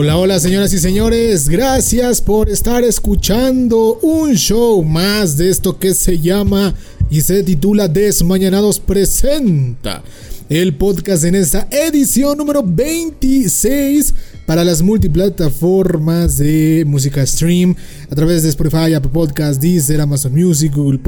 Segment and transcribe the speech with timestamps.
[0.00, 5.92] Hola, hola señoras y señores, gracias por estar escuchando un show más de esto que
[5.92, 6.72] se llama
[7.10, 10.04] y se titula Desmañanados Presenta,
[10.48, 14.14] el podcast en esta edición número 26
[14.46, 17.74] para las multiplataformas de música stream
[18.08, 21.00] a través de Spotify, Apple Podcasts, Deezer, Amazon Music, Google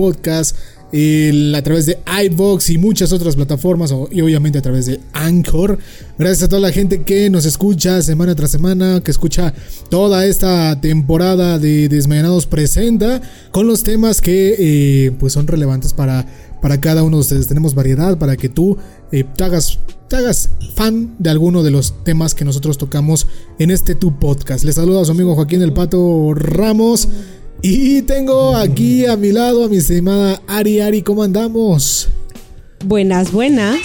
[0.93, 5.79] Podcasts, a través de iBox y muchas otras plataformas y obviamente a través de Anchor.
[6.19, 9.55] Gracias a toda la gente que nos escucha semana tras semana, que escucha
[9.89, 13.21] toda esta temporada de Desmayanados Presenta
[13.53, 16.27] con los temas que eh, pues son relevantes para,
[16.61, 17.47] para cada uno de ustedes.
[17.47, 18.77] Tenemos variedad para que tú
[19.13, 19.79] eh, te hagas
[20.75, 23.29] fan de alguno de los temas que nosotros tocamos
[23.61, 24.65] en este tu podcast.
[24.65, 27.09] Les saluda a su amigo Joaquín El Pato Ramos.
[27.63, 30.81] Y tengo aquí a mi lado a mi estimada Ari.
[30.81, 32.09] Ari, ¿cómo andamos?
[32.85, 33.79] Buenas, buenas.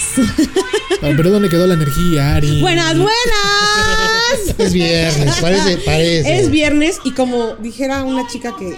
[1.02, 2.62] pero ¿dónde quedó la energía, Ari?
[2.62, 4.56] Buenas, buenas.
[4.58, 6.40] Es viernes, parece, parece.
[6.40, 8.78] Es viernes y como dijera una chica que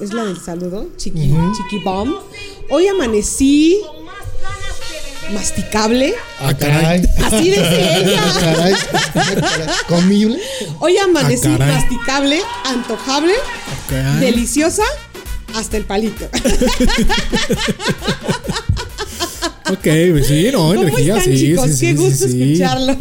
[0.00, 2.14] es la del saludo, Chiqui, Chiqui Bomb,
[2.70, 3.80] hoy amanecí
[5.32, 6.14] masticable.
[6.40, 7.02] Ah, caray.
[7.24, 8.22] Así dice ella.
[8.24, 8.74] Ah, caray.
[9.88, 10.38] Comible.
[10.80, 13.34] Hoy amanecí Ah, masticable, antojable,
[14.20, 14.84] deliciosa,
[15.54, 16.26] hasta el palito.
[19.70, 21.64] Ok, pues sí, no, ¿Cómo energía, están, sí, chicos?
[21.70, 22.42] sí, sí, Qué sí, gusto sí.
[22.42, 22.96] escucharlo.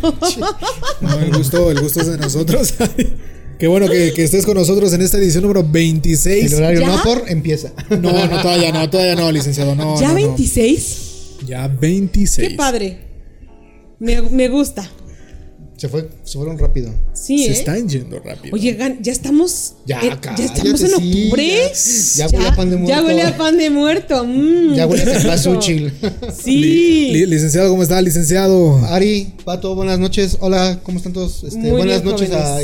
[1.01, 2.73] No, el gusto, el gusto es de nosotros.
[3.59, 6.51] Qué bueno que, que estés con nosotros en esta edición número 26.
[6.51, 6.87] El horario ¿Ya?
[6.87, 7.71] no por empieza.
[7.89, 9.99] No, no, todavía no, todavía no, licenciado, no.
[9.99, 10.15] ¿Ya no, no.
[10.15, 10.97] 26?
[11.45, 12.49] Ya 26.
[12.49, 12.97] Qué padre.
[13.99, 14.89] Me, me gusta.
[15.77, 16.93] Se fue, se fueron rápido.
[17.13, 17.53] Sí, Se ¿eh?
[17.53, 18.53] están yendo rápido.
[18.55, 19.73] Oye, ya estamos.
[19.85, 20.93] Ya, eh, ya estamos en sí,
[21.25, 21.71] octubre.
[22.15, 23.05] ya- ya huele a pan de Ya muerto.
[23.07, 24.23] huele a pan de muerto.
[24.25, 25.91] mm, Ya huele a cempasúchil.
[26.43, 27.09] Sí.
[27.11, 28.77] Li- licenciado, ¿cómo está, licenciado?
[28.85, 30.37] Ari, Pato, buenas noches.
[30.39, 31.43] Hola, ¿cómo están todos?
[31.43, 32.61] Este, Muy buenas bien, noches a,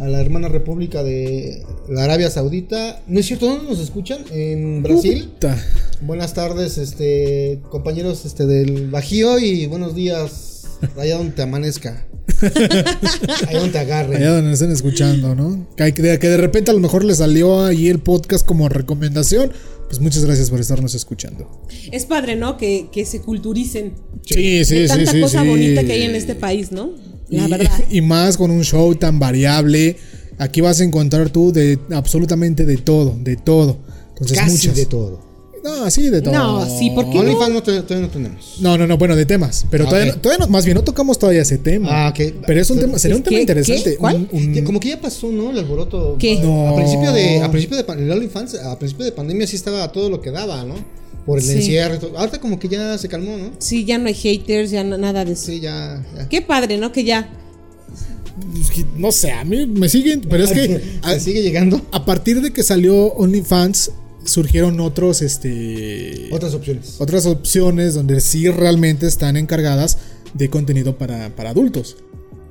[0.00, 3.02] a la hermana república de la Arabia Saudita.
[3.06, 3.46] ¿No es cierto?
[3.46, 4.24] ¿Dónde nos escuchan?
[4.30, 5.28] En Brasil.
[5.34, 5.62] Puta.
[6.00, 10.64] Buenas tardes, este, compañeros este, del Bajío y buenos días,
[10.98, 12.06] allá donde te amanezca.
[12.40, 14.16] Allá donde te agarre.
[14.16, 15.68] Allá donde nos estén escuchando, ¿no?
[15.76, 19.52] Que, que de, repente a lo mejor le salió ahí el podcast como recomendación.
[19.88, 21.66] Pues muchas gracias por estarnos escuchando.
[21.92, 22.56] Es padre, ¿no?
[22.56, 23.92] Que, que se culturicen.
[24.24, 25.48] Sí, sí, de sí, tanta sí, cosa sí.
[25.48, 26.92] bonita que hay en este país, ¿no?
[27.30, 27.84] La y, verdad.
[27.90, 29.96] y más con un show tan variable.
[30.38, 33.78] Aquí vas a encontrar tú de absolutamente de todo, de todo.
[34.10, 34.76] Entonces Casi muchas.
[34.76, 35.29] de todo.
[35.62, 36.32] No, sí, de todo.
[36.32, 37.20] No, sí, ¿por qué no?
[37.20, 38.56] OnlyFans no, te- todavía no tenemos.
[38.60, 39.66] No, no, no, bueno, de temas.
[39.70, 40.16] Pero Ah, todavía, ok.
[40.16, 41.88] no- todavía no, más bien no tocamos todavía ese tema.
[41.90, 42.34] Ah, ok.
[42.46, 43.40] Pero es un tema, sería un tema ¿Qué?
[43.42, 43.90] interesante.
[43.92, 43.96] ¿Qué?
[43.96, 44.16] ¿Cuál?
[44.16, 45.50] Un- un- Ya, como que ya pasó, ¿no?
[45.50, 46.16] El alboroto.
[46.18, 46.38] ¿Qué?
[46.38, 46.68] A, No.
[46.68, 50.08] a principio de, a principio de el OnlyFans, a principio de pandemia sí estaba todo
[50.08, 50.74] lo que daba, ¿no?
[51.26, 51.52] Por el Sí.
[51.52, 52.16] encierro y todo.
[52.18, 53.50] Ahorita como que ya se calmó, ¿no?
[53.58, 55.46] Sí, ya no hay haters, ya no- nada de eso.
[55.46, 56.02] Sí, ya.
[56.16, 56.28] ya.
[56.28, 56.90] Qué padre, ¿no?
[56.92, 57.30] Que ya.
[58.96, 61.80] no sé, a mí me siguen, pero es que a, ¿Se sigue llegando?
[61.92, 63.90] a partir de que salió OnlyFans
[64.24, 66.96] surgieron otros, este, Otras opciones.
[66.98, 69.98] otras opciones donde sí realmente están encargadas
[70.34, 71.96] de contenido para, para adultos.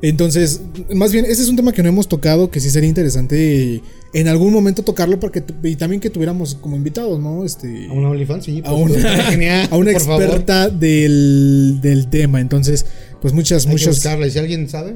[0.02, 0.62] Entonces,
[0.96, 3.82] más bien, ese es un tema que no hemos tocado, que sí sería interesante
[4.14, 7.44] en algún momento tocarlo porque y también que tuviéramos como invitados, ¿no?
[7.44, 8.46] Este, ¿A una OnlyFans?
[8.46, 10.24] Sí, a una, genial, a una por favor.
[10.24, 12.40] experta del, del tema.
[12.40, 12.86] Entonces,
[13.22, 14.28] pues muchas, Hay que muchas, buscarla.
[14.28, 14.96] Y si alguien sabe,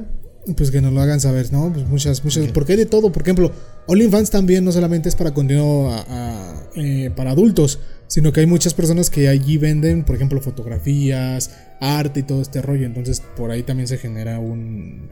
[0.56, 1.72] pues que nos lo hagan saber, ¿no?
[1.72, 3.10] Pues muchas, muchas, porque hay de todo.
[3.12, 3.50] Por ejemplo,
[3.86, 8.46] OnlyFans también no solamente es para contenido a- a, eh, para adultos, sino que hay
[8.46, 11.50] muchas personas que allí venden, por ejemplo, fotografías,
[11.80, 12.84] arte y todo este rollo.
[12.86, 15.08] Entonces, por ahí también se genera un,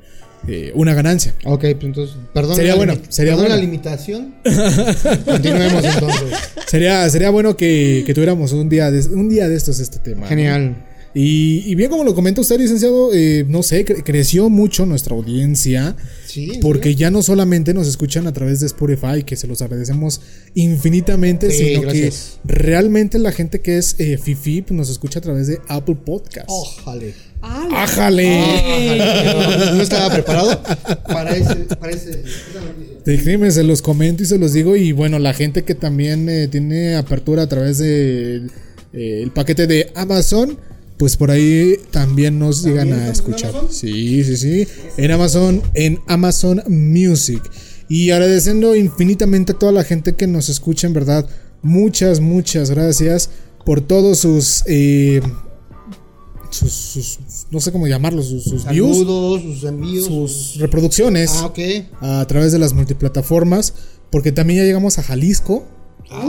[0.46, 1.34] eh, una ganancia.
[1.44, 2.56] Ok, pues entonces, perdón.
[2.56, 3.48] Sería bueno, sería bueno.
[3.50, 4.34] la limitación.
[5.24, 6.38] Continuemos entonces.
[6.66, 10.22] Sería, sería bueno que, que tuviéramos un día, de, un día de estos este tema.
[10.22, 10.91] ¿no?
[11.14, 15.14] Y, y bien, como lo comenta usted, licenciado, eh, no sé, cre- creció mucho nuestra
[15.14, 15.94] audiencia.
[16.26, 16.58] Sí.
[16.62, 20.22] Porque ya no solamente nos escuchan a través de Spotify, que se los agradecemos
[20.54, 22.38] infinitamente, Sí, sino gracias.
[22.46, 25.96] que realmente la gente que es eh, Fifi pues, nos escucha a través de Apple
[26.04, 26.46] Podcasts.
[26.52, 27.14] Ójale.
[27.44, 28.38] Ah, ¡Ájale!
[28.38, 30.62] Ájale, No estaba preparado
[31.08, 31.56] para ese.
[31.76, 32.22] Para ese.
[33.04, 34.76] Déjenme, se los comento y se los digo.
[34.76, 38.50] Y bueno, la gente que también eh, tiene apertura a través del
[38.92, 40.56] el paquete de Amazon,
[40.98, 43.52] pues por ahí también nos llegan a escuchar.
[43.70, 44.68] Sí, sí, sí.
[44.96, 47.42] En Amazon, en Amazon Music.
[47.88, 51.28] Y agradeciendo infinitamente a toda la gente que nos escucha, en verdad.
[51.62, 53.30] Muchas, muchas gracias
[53.64, 54.62] por todos sus.
[54.66, 55.20] eh,
[56.50, 57.18] sus, sus-
[57.50, 60.04] no sé cómo llamarlos, sus, sus views, sus envíos.
[60.06, 61.58] sus reproducciones Ah, ok.
[62.00, 63.72] a través de las multiplataformas,
[64.10, 65.66] porque también ya llegamos a Jalisco,
[66.10, 66.28] Ah,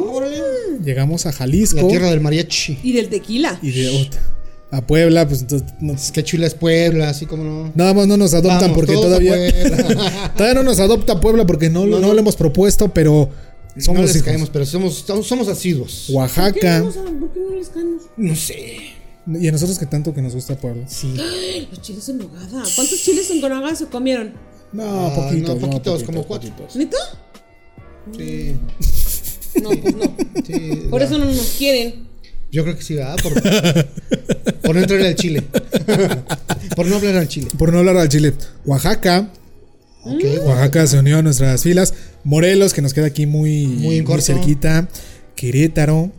[0.83, 2.79] llegamos a Jalisco La tierra del mariachi.
[2.83, 3.59] Y del tequila.
[3.61, 4.17] y de ot-
[4.75, 7.71] a Puebla, pues entonces no- Es que chula es Puebla, así como no.
[7.75, 9.35] nada más no nos adoptan Vamos, porque todavía
[10.35, 12.13] todavía no nos adopta Puebla porque no, No, no, no.
[12.13, 13.29] lo hemos propuesto, pero
[13.77, 14.25] somos no les hijos.
[14.25, 16.05] caemos, pero somos, somos, asiduos.
[16.07, 18.03] ¿Por qué, Oaxaca a- por qué no les caemos?
[18.17, 18.77] No sé.
[19.27, 20.87] y a nosotros que tanto que nos gusta Puebla.
[20.87, 21.13] Sí.
[21.69, 22.63] Los chiles en nogada.
[22.75, 24.33] ¿Cuántos chiles en nogada se comieron?
[24.73, 26.49] No, Ah, poquitos, no, no, poquitos, como cuatro.
[26.49, 26.75] poquitos.
[26.75, 26.97] ¿Neta?
[28.17, 28.55] Sí.
[29.61, 30.15] No, pues no.
[30.45, 32.07] sí, Por eso no nos quieren.
[32.53, 33.17] Yo creo que sí, ¿verdad?
[33.21, 33.33] Por,
[34.61, 35.41] por no entrar al Chile.
[36.75, 37.47] por no hablar al Chile.
[37.57, 38.33] Por no hablar al Chile.
[38.65, 39.27] Oaxaca,
[40.05, 41.95] Oaxaca se unió a nuestras filas.
[42.23, 44.21] Morelos, que nos queda aquí muy, Muy corto.
[44.25, 44.87] cerquita.
[45.35, 46.11] Querétaro,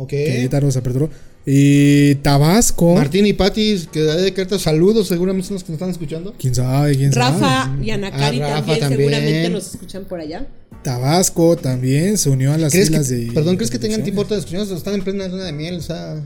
[0.00, 0.08] Ok.
[0.08, 1.10] Querétaro se aperturó.
[1.44, 2.94] Y Tabasco.
[2.94, 6.34] Martín y Pati, que de carta saludos, seguramente son los que nos están escuchando.
[6.38, 6.96] ¿Quién sabe?
[6.96, 7.38] ¿Quién sabe?
[7.38, 9.10] Rafa y Ana Cari Ah, Rafa también, también.
[9.10, 10.46] seguramente nos escuchan por allá.
[10.82, 13.32] Tabasco también se unió a las ¿Crees filas que, de.
[13.32, 14.70] perdón, ¿crees que tengan de tiempo de escucharnos?
[14.70, 16.16] Están en plena luna de miel, o sea.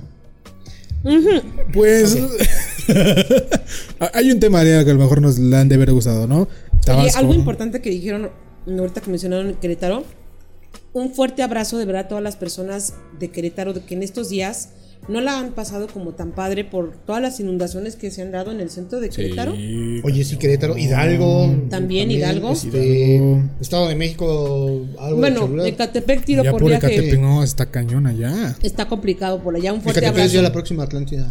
[1.72, 2.16] Pues.
[4.14, 6.46] hay un tema que a lo mejor nos la han de haber gustado, ¿no?
[6.96, 8.30] Oye, algo importante que dijeron
[8.68, 10.04] ahorita que mencionaron Querétaro.
[10.94, 14.28] Un fuerte abrazo de verdad a todas las personas de Querétaro de que en estos
[14.28, 14.68] días
[15.08, 18.52] no la han pasado como tan padre por todas las inundaciones que se han dado
[18.52, 19.54] en el centro de Querétaro.
[19.56, 20.00] Sí.
[20.04, 21.52] Oye, sí, Querétaro, Hidalgo.
[21.68, 22.52] También Hidalgo.
[22.52, 23.42] Este, Hidalgo.
[23.60, 25.66] Estado de México, algo de Bueno, Cholula.
[25.66, 26.86] Ecatepec tiro Ya por por viaje.
[26.86, 28.56] Ecatepec, no, está cañón allá.
[28.62, 29.72] Está complicado por allá.
[29.72, 30.34] Un fuerte Ecatepec es abrazo.
[30.36, 31.28] ya la próxima Atlántida.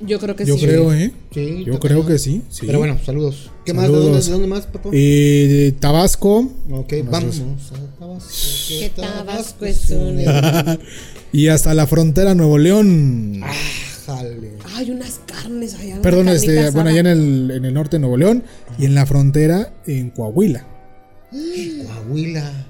[0.00, 0.64] Yo creo que Yo sí.
[0.64, 1.12] creo, ¿eh?
[1.32, 2.42] Sí, Yo creo que sí.
[2.48, 2.64] sí.
[2.66, 3.50] Pero bueno, saludos.
[3.66, 3.86] ¿Qué más?
[3.88, 4.88] ¿De dónde, de dónde más, papá?
[4.92, 6.50] Eh, Tabasco.
[6.70, 7.40] ok, vamos
[7.72, 8.30] a Tabasco.
[8.68, 10.18] Que Tabasco es un-
[11.32, 13.40] y hasta la frontera Nuevo León.
[13.44, 13.52] Ah,
[14.06, 14.52] jale.
[14.76, 16.00] Hay unas carnes allá.
[16.00, 18.42] Perdón, este, bueno, allá en el, en el norte de Nuevo León
[18.78, 20.66] y en la frontera en Coahuila.
[21.86, 22.66] Coahuila.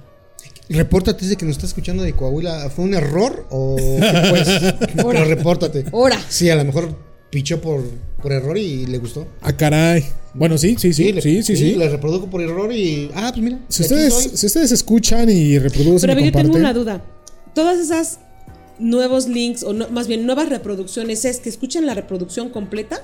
[0.68, 2.70] Repórtate, dice que nos está escuchando de Coahuila.
[2.70, 4.48] ¿Fue un error o qué pues?
[4.96, 5.84] Pero repórtate.
[5.92, 6.18] Ahora.
[6.28, 6.94] Sí, a lo mejor
[7.30, 7.82] pichó por,
[8.22, 9.26] por error y le gustó.
[9.40, 10.04] Ah, caray.
[10.34, 11.74] Bueno, sí, sí, sí, le- sí, sí, sí.
[11.74, 13.10] Le reprodujo por error y.
[13.14, 13.58] Ah, pues mira.
[13.68, 17.02] Si ustedes, si ustedes escuchan y reproducen Pero a y yo tengo una duda.
[17.54, 18.20] Todas esas
[18.78, 23.02] nuevos links, o no- más bien nuevas reproducciones, ¿es que escuchan la reproducción completa?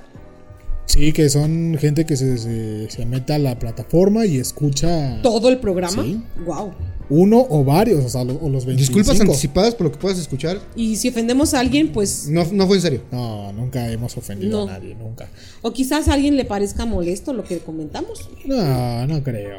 [0.86, 5.48] Sí, que son gente que se, se, se mete a la plataforma y escucha ¿Todo
[5.48, 6.02] el programa?
[6.02, 6.20] Sí.
[6.44, 6.72] Wow.
[7.08, 8.76] uno o varios, o sea, lo- o los 25.
[8.98, 10.58] Disculpas anticipadas por lo que puedas escuchar.
[10.74, 12.28] Y si ofendemos a alguien, pues.
[12.28, 13.02] No, no fue en serio.
[13.12, 14.72] No, nunca hemos ofendido No.
[14.72, 15.28] a nadie, nunca.
[15.62, 18.28] O quizás a alguien le parezca molesto lo que comentamos.
[18.44, 19.58] No, no creo.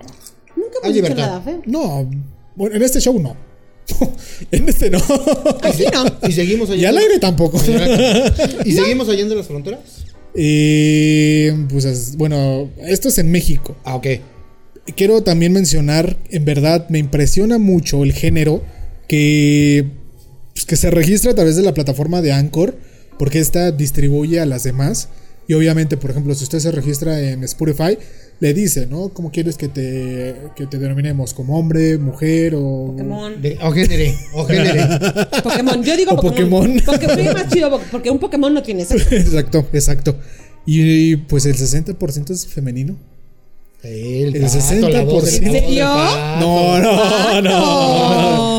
[0.56, 1.62] Nunca hemos dicho nada feo.
[1.66, 2.10] No,
[2.56, 3.36] bueno, en este show no.
[4.52, 4.98] en este no.
[5.64, 6.28] Aquí no.
[6.28, 7.00] Y seguimos y al allá.
[7.08, 7.58] aire tampoco.
[8.66, 9.97] ¿Y seguimos allá de las fronteras?
[10.36, 13.76] Eh, pues es- bueno, esto es en México.
[13.84, 14.08] Ah, ok.
[14.96, 18.64] Quiero también mencionar, en verdad, me impresiona mucho el género
[19.08, 19.86] que,
[20.54, 22.78] pues, que se registra a través de la plataforma de Anchor,
[23.20, 25.10] porque esta distribuye a las demás.
[25.48, 27.98] Y obviamente, por ejemplo, si usted se registra en Spotify,
[28.40, 29.10] le dice, ¿no?
[29.10, 31.34] ¿Cómo quieres que te, que te denominemos?
[31.34, 32.88] ¿Como hombre, mujer o...?
[32.92, 33.42] Pokémon.
[33.42, 34.82] De- o génere, o génere.
[35.44, 35.84] Pokémon.
[35.84, 36.62] Yo digo O Pokémon.
[36.68, 36.84] Pokémon.
[36.86, 39.08] Porque fue más chido, porque un Pokémon no tiene sexo.
[39.16, 40.16] exacto, exacto.
[40.66, 42.96] Y pues el 60% es femenino.
[43.84, 44.90] El, El pato, la voz del- 60%.
[44.92, 45.84] la voz del ¿En serio?
[45.86, 46.40] pato.
[46.40, 46.80] No,
[47.42, 47.42] no,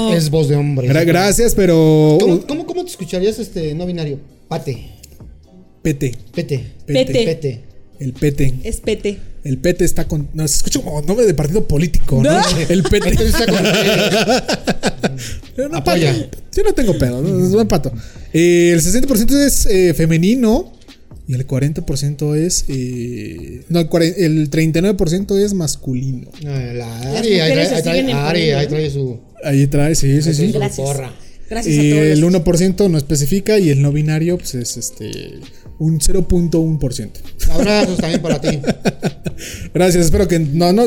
[0.09, 0.15] no.
[0.15, 0.89] Es voz de hombre.
[0.89, 2.19] Gra- gracias, pero...
[2.21, 4.19] ¿Cómo, cómo, cómo te escucharías este no binario?
[4.49, 4.91] Pate.
[5.83, 6.17] Pete.
[6.35, 6.73] Pete.
[6.87, 7.12] Pete.
[7.25, 7.64] Pete.
[8.00, 8.55] El pete.
[8.64, 9.19] Es pete.
[9.45, 10.28] El pete está con.
[10.35, 12.31] No, se escucha como nombre de partido político, ¿no?
[12.31, 12.43] ¿No?
[12.69, 13.09] El pete.
[13.11, 13.62] Entonces está con
[15.57, 16.12] Yo no Apoya.
[16.12, 16.38] pato.
[16.57, 17.93] Yo no tengo pedo, no, no empato.
[18.33, 20.73] Eh, el 60% es eh, femenino
[21.26, 22.64] y el 40% es.
[22.69, 26.31] eh, no, el, cuare- el 39% es masculino.
[26.43, 29.21] La Ari, ahí trae, ahí trae, ahí trae su.
[29.45, 30.52] Ahí trae, sí, sí, sí.
[30.52, 30.87] Gracias.
[30.87, 31.12] porra.
[31.50, 32.02] Gracias a Y todos.
[32.05, 35.40] el los- 1% no especifica y el no binario pues, es este
[35.78, 37.11] un 0.1%.
[37.50, 38.59] Abrazos también para ti.
[39.75, 40.83] Gracias, espero que no, no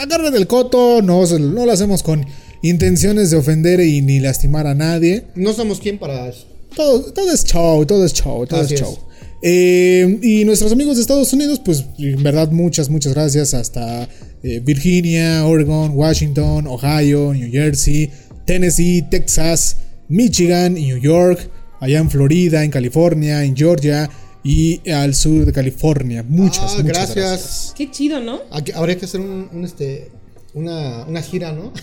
[0.00, 2.26] agarren del coto, no, no lo hacemos con
[2.62, 5.24] intenciones de ofender y ni lastimar a nadie.
[5.34, 6.32] No somos quien para.
[6.74, 8.86] Todo, todo es show, todo es show, todo Así es es.
[8.86, 8.98] show.
[9.42, 13.54] Eh, y nuestros amigos de Estados Unidos, pues en verdad muchas, muchas gracias.
[13.54, 14.08] Hasta
[14.42, 18.10] eh, Virginia, Oregon, Washington, Ohio, New Jersey,
[18.46, 19.76] Tennessee, Texas,
[20.08, 21.48] Michigan, y New York,
[21.80, 24.08] allá en Florida, en California, en Georgia
[24.42, 26.22] y al sur de California.
[26.28, 27.16] Muchas, Ah, muchas gracias.
[27.16, 27.74] gracias.
[27.76, 28.40] Qué chido, ¿no?
[28.52, 30.10] Aquí habría que hacer un, un, este.
[30.54, 31.72] Una, una gira, ¿no?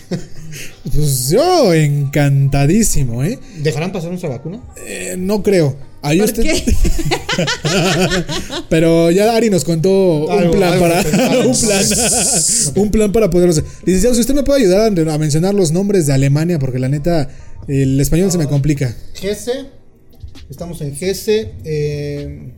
[0.94, 3.38] Pues yo encantadísimo, ¿eh?
[3.58, 4.62] ¿Dejarán pasar nuestra vacuna?
[4.86, 5.76] Eh, no creo.
[6.00, 6.64] Ahí ¿Por usted- qué?
[8.68, 11.00] Pero ya Ari nos contó un plan algo, para
[11.46, 11.84] un plan
[12.76, 13.64] un plan para poderlo hacer.
[13.84, 16.88] Licenciado, si usted me puede ayudar a, a mencionar los nombres de Alemania porque la
[16.88, 17.28] neta
[17.68, 18.94] el español se me complica.
[19.20, 19.66] Hesse,
[20.52, 22.52] Estamos en Hesse, eh,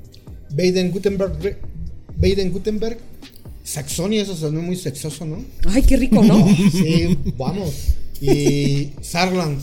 [0.50, 1.58] Baden-Württemberg,
[2.16, 2.98] Baden-Württemberg,
[3.62, 5.44] Saxonia, eso sonó muy sexoso, ¿no?
[5.68, 6.44] Ay, qué rico, ¿no?
[6.72, 7.94] Sí, vamos.
[8.20, 9.60] Y Saarland.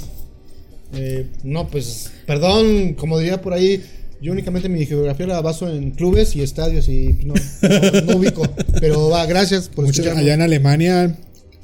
[0.93, 3.83] Eh, no, pues, perdón, como diría por ahí,
[4.21, 8.43] yo únicamente mi geografía la baso en clubes y estadios y no, no, no ubico.
[8.79, 10.24] Pero va, gracias por escucharnos.
[10.24, 11.17] allá en Alemania,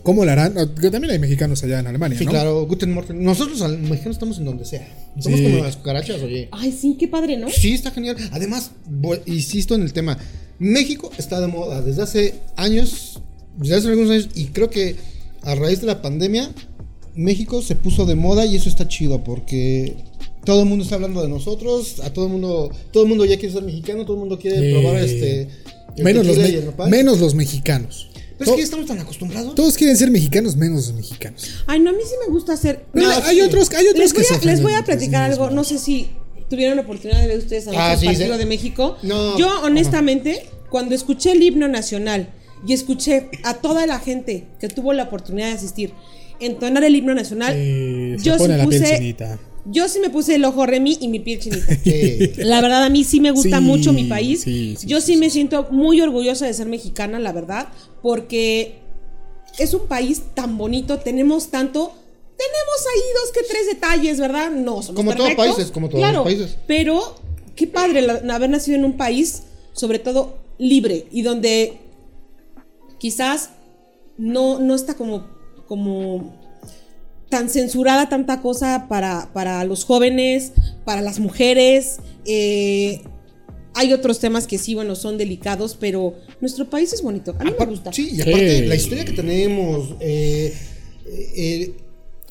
[0.08, 0.54] ¿cómo lo harán?
[0.54, 2.32] También hay mexicanos allá en Alemania, Sí, ¿no?
[2.32, 3.22] claro, Guten Morgen.
[3.22, 4.88] Nosotros al mexicanos estamos en donde sea.
[5.20, 5.46] Somos Sí.
[5.46, 6.48] como las cucarachas, oye.
[6.54, 7.50] Ay, sí, qué padre, ¿no?
[7.50, 8.16] Sí, está genial.
[8.32, 10.18] Además, voy- insisto en el tema.
[10.60, 13.20] México está de moda desde hace años,
[13.58, 14.96] desde hace algunos años, y creo que
[15.42, 16.52] a raíz de la pandemia,
[17.14, 19.94] México se puso de moda y eso está chido porque
[20.46, 23.38] todo el mundo está hablando de nosotros, a todo el mundo, todo el mundo ya
[23.38, 25.42] quiere ser mexicano, todo el mundo quiere Eh, probar este.
[25.98, 28.08] el Menos los, me- menos los mexicanos.
[28.38, 29.56] Pero es que ya estamos tan acostumbrados.
[29.56, 31.44] Todos quieren ser mexicanos, menos los mexicanos.
[31.65, 32.86] Ay, no, a mí sí me gusta hacer.
[32.94, 33.41] Pero No, hay sí.
[33.41, 35.50] otros, hay otros Les voy, se a, les voy a ofenden platicar sí algo.
[35.50, 36.10] No sé si
[36.50, 38.39] tuvieron la oportunidad de ver ustedes anoche Ah, sí, partido sí.
[38.39, 38.98] de México.
[39.03, 39.38] No.
[39.38, 42.29] Yo, honestamente, cuando escuché el himno nacional
[42.67, 45.94] y escuché a toda la gente que tuvo la oportunidad de asistir
[46.39, 48.98] entonar el himno nacional, Eh, se yo sí pone la piel puse.
[48.98, 49.39] chinita.
[49.69, 51.75] Yo sí me puse el ojo Remy y mi piel chinita.
[51.83, 52.31] Sí.
[52.38, 54.41] La verdad, a mí sí me gusta Sí, mucho mi país.
[54.41, 57.67] sí, Yo sí, me siento muy orgullosa de ser mexicana, la verdad,
[58.01, 58.79] porque
[59.57, 61.93] es un país tan bonito, tenemos tanto.
[62.38, 64.51] Tenemos ahí dos que tres detalles, ¿verdad?
[64.51, 66.57] No somos Como todos países, como todos claro, los países.
[66.67, 67.15] Pero
[67.55, 69.43] qué padre la- haber nacido en un país,
[69.74, 71.79] sobre todo libre, y donde
[73.00, 73.50] quizás
[74.17, 75.27] no, no está como,
[75.67, 76.36] como
[77.29, 80.53] tan censurada tanta cosa para, para los jóvenes,
[80.86, 82.00] para las mujeres.
[82.25, 83.01] eh,
[83.77, 87.36] hay otros temas que sí, bueno, son delicados, pero nuestro país es bonito.
[87.38, 87.93] A mí me gusta.
[87.93, 90.51] Sí, y aparte, la historia que tenemos, eh,
[91.36, 91.74] eh,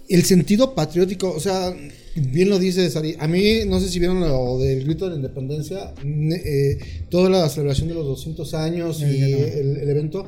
[0.09, 1.73] el sentido patriótico, o sea,
[2.17, 3.15] bien lo dice Sari.
[3.21, 6.79] A mí, no sé si vieron lo del grito de la independencia, eh,
[7.11, 10.27] toda la celebración de los 200 años y el evento.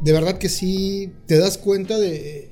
[0.00, 2.48] De verdad que sí, te das cuenta de,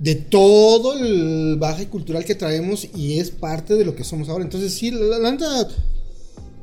[0.00, 4.44] de todo el baje cultural que traemos y es parte de lo que somos ahora.
[4.44, 5.68] Entonces, sí, la, la neta.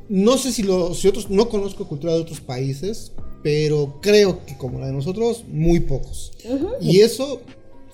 [0.08, 4.56] No sé si los si otros, no conozco cultura de otros países, pero creo que
[4.56, 6.32] como la de nosotros, muy pocos.
[6.80, 7.42] Y eso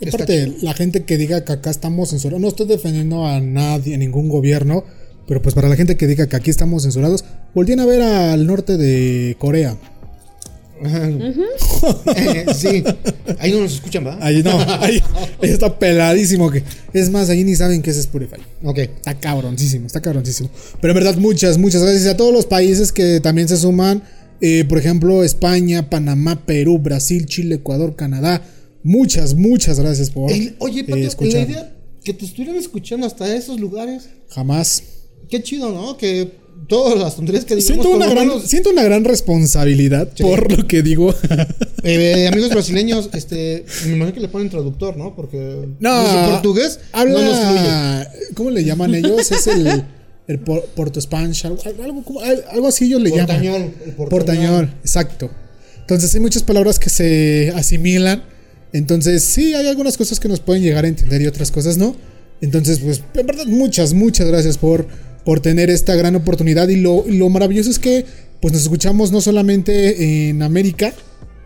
[0.00, 0.56] Y aparte, chido.
[0.62, 4.28] la gente que diga que acá estamos censurados, no estoy defendiendo a nadie, a ningún
[4.28, 4.84] gobierno,
[5.26, 7.24] pero pues para la gente que diga que aquí estamos censurados,
[7.54, 9.76] volteen a ver al norte de Corea.
[10.86, 12.84] Eh, sí,
[13.38, 14.18] ahí no nos escuchan, ¿va?
[14.20, 14.50] Ahí no,
[14.80, 15.02] ahí,
[15.42, 16.62] ahí está peladísimo que
[16.92, 18.36] es más, ahí ni saben qué es Spotify.
[18.62, 18.78] Ok.
[18.78, 20.50] Está cabroncísimo, está cabroncísimo.
[20.80, 24.02] Pero en verdad, muchas, muchas gracias a todos los países que también se suman.
[24.40, 28.42] eh, por ejemplo, España, Panamá, Perú, Brasil, Chile, Ecuador, Canadá.
[28.82, 31.48] Muchas, muchas gracias por El- oye, eh, Pato, la escuchar.
[31.48, 34.82] idea que te estuvieran escuchando hasta esos lugares, Jamás.
[35.30, 35.96] qué chido, ¿no?
[35.96, 36.32] Que
[36.68, 40.22] todas las tonterías que digamos Siento una, gran, menos, siento una gran responsabilidad Sí.
[40.22, 41.14] por lo que digo.
[41.82, 45.14] eh, amigos brasileños, este, me imagino que le ponen traductor, ¿no?
[45.14, 47.12] Porque No, portugués habla.
[47.14, 48.34] no nos fluye.
[48.34, 49.30] ¿Cómo le llaman ellos?
[49.30, 49.84] Es el,
[50.26, 53.74] el por- Porto Spanish, algo, algo, como- algo así ellos le Portañol, llaman.
[53.86, 54.08] el portañol.
[54.08, 55.30] Portañol, exacto.
[55.80, 58.24] Entonces hay muchas palabras que se asimilan.
[58.72, 61.94] Entonces, sí, hay algunas cosas que nos pueden llegar a entender y otras cosas no.
[62.40, 64.86] Entonces, pues, en verdad, muchas, muchas gracias por,
[65.24, 66.68] por tener esta gran oportunidad.
[66.68, 68.04] Y lo, lo maravilloso es que,
[68.40, 70.92] pues, nos escuchamos no solamente en América,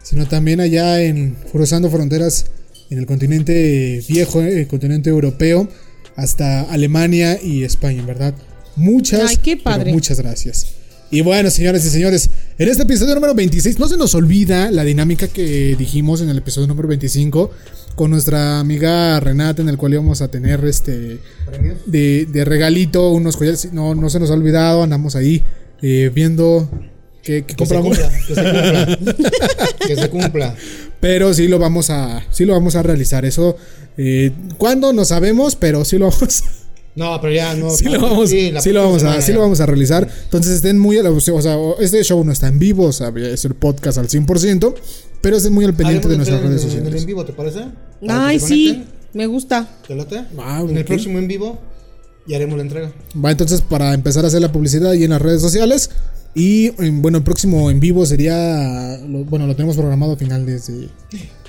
[0.02, 2.46] sino también allá en Cruzando Fronteras,
[2.90, 5.68] en el continente viejo, el continente europeo,
[6.16, 8.34] hasta Alemania y España, verdad.
[8.76, 9.92] Muchas, Ay, qué pero padre.
[9.92, 10.66] muchas gracias.
[11.10, 14.84] Y bueno, señores y señores, en este episodio número 26 no se nos olvida la
[14.84, 17.50] dinámica que dijimos en el episodio número 25
[17.98, 21.18] con nuestra amiga Renata, en el cual íbamos a tener este
[21.84, 23.72] de, de regalito unos collares.
[23.72, 25.42] No, no se nos ha olvidado, andamos ahí
[25.82, 26.68] eh, viendo
[27.24, 27.98] qué, qué Que se compramos.
[27.98, 29.26] cumpla, que se cumpla.
[29.88, 30.54] que se cumpla.
[31.00, 33.24] Pero sí lo vamos a, sí lo vamos a realizar.
[33.24, 33.56] Eso,
[33.96, 34.92] eh, ¿cuándo?
[34.92, 36.50] No sabemos, pero sí lo vamos a
[36.94, 37.68] No, pero ya no.
[37.70, 40.08] sí lo vamos, Sí, sí lo vamos a, sí lo vamos a realizar.
[40.24, 43.12] Entonces estén muy, a la- o sea, este show no está en vivo, o sea,
[43.16, 44.74] es el podcast al 100%,
[45.20, 47.00] pero estén muy al pendiente de nuestras redes en- En el sociales.
[47.02, 47.60] en vivo, ¿te parece?
[48.06, 49.68] Para Ay, sí, me gusta.
[49.86, 50.24] ¿Te late?
[50.38, 51.58] Ah, en el próximo en vivo
[52.26, 52.92] y haremos la entrega.
[53.24, 55.90] Va entonces para empezar a hacer la publicidad ahí en las redes sociales.
[56.34, 60.66] Y eh, bueno, el próximo en vivo sería, lo- bueno, lo tenemos programado a finales
[60.68, 60.88] de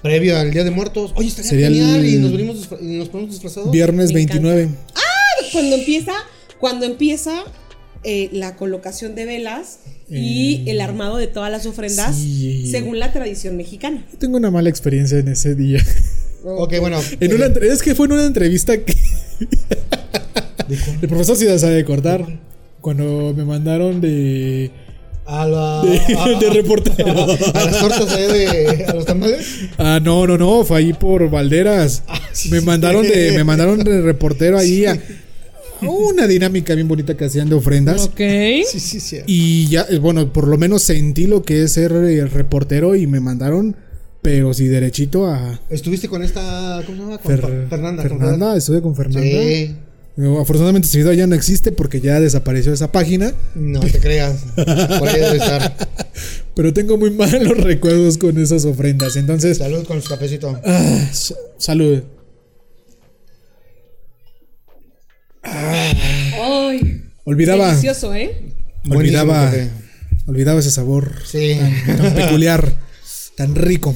[0.01, 1.11] Previo al Día de Muertos.
[1.15, 3.71] Oye, estaría Sería genial el- y nos venimos y nos ponemos disfrazados.
[3.71, 4.41] viernes Me encanta.
[4.49, 4.75] 29.
[5.51, 6.13] Cuando empieza,
[6.59, 7.43] cuando empieza
[8.03, 9.79] eh, la colocación de velas
[10.09, 12.69] y el armado de todas las ofrendas Sí.
[12.71, 14.05] según la tradición mexicana.
[14.17, 15.83] Tengo una mala experiencia en ese día.
[16.43, 16.99] Ok, bueno.
[17.19, 18.93] En eh, una es que fue en una entrevista que
[21.01, 22.25] el profesor sí sabe cortar.
[22.81, 24.71] Cuando me mandaron de.
[25.25, 25.83] A la.
[25.83, 27.07] de, a, de reportero.
[27.53, 28.85] a las tortas ahí de.
[28.85, 29.45] A los tamales.
[29.77, 32.03] Ah, no, no, no, fue ahí por Valderas.
[32.31, 32.65] sí, me sí.
[32.65, 34.97] mandaron de, me mandaron de reportero ahí a, a
[35.81, 38.05] una dinámica bien bonita que hacían de ofrendas.
[38.05, 38.19] Ok.
[38.69, 39.17] Sí, sí, sí.
[39.27, 43.07] Y ya, eh, bueno, por lo menos sentí lo que es ser eh, reportero y
[43.07, 43.75] me mandaron,
[44.21, 46.81] pero sí derechito a Estuviste con esta.
[46.85, 47.17] ¿Cómo se llama?
[47.19, 48.07] Con Fer- Fer- Fernanda.
[48.07, 49.21] con Fernanda, estuve con Fernanda.
[49.21, 49.75] Sí.
[50.41, 54.43] Afortunadamente ese video ya no existe porque ya desapareció esa página, No te creas.
[54.53, 55.77] Por ahí debe estar.
[56.55, 59.15] pero tengo muy malos recuerdos con esas ofrendas.
[59.15, 60.59] Entonces, Salud con su cafecito.
[60.65, 61.09] ah,
[61.57, 62.03] salud.
[65.43, 67.03] Ay.
[67.23, 68.53] Olvidaba, Delicioso, ¿eh?
[68.89, 69.51] olvidaba,
[70.25, 71.57] olvidaba ese sabor Sí.
[71.85, 72.73] tan, tan peculiar,
[73.35, 73.95] tan rico.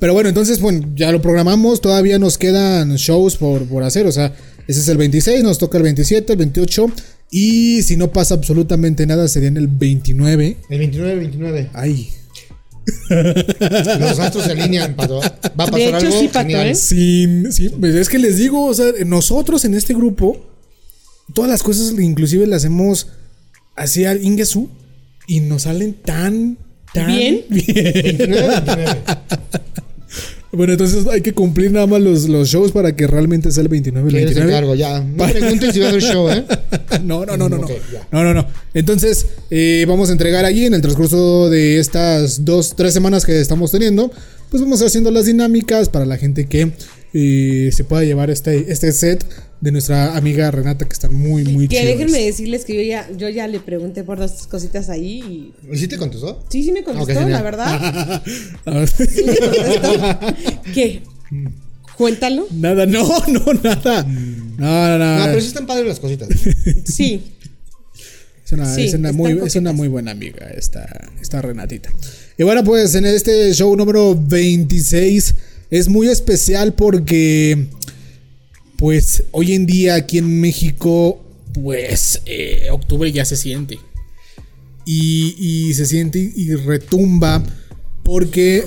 [0.00, 1.80] Pero bueno, entonces, bueno, ya lo programamos.
[1.80, 4.06] Todavía nos quedan shows por, por hacer.
[4.06, 4.34] O sea,
[4.66, 6.90] ese es el 26, nos toca el 27, el 28.
[7.30, 10.56] Y si no pasa absolutamente nada, sería en el 29.
[10.68, 11.70] El 29, 29.
[11.72, 12.10] Ay,
[13.08, 15.20] Los astros se alinean, pato.
[15.20, 16.48] Va a pasar De hecho, algo sí, Pato.
[16.48, 16.74] ¿eh?
[16.74, 17.44] sí,
[17.78, 20.36] pues es que les digo, o sea, nosotros en este grupo,
[21.34, 23.08] todas las cosas inclusive las hacemos
[23.76, 24.68] así al Ingesu
[25.26, 26.58] y nos salen tan,
[26.92, 27.44] tan ¿Bien?
[27.50, 28.96] 29, 29.
[30.54, 33.68] Bueno, entonces hay que cumplir nada más los, los shows para que realmente sea el
[33.68, 34.52] 29 el ¿Quieres 29.
[34.52, 34.74] encargo?
[34.74, 35.00] Ya.
[35.00, 36.44] No pregunten si va a haber show, ¿eh?
[37.02, 37.66] no, no, no, no, no.
[38.10, 38.46] No, no, no.
[38.74, 43.40] Entonces, eh, vamos a entregar allí en el transcurso de estas dos, tres semanas que
[43.40, 44.12] estamos teniendo.
[44.50, 46.72] Pues vamos haciendo las dinámicas para la gente que
[47.14, 49.24] eh, se pueda llevar este, este set
[49.62, 51.96] de nuestra amiga Renata, que están muy, muy Que chidas.
[51.98, 55.72] déjenme decirles que yo ya, yo ya le pregunté por dos cositas ahí y.
[55.72, 56.44] ¿Y sí te contestó?
[56.50, 57.30] Sí, sí me contestó, Ok, genial.
[57.32, 58.22] la verdad.
[58.96, 60.18] Sí me contestó.
[60.74, 61.02] ¿Qué?
[61.96, 62.46] Cuéntalo.
[62.50, 64.02] nada, no, no, nada.
[64.02, 65.18] No, no, no.
[65.18, 66.28] No, pero sí están padres las cositas.
[66.84, 67.22] Sí.
[68.44, 71.90] Es una, Sí, es una muy, es una muy buena amiga esta, esta Renatita.
[72.36, 75.34] Y bueno, pues en este show número 26
[75.70, 77.68] es muy especial porque,
[78.82, 83.78] pues hoy en día aquí en México, pues eh, octubre ya se siente.
[84.84, 87.44] Y, y se siente y retumba
[88.02, 88.64] porque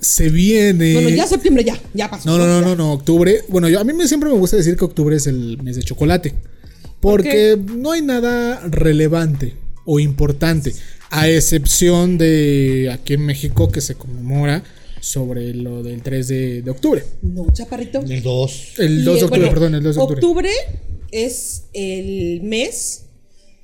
[0.00, 0.94] se viene...
[0.94, 2.28] Bueno, ya septiembre ya, ya pasó.
[2.28, 3.44] No, no, no, no, no, octubre.
[3.46, 5.84] Bueno, yo, a mí me, siempre me gusta decir que octubre es el mes de
[5.84, 6.34] chocolate.
[6.98, 10.74] Porque no hay nada relevante o importante.
[11.10, 14.64] A excepción de aquí en México que se conmemora
[15.02, 17.04] sobre lo del 3 de, de octubre.
[17.22, 18.00] No, chaparrito.
[18.08, 18.74] El 2.
[18.78, 20.20] El Y, 2 de eh, octubre, bueno, perdón, el 2 de octubre.
[20.20, 20.50] Octubre
[21.10, 23.06] es el mes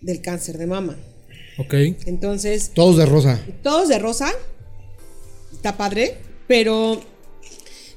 [0.01, 0.97] del cáncer de mama.
[1.59, 1.75] Ok.
[2.07, 3.41] Entonces, Todos de rosa.
[3.63, 4.33] todos de rosa.
[5.53, 6.17] Está padre.
[6.49, 7.01] Pero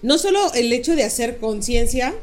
[0.04, 2.14] no solo el hecho de hacer conciencia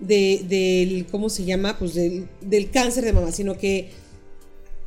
[0.00, 1.78] de, del, ¿cómo se llama?
[1.78, 3.90] Pues del, del cáncer de mama, sino que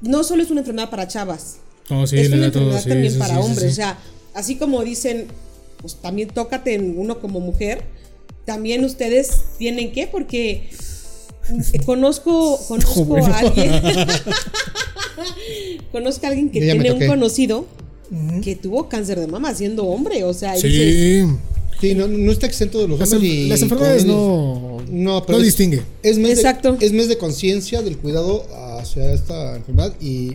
[0.02, 1.58] no solo es una enfermedad para chavas.
[1.90, 2.64] No, sí, es una da todo.
[2.72, 3.60] enfermedad sí, también sí, para sí, hombres.
[3.66, 3.68] sí.
[3.72, 4.00] O sea,
[4.34, 5.28] así como dicen,
[5.82, 7.84] pues también tócate en uno como mujer,
[8.46, 10.70] también ustedes tienen que, porque
[11.74, 13.28] eh, conozco, conozco bueno.
[13.28, 13.72] a alguien.
[15.92, 17.66] conozco a alguien que tiene un conocido
[18.44, 20.24] que tuvo cáncer de mama siendo hombre.
[20.24, 21.24] O sea, dices, Sí.
[21.80, 25.38] Sí, no, no está exento de los Las, hombres y- las enfermedades no, No, pero
[25.38, 25.82] no es- distingue.
[26.04, 26.74] Es mes Exacto.
[26.74, 28.46] De, es mes de conciencia del cuidado
[28.78, 30.32] hacia esta enfermedad y,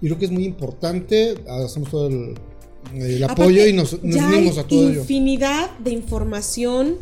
[0.00, 1.34] y creo que es muy importante.
[1.48, 2.34] Hacemos todo el,
[2.94, 5.00] el apoyo Aparte, y nos, nos ya unimos hay a todo ello.
[5.00, 6.96] infinidad de información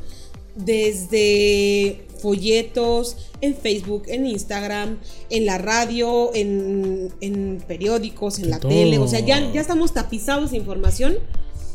[0.57, 4.99] desde folletos en Facebook, en Instagram,
[5.31, 8.71] en la radio, en, en periódicos, en la todo.
[8.71, 8.99] tele.
[8.99, 11.19] O sea, ya, ya estamos tapizados de información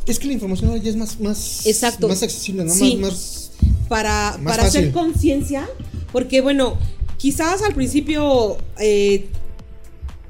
[0.07, 2.07] Es que la información ahora ya es más, más, Exacto.
[2.07, 2.73] más accesible, ¿no?
[2.73, 2.95] Sí.
[2.95, 3.51] Más, más,
[3.87, 5.69] para, Más para hacer conciencia.
[6.11, 6.77] Porque, bueno,
[7.17, 9.27] quizás al principio eh,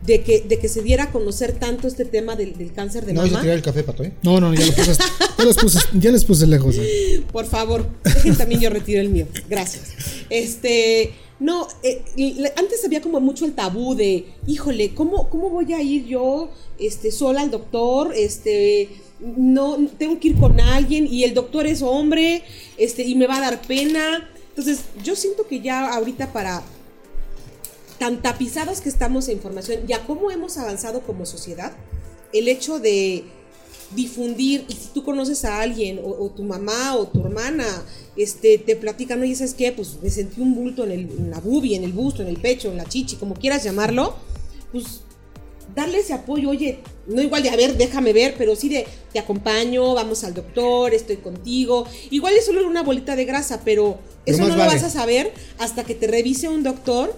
[0.09, 3.13] de, que, de que se diera a conocer tanto este tema del, del cáncer de
[3.13, 3.41] no mama.
[3.41, 4.11] tirar el café, pato, ¿eh?
[4.23, 4.93] No, no, ya lo puse.
[5.37, 6.75] ya, los puse ya les puse lejos.
[6.79, 7.23] eh.
[7.31, 9.27] Por favor, dejen también yo retiro el mío.
[9.47, 9.93] Gracias.
[10.29, 12.01] Este, no, eh,
[12.57, 17.11] antes había como mucho el tabú de, híjole, ¿cómo, cómo voy a ir yo este,
[17.11, 18.11] sola al doctor?
[18.15, 22.43] Este, no, tengo que ir con alguien y el doctor es hombre,
[22.77, 24.27] este, y me va a dar pena.
[24.49, 26.63] Entonces, yo siento que ya ahorita para
[27.99, 31.73] tan tapizados que estamos de información, ya cómo hemos avanzado como sociedad,
[32.33, 33.25] el hecho de
[33.95, 37.65] difundir y si tú conoces a alguien o, o tu mamá o tu hermana
[38.15, 41.39] este te platican oye sabes qué pues me sentí un bulto en, el, en la
[41.39, 44.15] bubi en el busto en el pecho en la chichi como quieras llamarlo
[44.71, 45.01] pues
[45.73, 49.17] darle ese apoyo oye no igual de a ver déjame ver pero sí de te
[49.17, 54.37] acompaño vamos al doctor estoy contigo igual es solo una bolita de grasa pero, Pero
[54.37, 54.65] eso no vale.
[54.65, 57.15] lo vas a saber hasta que te revise un doctor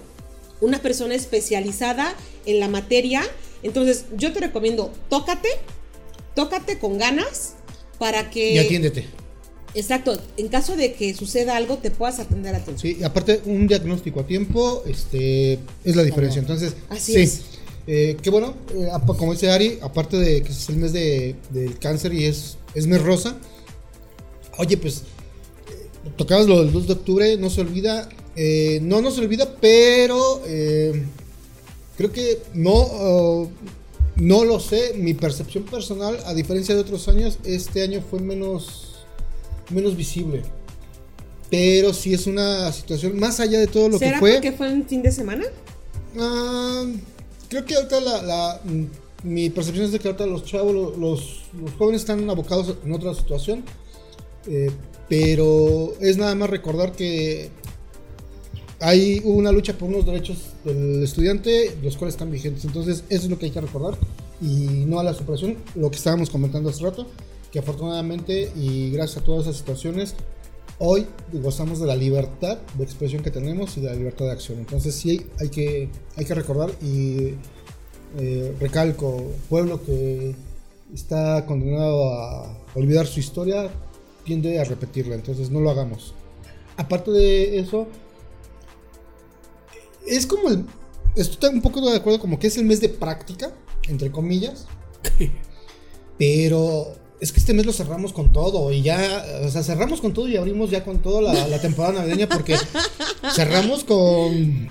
[0.62, 2.14] una persona especializada
[2.46, 3.22] en la materia.
[3.62, 5.48] Entonces, yo te recomiendo, tócate,
[6.34, 7.54] tócate con ganas
[7.98, 8.54] para que...
[8.54, 9.06] Y atiéndete.
[9.74, 12.80] Exacto, en caso de que suceda algo, te puedas atender a tiempo.
[12.80, 16.40] Sí, y aparte, un diagnóstico a tiempo este, es la diferencia.
[16.40, 17.20] Entonces, Así sí.
[17.20, 17.40] es.
[17.86, 21.78] Eh, que bueno, eh, como dice Ari, aparte de que es el mes de, del
[21.78, 23.36] cáncer y es, es mes rosa,
[24.58, 24.98] oye, pues
[25.68, 29.56] eh, tocabas lo del 2 de octubre, no se olvida, eh, no, no se olvida,
[29.60, 31.04] pero eh,
[31.96, 33.48] creo que no, oh,
[34.16, 39.04] no lo sé, mi percepción personal, a diferencia de otros años, este año fue menos,
[39.70, 40.42] menos visible.
[41.50, 44.32] Pero sí es una situación más allá de todo lo que ¿Será fue.
[44.34, 45.44] porque fue un fin de semana?
[46.18, 46.84] Ah,
[47.48, 48.84] creo que ahorita la, la- mm,
[49.24, 52.92] mi percepción es de que ahorita los chavos, lo- los, los jóvenes están abocados en
[52.94, 53.64] otra situación.
[54.46, 54.70] Eh,
[55.08, 57.50] pero es nada más recordar que
[58.82, 62.64] hay una lucha por unos derechos del estudiante, los cuales están vigentes.
[62.64, 63.96] Entonces, eso es lo que hay que recordar.
[64.40, 67.06] Y no a la superación, lo que estábamos comentando hace rato,
[67.52, 70.16] que afortunadamente y gracias a todas esas situaciones,
[70.78, 74.58] hoy gozamos de la libertad de expresión que tenemos y de la libertad de acción.
[74.58, 77.34] Entonces sí hay que, hay que recordar y
[78.18, 80.34] eh, recalco, pueblo que
[80.92, 83.70] está condenado a olvidar su historia
[84.24, 86.14] tiende a repetirla, entonces no lo hagamos.
[86.76, 87.86] Aparte de eso,
[90.06, 90.64] es como el...
[91.14, 93.52] Estoy un poco de acuerdo como que es el mes de práctica,
[93.88, 94.66] entre comillas.
[96.18, 100.12] Pero es que este mes lo cerramos con todo y ya, o sea, cerramos con
[100.12, 102.56] todo y abrimos ya con toda la, la temporada navideña porque
[103.34, 104.70] cerramos con...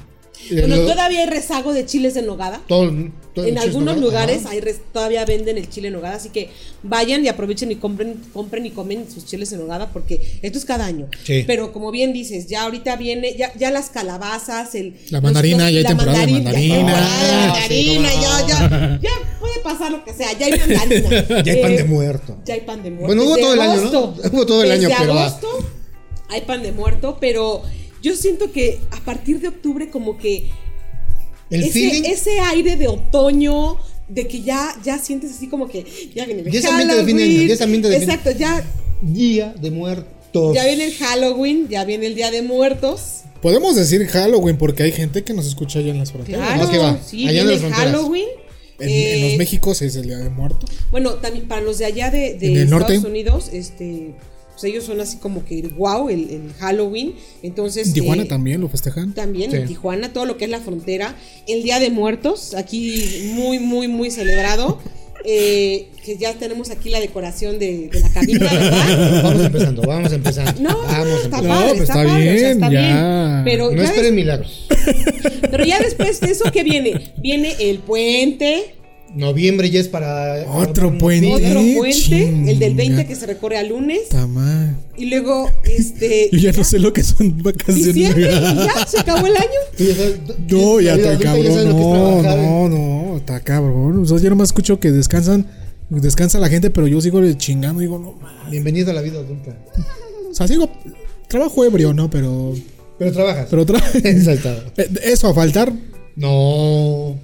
[0.50, 2.62] eh, Bueno, lo- todavía hay rezago de chiles de nogada.
[2.68, 2.92] todo-
[3.34, 4.02] todo En algunos ¿no?
[4.02, 6.50] lugares hay res- todavía venden el chile en nogada, así que
[6.84, 10.66] vayan y aprovechen y compren, compren y comen sus chiles en nogada porque esto es
[10.66, 11.08] cada año.
[11.24, 11.44] Sí.
[11.48, 15.78] Pero como bien dices, ya ahorita viene, ya, ya las calabazas, el La mandarina, ya
[15.78, 18.48] hay la temporada de mandarina, ya Ah, sí, mandarina, cómo no.
[18.48, 21.10] ya, ya, ya puede pasar lo que sea, ya hay mandarina.
[21.46, 22.38] Ya hay pan Eh, de muerto.
[22.46, 23.08] Ya hay pan de muerto.
[23.08, 23.80] Bueno, hubo Desde todo el año, ¿no?
[23.98, 24.30] agosto.
[24.34, 25.26] Hubo todo el Desde año, pero, ah.
[25.28, 25.48] agosto
[26.30, 27.62] hay pan de muerto, pero
[28.02, 30.50] yo siento que a partir de octubre como que
[31.50, 32.04] El ese, feeling...
[32.06, 36.52] ese aire de otoño, de que ya, ya sientes así como que ya viene el
[36.52, 37.48] Ya de año, Halloween.
[37.48, 38.64] ya de Exacto, ya,
[39.02, 40.54] Día de muertos.
[40.56, 43.22] ya viene el Halloween, ya viene el Día de Muertos.
[43.42, 46.46] Podemos decir Halloween porque hay gente que nos escucha allá en las fronteras.
[46.46, 46.70] Claro, ¿no?
[46.70, 47.62] que va, sí, allá en las.
[47.74, 48.28] Halloween.
[48.80, 50.70] En, Eh, en los Méxicos es el Día de Muertos.
[50.92, 52.98] Bueno, también para los de allá de, de Estados norte.
[53.00, 54.14] Unidos, este,
[54.52, 57.14] pues ellos son así como que el wow, el, el Halloween.
[57.44, 59.14] Entonces, En Tijuana eh, también lo festejan.
[59.14, 59.58] También Sí.
[59.58, 61.16] en Tijuana, todo lo que es la frontera.
[61.48, 64.80] El Día de Muertos, aquí muy, muy, muy celebrado.
[65.24, 69.22] Eh, que ya tenemos aquí la decoración de, de la cabina, ¿verdad?
[69.24, 70.62] Vamos empezando, vamos empezando.
[70.64, 71.44] No, vamos está empezando.
[71.44, 72.82] No, padre, pues está, está padre, o sea, bien, está ya.
[72.82, 73.42] bien.
[73.46, 74.68] Pero, No esperen milagros.
[75.52, 77.14] pero ya después de eso, ¿qué viene?
[77.18, 78.74] Viene el puente,
[79.16, 80.46] Noviembre ya es para.
[80.50, 81.34] Otro para- puente.
[81.34, 83.04] otro Eh, puente, el del 20 chinga.
[83.08, 84.08] que se recorre a lunes.
[84.10, 84.76] Tamá.
[84.98, 86.30] Y luego, este.
[86.32, 87.94] Yo ya no sé lo que son vacaciones.
[87.94, 89.60] Diciembre, y ya se acabó el año.
[89.78, 90.20] Tú ya sabes-
[90.50, 91.46] No, ya está ya cabrón.
[91.46, 92.38] es No, trabajar.
[92.40, 94.02] no, no, está cabrón.
[94.02, 95.48] O sea, yo nomás escucho que descansan,
[95.90, 97.82] descansa la gente, pero yo sigo chingando.
[97.82, 99.58] Digo, no, ma- Bienvenido a la vida adulta.
[100.30, 100.70] o sea, sigo,
[101.28, 102.10] trabajo ebrio, ¿no?
[102.10, 102.54] Pero,
[102.98, 103.48] Pero trabajas.
[103.50, 104.64] pero tra- Exaltado.
[104.78, 105.74] Eh, Eso a faltar.
[106.16, 107.18] No.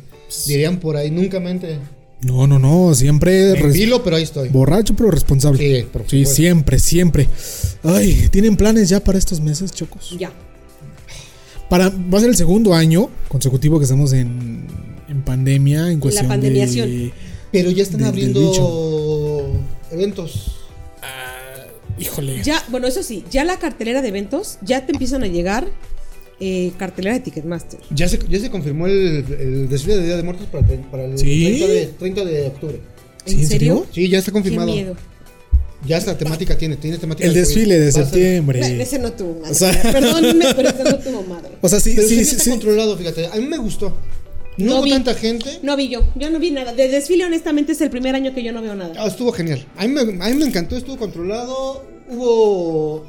[0.48, 1.80] Dirían por ahí, nunca mente.
[2.22, 4.50] No, no, no, siempre enfilo, pero ahí estoy.
[4.50, 5.82] borracho, pero responsable.
[5.82, 7.30] Sí, por Sí, siempre, siempre.
[7.84, 10.16] Ay, ¿tienen planes ya para estos meses, chocos?
[10.18, 10.32] Ya.
[11.70, 14.66] Para, va a ser el segundo año consecutivo que estamos en,
[15.08, 16.90] en pandemia, en cuestión pandemiación.
[16.90, 17.14] de...
[17.52, 19.62] Pero ya están del abriendo
[19.92, 20.54] eventos.
[22.00, 22.44] Híjole.
[22.44, 25.68] Ya, bueno, eso sí, ya la cartelera de eventos, ya te empiezan a llegar
[26.40, 27.80] eh, cartelera de Ticketmaster.
[27.92, 31.06] Ya se, ya se confirmó el, el desfile de Día de Muertos para, el- para
[31.06, 31.46] el ¿Sí?
[31.58, 32.80] 30, de, 30 de octubre.
[33.26, 33.86] ¿Sí, en ¿En serio?
[33.92, 34.72] Sí, ya está Qué confirmado.
[34.72, 34.96] miedo.
[35.86, 37.28] Ya esta temática tiene, tiene temática.
[37.28, 37.54] El de COVID.
[37.56, 38.60] desfile de septiembre.
[38.60, 39.52] No, ese no tuvo madre.
[39.52, 41.52] O sea- Perdónenme, pero ese no tuvo madre.
[41.62, 42.50] O sea, sí, Pero sí, sí, sí sí, está sí.
[42.52, 43.28] controlado, fíjate.
[43.28, 43.96] A mí me gustó.
[44.58, 44.90] No, No hubo vi.
[44.90, 45.60] tanta gente.
[45.62, 46.74] No vi yo, yo no vi nada.
[46.74, 48.94] De desfile, honestamente, es el primer año que yo no veo nada.
[48.98, 49.64] Ah, estuvo genial.
[49.78, 51.86] A mí, me, a mí me encantó, estuvo controlado.
[52.10, 53.06] Hubo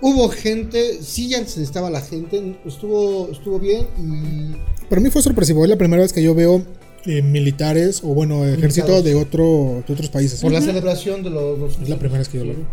[0.00, 5.64] hubo gente, sí ya necesitaba la gente, estuvo estuvo bien y Para mí fue sorpresivo.
[5.64, 6.62] Es la primera vez que yo veo
[7.06, 10.40] eh, militares o, bueno, ejército de, otro, de otros países.
[10.40, 12.66] por la celebración de los, los- Es la primera vez que yo lo veo.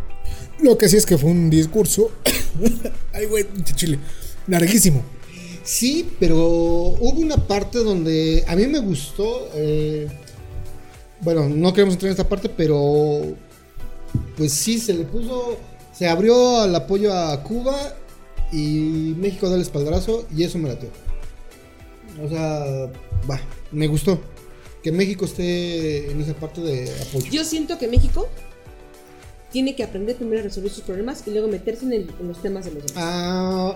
[0.61, 2.11] Lo que sí es que fue un discurso.
[3.13, 3.99] Ay, güey, chile.
[4.47, 5.01] Larguísimo.
[5.63, 9.49] Sí, pero hubo una parte donde a mí me gustó.
[9.55, 10.07] eh,
[11.21, 13.21] bueno, no queremos entrar en esta parte, pero
[14.37, 15.57] pues sí, se le puso.
[15.97, 17.95] Se abrió al apoyo a Cuba
[18.51, 20.89] y México da el espaldarazo y eso me latió.
[22.23, 22.89] O sea,
[23.29, 23.39] va,
[23.71, 24.19] me gustó.
[24.83, 27.25] Que México esté en esa parte de apoyo.
[27.31, 28.27] Yo siento que México
[29.51, 32.41] tiene que aprender primero a resolver sus problemas y luego meterse en, el- en los
[32.41, 33.03] temas de los demás.
[33.03, 33.75] Ah,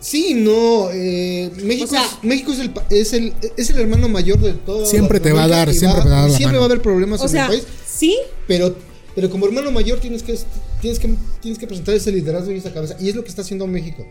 [0.00, 0.88] sí, no.
[0.90, 4.38] eh, México, O sea- es, México es, el, pa- es, el, es el hermano mayor
[4.40, 4.84] de todo.
[4.86, 6.58] Siempre te va a dar, siempre te va a dar la Siempre mano.
[6.60, 7.64] va a haber problemas o en sea, el país.
[7.86, 8.74] sí, Pero,
[9.14, 10.36] pero como hermano mayor tienes que,
[10.82, 12.96] tienes, que, tienes que presentar ese liderazgo y esa cabeza.
[13.00, 14.04] Y es lo que está haciendo México.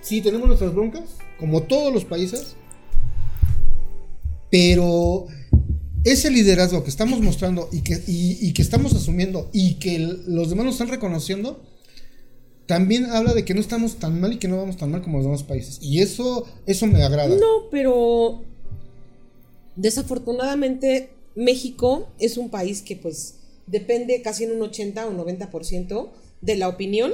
[0.00, 1.04] Sí, tenemos nuestras broncas,
[1.38, 2.56] como todos los países.
[4.50, 5.26] Pero
[6.04, 10.64] ese liderazgo que estamos mostrando y que, y, que estamos asumiendo y que los demás
[10.64, 11.62] nos están reconociendo,
[12.66, 15.18] también habla de que no estamos tan mal y que no vamos tan mal como
[15.18, 15.78] los demás países.
[15.82, 17.36] Y eso, eso me agrada.
[17.36, 18.42] no, pero
[19.76, 23.37] desafortunadamente México es un país que pues
[23.70, 27.12] depende casi en un 80 o 90% de la opinión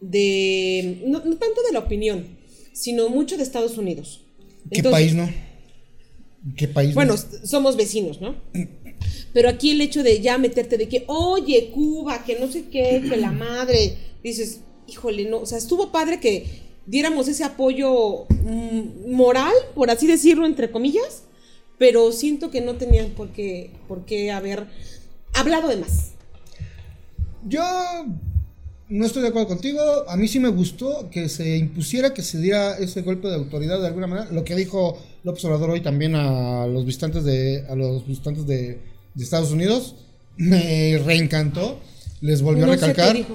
[0.00, 2.38] de no, no tanto de la opinión,
[2.72, 4.22] sino mucho de Estados Unidos.
[4.70, 5.30] ¿Qué Entonces, país no?
[6.56, 7.46] ¿Qué país Bueno, no?
[7.46, 8.36] somos vecinos, ¿no?
[9.32, 13.02] Pero aquí el hecho de ya meterte de que, oye, Cuba, que no sé qué,
[13.08, 16.46] que la madre, dices, híjole, no, o sea, estuvo padre que
[16.86, 21.24] diéramos ese apoyo mm, moral, por así decirlo, entre comillas,
[21.78, 24.66] pero siento que no tenían por qué, por qué haber
[25.40, 26.12] hablado de más.
[27.46, 27.62] Yo
[28.88, 29.80] no estoy de acuerdo contigo.
[30.08, 33.80] A mí sí me gustó que se impusiera, que se diera ese golpe de autoridad
[33.80, 34.30] de alguna manera.
[34.30, 38.80] Lo que dijo López Obrador hoy también a los visitantes de, a los visitantes de,
[39.14, 39.96] de Estados Unidos
[40.36, 41.78] me reencantó.
[42.20, 43.16] Les volvió No a recalcar.
[43.16, 43.34] dijo.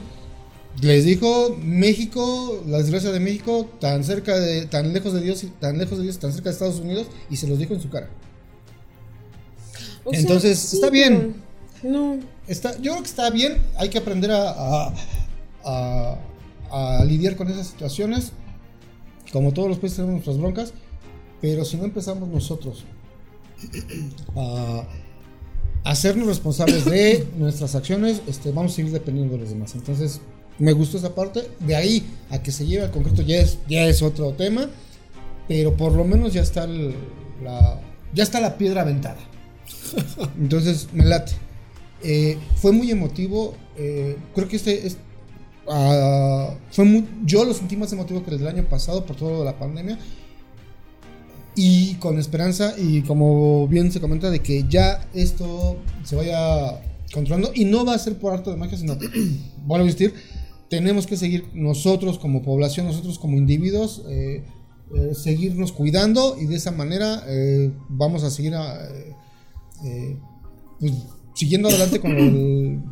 [0.82, 5.48] Les dijo México, la desgracia de México, tan cerca de, tan lejos de Dios, y
[5.48, 7.90] tan lejos de Dios, tan cerca de Estados Unidos, y se los dijo en su
[7.90, 8.10] cara.
[10.04, 11.18] O sea, Entonces, está bien.
[11.18, 11.45] pero
[11.86, 12.20] No.
[12.48, 14.94] Está, yo creo que está bien, hay que aprender a, a,
[15.64, 16.18] a-
[16.72, 18.32] a lidiar con esas situaciones.
[19.32, 20.74] Como todos los países tenemos nuestras broncas,
[21.42, 22.86] pero si no empezamos nosotros
[24.36, 24.84] a
[25.84, 29.76] hacernos responsables de nuestras acciones, este, vamos a seguir dependiendo de los demás.
[29.76, 30.22] Entonces,
[30.58, 31.50] me gustó esa parte.
[31.60, 34.68] De ahí a que se lleve al concreto ya es, ya es otro tema,
[35.48, 36.96] pero por lo menos ya está el-
[37.44, 37.80] la,
[38.14, 39.20] ya está la piedra aventada.
[40.40, 41.34] Entonces, me late.
[42.06, 43.56] Eh, fue muy emotivo.
[43.78, 44.98] eh, creo que este es.
[45.68, 49.40] ah, fue yo lo sentí más emotivo que el del año pasado por todo lo
[49.40, 49.98] de la pandemia.
[51.56, 56.82] Y con esperanza, y como bien se comenta, de que ya esto se vaya
[57.14, 57.52] controlando.
[57.56, 58.98] Y no va a ser por arte de magia, sino,
[59.66, 60.14] vuelvo a insistir,
[60.70, 64.44] tenemos que seguir nosotros como población, nosotros como individuos, eh,
[64.96, 66.38] eh, seguirnos cuidando.
[66.40, 67.24] Y de esa manera
[67.90, 68.78] vamos a seguir a,
[69.84, 70.18] eh,
[70.80, 70.94] pues,
[71.36, 72.84] siguiendo adelante con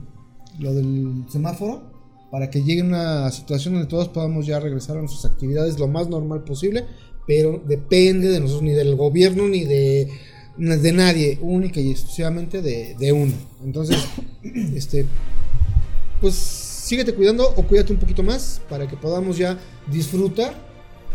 [0.60, 1.92] lo del, semáforo
[2.30, 6.10] para que llegue una situación donde todos podamos ya regresar a nuestras actividades lo más
[6.10, 6.86] normal posible,
[7.28, 10.10] pero depende de nosotros, ni del gobierno, ni de,
[10.58, 13.34] de nadie, única y exclusivamente de, uno.
[13.64, 13.98] Entonces,
[14.76, 15.06] este,
[16.20, 19.60] pues síguete cuidando o cuídate un poquito más para que podamos ya
[19.92, 20.56] disfrutar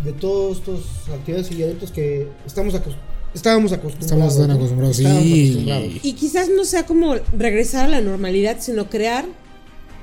[0.05, 2.97] de todas estas actividades y eventos que estamos acos-
[3.35, 4.11] estábamos acostumbrados.
[4.13, 4.55] Estamos tan ¿no?
[4.55, 5.43] acostumbrados, Estábamos sí.
[5.51, 5.93] acostumbrados.
[6.03, 9.25] Y quizás no sea como regresar a la normalidad, sino crear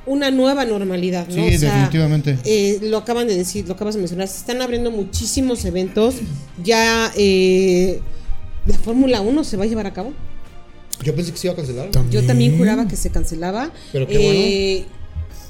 [0.05, 1.33] una nueva normalidad, ¿no?
[1.33, 2.37] Sí, O sea, definitivamente.
[2.45, 6.15] eh, lo acaban de decir, lo acabas de mencionar, se están abriendo muchísimos eventos.
[6.63, 7.99] Ya eh,
[8.67, 10.13] la Fórmula 1 se va a llevar a cabo.
[11.03, 11.89] Yo pensé que se iba a cancelar.
[12.11, 13.71] Yo también juraba que se cancelaba.
[13.91, 14.85] Pero qué Eh,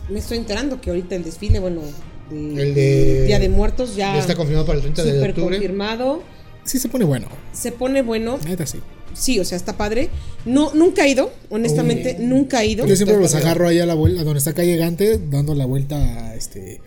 [0.09, 1.81] Me estoy enterando que ahorita el desfile, bueno,
[2.29, 5.29] de, El de- Día de Muertos ya Ya está confirmado para el 30 de súper
[5.31, 5.55] octubre.
[5.57, 6.23] confirmado.
[6.65, 7.27] Sí se pone bueno.
[7.53, 8.37] Se pone bueno.
[8.45, 8.79] Neta sí.
[9.13, 10.09] Sí, o sea, está padre.
[10.45, 12.85] No, nunca he ido, honestamente, nunca he ido.
[12.85, 15.95] Yo siempre los agarro ahí a la vuelta, donde está calle Gante, dando la vuelta
[15.95, 16.81] a este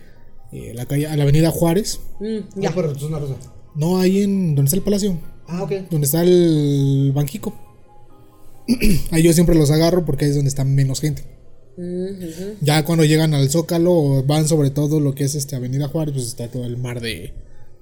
[0.51, 1.99] eh, la calle, a la avenida Juárez.
[2.19, 2.75] Mm, Ya, ya.
[2.75, 3.35] pero es una rosa.
[3.75, 5.71] No, ahí en donde está el palacio, Ah, ok.
[5.89, 7.53] donde está el banquico.
[9.11, 11.23] ahí yo siempre los agarro porque ahí es donde está menos gente.
[11.77, 12.55] Ujú.
[12.61, 16.27] Ya cuando llegan al Zócalo, van sobre todo lo que es este Avenida Juárez, pues
[16.27, 17.33] está todo el mar de,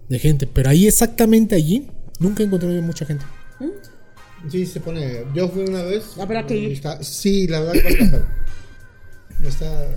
[0.10, 0.48] de gente.
[0.48, 1.88] Pero ahí exactamente allí,
[2.20, 3.26] nunca encontré yo mucha gente.
[4.52, 5.24] Sí, se pone.
[5.34, 6.04] Yo fui una vez.
[6.48, 6.72] Que y ir.
[6.74, 9.48] está- sí, la verdad que la.
[9.50, 9.88] Está.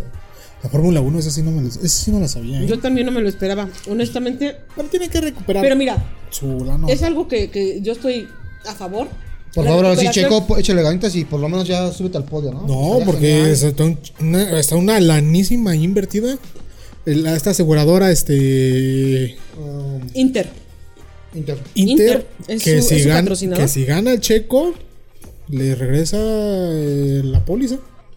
[0.63, 2.61] La Fórmula 1, esa sí no me lo, esa sí no la sabía.
[2.63, 2.67] ¿eh?
[2.67, 4.57] Yo también no me lo esperaba, honestamente.
[4.77, 5.97] Pero tiene que recuperar Pero mira,
[6.31, 6.87] su lana.
[6.89, 8.29] es algo que, que yo estoy
[8.67, 9.09] a favor.
[9.55, 12.25] Por La favor, ahora sí, Checo, échale ganitas y por lo menos ya súbete al
[12.25, 12.67] podio, ¿no?
[12.67, 16.37] No, Estaría porque está, un- una, está una lanísima invertida.
[17.07, 19.37] El- esta aseguradora, este.
[19.59, 20.49] Um, Inter.
[21.35, 21.59] Inter.
[21.75, 23.63] Inter, Inter, es que, su- si es su gan- patrocinador.
[23.65, 24.75] que si gana el checo,
[25.49, 27.77] le regresa eh, la póliza.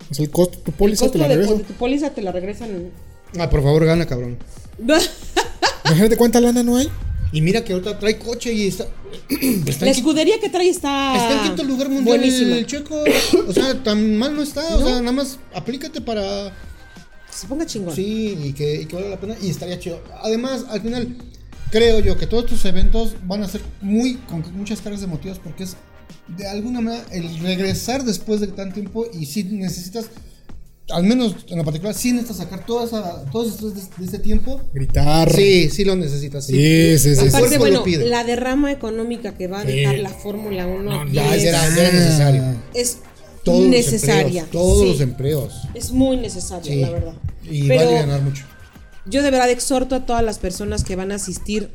[0.10, 1.54] O sea, el costo de tu póliza te la de, regresa.
[1.56, 2.92] de tu póliza te la regresan.
[3.40, 4.38] Ah, por favor, gana, cabrón.
[5.86, 6.90] Imagínate cuánta lana no hay.
[7.32, 8.88] Y mira que ahorita trae coche y está.
[9.68, 11.16] está La escudería que trae está.
[11.16, 12.56] está en quinto lugar mundial Buenísima.
[12.58, 13.04] el checo.
[13.48, 14.76] O sea, tan mal no está.
[14.76, 16.54] O sea, nada más aplícate para.
[17.34, 17.96] Que se ponga chingón.
[17.96, 19.36] Sí, y que, y que valga la pena.
[19.42, 20.02] Y estaría chido.
[20.22, 21.18] Además, al final,
[21.72, 24.16] creo yo que todos estos eventos van a ser muy.
[24.30, 25.76] con muchas cargas emotivas porque es.
[26.38, 30.06] De alguna manera, el regresar después de tan tiempo y si necesitas.
[30.90, 34.06] Al menos en lo particular, sí necesitas sacar toda esa, todo ese estrés de, de
[34.06, 34.62] ese tiempo.
[34.74, 35.34] Gritar.
[35.34, 36.46] Sí, sí lo necesitas.
[36.46, 37.36] Sí, Sí, sí, sí, El sí.
[37.38, 40.02] Aparte, bueno, la derrama económica que va a dejar Sí.
[40.02, 42.44] la Fórmula 1 No, Ya, es, ya era, ya era necesario.
[42.74, 42.98] es
[43.44, 44.44] Todos los necesaria.
[44.44, 45.54] empleos, todos sí, los empleos.
[45.74, 46.80] Es muy necesaria, Sí.
[46.82, 47.14] la verdad.
[47.44, 48.46] Y Pero ganar mucho.
[49.06, 51.70] yo de verdad exhorto a todas las personas que van a asistir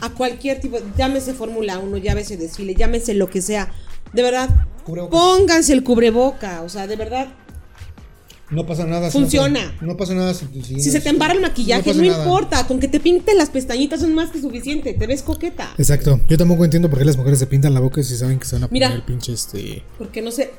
[0.00, 3.72] a cualquier tipo, llámese Fórmula 1, llámese desfile, llámese lo que sea.
[4.12, 4.50] De verdad,
[4.84, 5.18] Cubrebocas.
[5.18, 6.62] pónganse el cubreboca.
[6.62, 7.28] O sea, de verdad,
[8.50, 9.10] No pasa nada.
[9.10, 9.60] si Funciona.
[9.64, 12.66] No, pasa- no pasa nada si, si- si se te embarra el maquillaje, no, importa.
[12.66, 14.92] Con que te pinten las pestañitas son más que suficiente.
[14.92, 15.72] Te ves coqueta.
[15.78, 16.20] Exacto.
[16.28, 18.56] Yo tampoco entiendo por qué las mujeres se pintan la boca si saben que se
[18.56, 18.88] van a Mira.
[18.88, 19.82] poner el pinche este.
[19.98, 20.50] Porque no sé.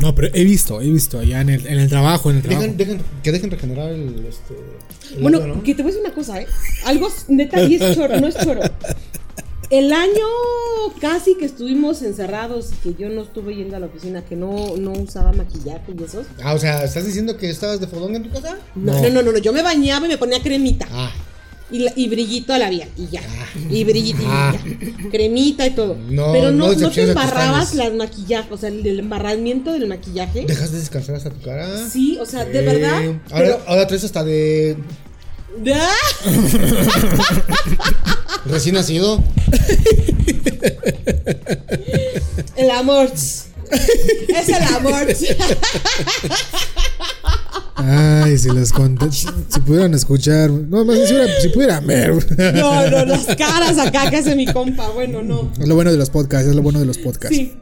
[0.00, 2.62] No, pero he visto, he visto allá en el, en el trabajo, en el trabajo.
[2.62, 4.26] Dejen, dejen- que dejen regenerar el.
[4.26, 4.54] Este,
[5.16, 5.62] el Bueno, ¿no?
[5.62, 6.46] que te voy a decir una cosa, ¿eh?
[6.84, 8.60] Algo neta y es choro, no es choro.
[9.68, 10.24] El año
[11.00, 14.76] casi que estuvimos encerrados y que yo no estuve yendo a la oficina, que no,
[14.76, 16.22] no usaba maquillaje y eso.
[16.40, 18.58] Ah, o sea, ¿estás diciendo que estabas de fodón en tu casa?
[18.76, 20.86] No, no, no, no, no, yo me bañaba y me ponía cremita.
[20.92, 21.10] Ah,
[21.70, 23.20] Y, la- y brillito a la vía, y ya.
[23.70, 24.54] Y brillito, y Ah.
[24.54, 25.10] ya.
[25.10, 25.96] Cremita y todo.
[26.08, 29.88] No, Pero no no, no, te embarrabas las maquillajes, o sea, el, el embarramiento del
[29.88, 30.44] maquillaje.
[30.46, 31.88] ¿dejas de descansar hasta tu cara?
[31.88, 32.94] Sí, o sea, de Eh, verdad.
[33.32, 34.76] Ahora, Pero, ahora traes hasta de
[35.74, 35.90] ¡Ah!
[38.46, 39.22] recién nacido.
[42.56, 43.10] El amor.
[43.12, 43.48] es
[44.48, 45.06] el amor.
[47.88, 49.26] Ay, si les conté, si
[49.64, 52.12] pudieran escuchar, no más si, hubiera- si pudieran ver.
[52.54, 54.88] No, no, las caras acá que hace mi compa.
[54.90, 55.52] Bueno, no.
[55.60, 57.36] Es lo bueno de los podcasts, es lo bueno de los podcasts.
[57.36, 57.52] Sí.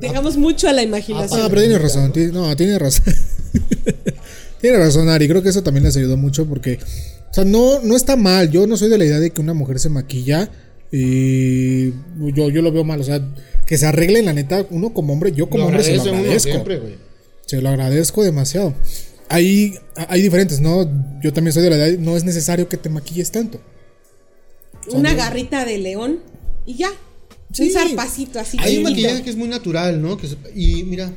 [0.00, 1.40] Dejamos mucho a la imaginación.
[1.42, 3.04] Ah, pero tiene razón, no, tiene razón.
[4.60, 6.78] tiene razón, Ari, creo que eso también les ayudó mucho porque,
[7.30, 9.54] o sea, no, no está mal, yo no soy de la idea de que una
[9.54, 10.50] mujer se maquilla
[10.92, 11.90] y
[12.34, 13.20] yo, yo lo veo mal, o sea,
[13.66, 16.50] que se arreglen, la neta, uno como hombre, yo como Lo hombre se lo agradezco.
[16.50, 16.94] siempre, güey.
[17.46, 18.74] Se lo agradezco demasiado.
[19.28, 19.74] Hay,
[20.08, 20.88] hay diferentes, ¿no?
[21.22, 23.60] Yo también soy de la idea, no es necesario que te maquilles tanto.
[24.92, 26.20] Una garrita de león
[26.66, 26.90] y ya.
[27.52, 27.64] Sí.
[27.64, 28.56] Un zarpacito así.
[28.60, 30.16] Hay un maquillaje que es muy natural, ¿no?
[30.16, 31.12] Que se- y mira.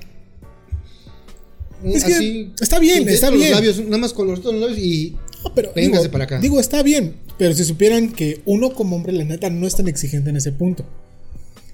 [1.84, 3.52] Es que está bien, está de los bien.
[3.54, 5.16] labios, nada más colorito en los labios y.
[5.44, 6.40] No, pero Véngase digo, para acá.
[6.40, 9.88] Digo, está bien, pero si supieran que uno como hombre, la neta, no es tan
[9.88, 10.86] exigente en ese punto.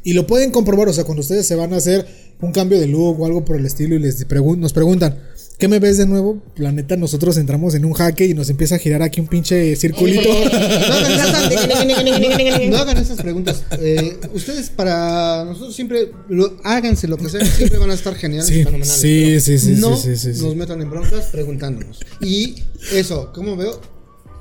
[0.04, 2.06] Y lo pueden comprobar, o sea, cuando ustedes se van a hacer
[2.42, 5.18] un cambio de look o algo por el estilo y les pregun- nos preguntan,
[5.58, 6.42] ¿qué me ves de nuevo?
[6.56, 9.76] La neta, nosotros entramos en un jaque y nos empieza a girar aquí un pinche
[9.76, 10.30] circulito.
[12.70, 13.64] No hagan esas preguntas.
[13.80, 18.48] Eh, ustedes, para nosotros, siempre lo, háganse lo que sea, siempre van a estar geniales
[18.48, 19.02] Sí, y fenomenales.
[19.02, 20.46] sí, sí, sí, No sí, sí, sí, sí.
[20.46, 22.00] nos metan en broncas preguntándonos.
[22.22, 22.56] Y
[22.94, 23.80] eso, ¿cómo veo?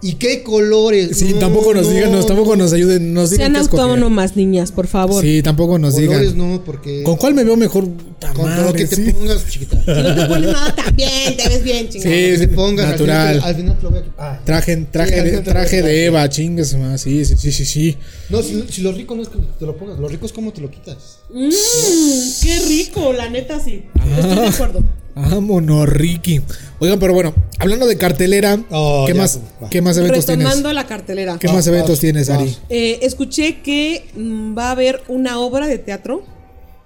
[0.04, 1.16] ¿Y qué colores?
[1.16, 4.72] Sí, No, tampoco nos no, digan, nos, tampoco nos ayuden, nos digan Sean autónomas, niñas,
[4.72, 5.22] por favor.
[5.22, 6.38] Sí, tampoco nos Colores digan.
[6.38, 7.04] no, porque.
[7.04, 7.84] ¿Con cuál me veo mejor?
[7.84, 9.12] Con todo lo madre, que te sí.
[9.12, 9.80] pongas, chiquita.
[9.84, 12.14] Si no te pones nada también, te ves bien, chingada.
[12.16, 12.84] Sí, te pongas.
[12.86, 13.40] al natural.
[13.44, 14.32] Al final te lo voy a.
[14.32, 14.38] Ay.
[14.44, 15.94] Traje, traje, Sí, de, traje de quitar.
[15.94, 17.00] Eva, chingues más.
[17.00, 17.96] Sí, sí, sí, sí, sí.
[18.28, 20.52] No, si, si lo rico no es que te lo pongas, lo rico es cómo
[20.52, 21.18] te lo quitas.
[21.30, 23.84] Mmm, qué rico, la neta sí.
[24.16, 24.82] Estoy de acuerdo.
[25.14, 26.40] Vámonos, Ricky.
[26.78, 29.68] Oigan, pero bueno, hablando de cartelera, Oh, ¿qué, ya, más, va.
[29.70, 30.74] ¿qué más eventos Retomando tienes?
[30.74, 31.38] la cartelera.
[31.38, 32.30] ¿Qué más Va, eventos va, tienes.
[32.30, 32.56] Ari?
[32.70, 36.24] Eh, escuché que mm, va a haber una obra de teatro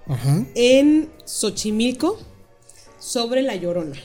[0.07, 0.45] Ajá.
[0.55, 2.19] en Xochimilco
[2.99, 3.95] sobre la llorona.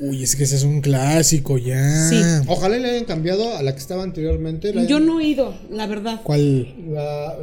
[0.00, 2.08] Uy, es que ese es un clásico ya.
[2.08, 2.20] Sí.
[2.48, 4.74] Ojalá le hayan cambiado a la que estaba anteriormente.
[4.74, 6.20] la Yo hayan- no he ido, la verdad.
[6.24, 6.74] ¿Cuál?
[6.92, 7.36] la-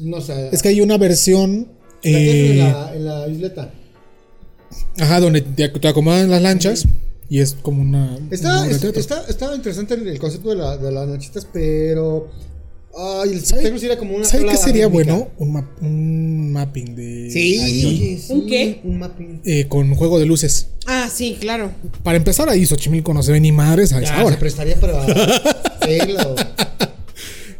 [0.00, 0.50] no sé.
[0.52, 1.68] Es que hay una versión.
[2.02, 3.72] la que es eh, en, la, en la isleta.
[4.98, 6.86] Ajá, donde te, te acomodan las lanchas.
[7.28, 8.18] Y es como una.
[8.30, 9.00] Está, una es- teatro.
[9.00, 12.28] está, está interesante el, el concepto de, la, de las lanchitas, pero.
[12.96, 14.24] Ay, el ¿Sabe- era como una.
[14.24, 15.14] ¿Sabe qué sería rítmica.
[15.14, 15.28] bueno?
[15.38, 17.28] Un, map- un mapping de.
[17.30, 18.80] Sí, oye, sí, ¿Un qué?
[18.84, 19.40] Un mapping.
[19.44, 20.68] Eh, con juego de luces.
[20.86, 21.72] Ah, sí, claro.
[22.04, 25.02] Para empezar ahí, Xochimilco no se ve ni madres a esa se prestaría para.
[25.80, 26.36] hacerlo.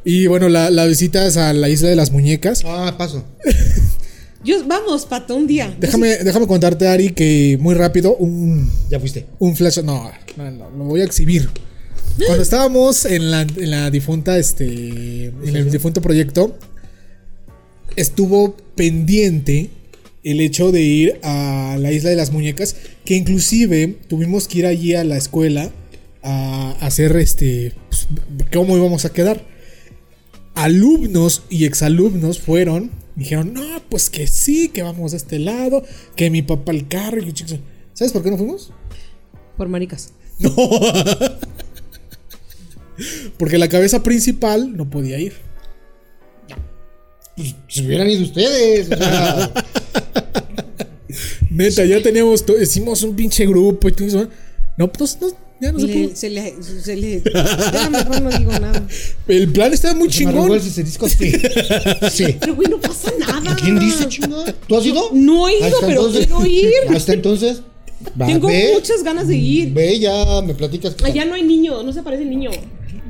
[0.04, 2.62] Y bueno, la, la visita es a la isla de las muñecas.
[2.64, 3.24] Ah, paso.
[4.44, 5.74] Yo, vamos, pato, un día.
[5.80, 9.26] Déjame, déjame contarte, Ari, que muy rápido, un, Ya fuiste.
[9.38, 9.78] un flash.
[9.82, 11.48] No, no, no, lo voy a exhibir.
[12.26, 14.64] Cuando estábamos en la, en la difunta, este.
[15.26, 16.56] En el difunto proyecto,
[17.96, 19.70] estuvo pendiente
[20.22, 22.76] el hecho de ir a la isla de las muñecas.
[23.04, 25.70] Que inclusive tuvimos que ir allí a la escuela
[26.22, 27.72] a hacer este.
[27.88, 28.06] pues,
[28.52, 29.44] cómo íbamos a quedar.
[30.54, 35.84] alumnos y exalumnos fueron, dijeron, no, pues que sí, que vamos a este lado,
[36.16, 37.18] que mi papá el carro.
[37.18, 37.58] y chicos,
[37.92, 38.72] ¿Sabes por qué no fuimos?
[39.56, 40.12] Por maricas.
[40.38, 40.54] No.
[43.38, 45.34] Porque la cabeza principal no podía ir.
[47.36, 48.90] Pues si hubieran ido ustedes.
[48.90, 49.52] O sea,
[51.50, 54.28] Neta, ya teníamos, hicimos un pinche grupo y todo eso.
[54.76, 55.28] No, pues no,
[55.64, 57.22] ya no se Le- se le, se le,
[57.72, 58.86] ya mejor no digo nada.
[59.28, 60.52] El plan estaba muy me chingón.
[60.52, 60.84] el sí.
[62.10, 62.36] Sí.
[62.40, 63.56] Pero güey, no pasa nada.
[63.56, 64.52] ¿Quién dice, chingada?
[64.66, 65.10] ¿Tú has ido?
[65.12, 66.72] No he ido, pero entonces- quiero ir.
[66.96, 67.62] Hasta entonces.
[68.20, 69.72] va, Tengo ve, muchas ganas de ir.
[69.72, 70.94] Ve, ya me platicas.
[71.02, 72.50] Allá no hay niño, no se parece el niño.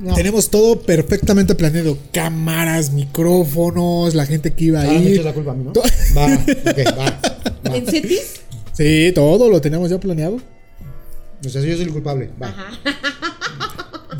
[0.00, 0.14] No.
[0.14, 1.96] Tenemos todo perfectamente planeado.
[2.12, 5.12] Cámaras, micrófonos, la gente que iba a Ahora me ir.
[5.12, 5.72] echas la culpa a mí, ¿no?
[5.72, 7.20] Va, ok, va.
[7.70, 7.76] va.
[7.76, 8.40] ¿En Cetis?
[8.72, 10.40] Sí, todo lo teníamos ya planeado.
[11.46, 12.30] O sea, yo soy el culpable.
[12.42, 12.54] Va.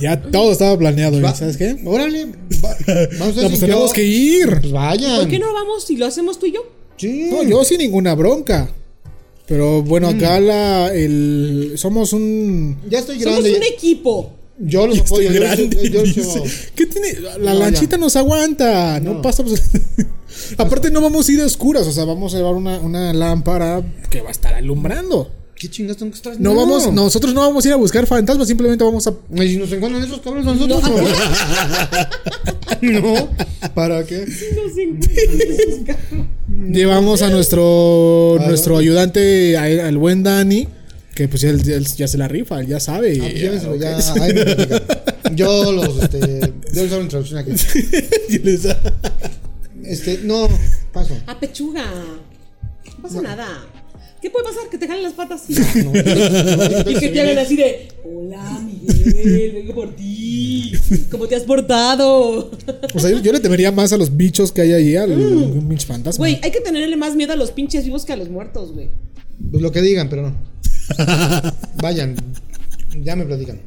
[0.01, 1.19] Ya todo estaba planeado.
[1.19, 1.33] ¿y Va.
[1.35, 1.77] ¿Sabes qué?
[1.87, 2.27] Órale.
[2.65, 2.77] va.
[3.19, 4.49] Vamos a No, pues tenemos que ir.
[4.61, 5.21] Pues vayan.
[5.21, 6.63] ¿Por qué no vamos y lo hacemos tú y yo?
[6.97, 7.29] Sí.
[7.31, 8.69] No, yo sin ninguna bronca.
[9.47, 10.45] Pero bueno, acá Mm.
[10.47, 12.77] la, el, somos un...
[12.89, 14.33] Ya estoy Somos un equipo.
[14.59, 15.41] Yo los Estoy apoyo.
[15.41, 16.43] yo- grande, yo- yo-.
[16.75, 17.13] ¿Qué tiene?
[17.21, 17.99] La No, lanchita ya.
[18.01, 18.99] nos aguanta.
[19.01, 19.23] No, No.
[19.23, 19.45] pasa.
[19.45, 19.63] pues-
[20.59, 21.87] Aparte, no vamos a ir a oscuras.
[21.87, 25.31] O sea, vamos a llevar una, una lámpara que va a estar alumbrando.
[25.57, 26.39] ¿Qué chingas tengo que estar?
[26.41, 28.49] No, vamos, nosotros no vamos a ir a buscar fantasmas.
[28.49, 29.15] Simplemente vamos a.
[29.37, 30.83] Y si nos encuentran esos cabrones a nosotros,
[32.83, 33.01] no.
[33.01, 33.29] no.
[33.75, 34.27] ¿Para qué?
[34.27, 36.27] No se encuentran esos carros.
[36.71, 40.69] Llevamos a nuestro nuestro ayudante, a- al buen Dani.
[41.15, 43.17] Que pues él, él ya se la rifa, él ya sabe.
[43.23, 43.97] Ah, pues llévenselo, ya.
[44.21, 44.45] Ahí me.
[45.37, 46.19] Yo los, este.
[46.21, 47.53] Yo les hago una introducción aquí.
[48.29, 48.67] Y les-
[49.85, 50.49] Este, no,
[50.93, 51.17] paso.
[51.29, 51.85] A pechuga.
[52.97, 53.47] No pasa nada.
[54.25, 54.71] ¿Qué puede pasar?
[54.71, 55.43] Que te jalen las patas.
[55.85, 55.91] No,
[56.91, 60.73] Y que te hagan así de, hola Miguel, vengo por ti.
[61.11, 62.51] ¿Cómo te has portado?
[62.95, 65.69] O sea, yo, yo le temería más a los bichos que hay ahí, al un
[65.69, 66.23] pinche fantasma.
[66.23, 68.89] Güey, hay que tenerle más miedo a los pinches vivos que a los muertos, güey.
[69.51, 70.35] Pues lo que digan, pero no.
[71.83, 72.17] Vayan.
[73.03, 73.61] Ya me platican.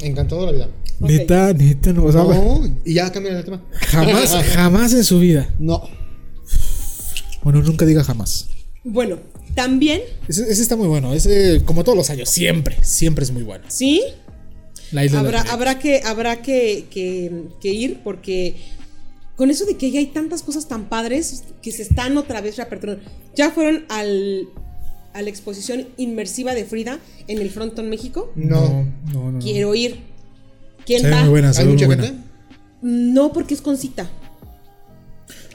[0.00, 0.68] Encantado la vida.
[1.00, 1.10] Ok.
[1.10, 2.06] Neta, neta, no.
[2.06, 3.62] O sea, No, y ya cambian el tema.
[3.82, 5.54] jamás, jamás en su vida.
[5.60, 5.88] No.
[7.44, 8.48] Bueno, nunca diga jamás.
[8.82, 9.18] Bueno,
[9.56, 11.12] también, Ese, ese está muy bueno.
[11.14, 13.64] Ese, como todos los años, siempre, siempre es muy bueno.
[13.68, 14.02] ¿sí?
[14.92, 18.54] La isla de Habrá, los habrá que, habrá que, que- que ir porque
[19.34, 22.56] con eso de que ya hay tantas cosas tan padres que se están otra vez
[22.56, 23.02] reaperturando.
[23.34, 24.46] Ya fueron al,
[25.12, 28.30] a la exposición inmersiva de Frida en el Frontón México.
[28.36, 28.60] No.
[28.60, 29.38] No, no, no.
[29.40, 29.96] Quiero ir.
[30.86, 31.20] ¿Quién Se va?
[31.22, 32.04] muy buena, se ¿Hay mucha buena.
[32.04, 32.20] gente?
[32.82, 34.08] No, porque es con cita.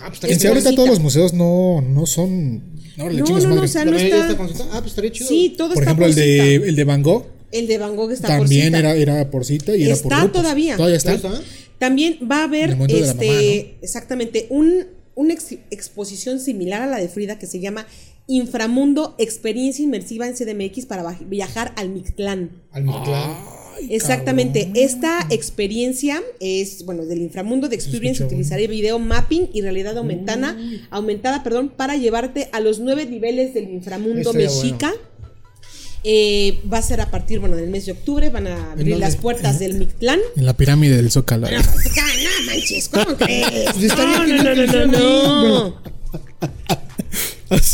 [0.02, 2.62] Ah, pues En sí, ahorita todos los museos no, no son.
[2.98, 4.32] No, le No, no, no, o sea, ¿La no está.
[4.32, 4.66] está cita?
[4.72, 5.28] Ah, pues estaría chido.
[5.30, 7.96] Sí, todo Por está ejemplo, por el de, el de Van Gogh El de Van
[7.96, 8.80] Gogh está por también cita.
[8.80, 10.42] era, era por cita y era por Está grupos.
[10.42, 10.76] todavía.
[10.78, 11.12] Todavía está.
[11.12, 11.42] ¿Ya está?
[11.80, 13.78] También va a haber este, mamá, ¿no?
[13.82, 14.86] exactamente un,
[15.16, 17.88] una ex- exposición similar a la de Frida que se llama
[18.28, 22.62] Inframundo Experiencia Inmersiva en CDMX para viajar al Mictlán.
[22.72, 23.36] Al Mictlán.
[23.78, 24.78] Ay, Exactamente, cabrón.
[24.84, 30.57] esta experiencia es, bueno, del inframundo de Experience utilizaré video mapping y realidad aumentada,
[30.89, 34.93] aumentada, perdón, para llevarte a los nueve niveles del inframundo Estaría mexica.
[36.03, 39.15] Eh, va a ser a partir, bueno, del mes de octubre, van a abrir las
[39.17, 40.19] puertas del Mictlán.
[40.36, 41.47] En la pirámide del Zócalo.
[41.49, 43.69] No, no manches, ¿cómo crees?
[43.74, 45.82] Pues No, no, no, no no.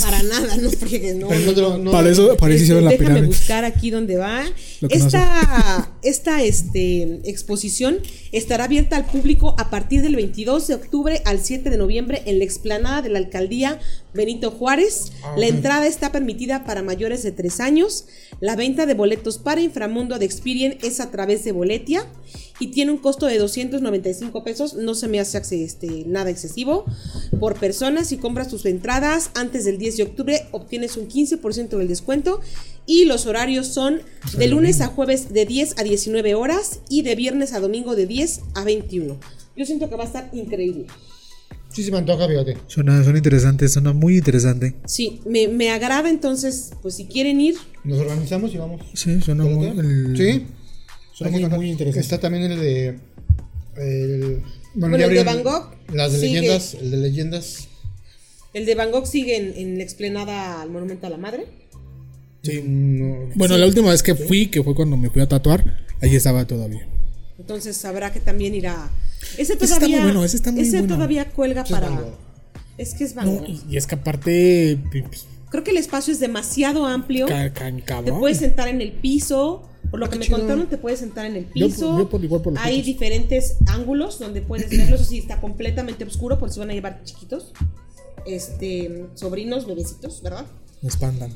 [0.02, 1.28] Para nada, no friegues, no.
[1.92, 3.28] Para eso, para eso Este, hicieron la déjame pirámide.
[3.28, 4.44] buscar aquí donde va.
[4.90, 8.00] Esta, esta este, exposición
[8.32, 12.40] estará abierta al público a partir del 22 de octubre al 7 de noviembre en
[12.40, 13.80] la explanada de la alcaldía
[14.14, 15.12] Benito Juárez.
[15.36, 18.06] La entrada está permitida para mayores de 3 años.
[18.40, 22.06] La venta de boletos para Inframundo de Experian es a través de Boletia
[22.60, 24.74] y tiene un costo de 295 pesos.
[24.74, 26.86] No se me hace este, nada excesivo
[27.40, 28.04] por persona.
[28.04, 32.42] Si compras tus entradas antes del 10 de octubre, obtienes un 15% del descuento.
[32.88, 34.02] Y los horarios son
[34.38, 38.08] de lunes a jueves de 10 a 19 horas y de viernes a domingo de
[38.08, 39.20] 10 a 21.
[39.56, 40.86] Yo siento que va a estar increíble.
[41.70, 42.58] Sí, se me antoja, fíjate.
[42.68, 44.76] Suena, suena interesante, suena muy interesante.
[44.86, 48.82] Sí, me, me agrada entonces, pues si quieren ir, Nos organizamos y vamos.
[48.94, 49.68] Sí, suena muy.
[49.68, 50.46] El- Sí.
[51.14, 52.00] Suena muy, muy interesante.
[52.00, 53.00] Está también el de.
[53.76, 54.42] El,
[54.76, 56.42] Bueno, el de Van Gogh Las de sigue.
[56.42, 56.74] leyendas.
[56.76, 57.68] El de leyendas.
[58.54, 61.46] el de Van Gogh sigue en, en la explanada al Monumento a la Madre.
[62.52, 62.62] Sí.
[62.66, 63.30] No.
[63.36, 66.46] Bueno, la última vez que fui, que fue cuando me fui a tatuar, ahí estaba
[66.46, 66.88] todavía.
[67.40, 68.90] Entonces habrá que también ir a.
[69.38, 69.98] Ese está todavía.
[69.98, 70.88] muy bueno, ese está muy bueno.
[70.96, 72.04] todavía cuelga Ese es para.
[72.78, 74.80] Es que es No, y, es que aparte.
[74.92, 77.26] pues, Creo que el espacio es demasiado amplio.
[77.28, 79.64] ca- ca- Te puedes sentar en el piso.
[79.90, 80.40] Por lo Ah, que me chido.
[80.40, 81.98] contaron, te puedes sentar en el piso.
[81.98, 82.86] yo por- igual por los Hay pisos.
[82.88, 84.96] diferentes ángulos donde puedes verlo.
[84.98, 87.54] Eso sí, está completamente oscuro por si van a llevar chiquitos.
[88.26, 90.46] Este, sobrinos, bebecitos, ¿verdad?
[90.82, 91.32] Me espantan.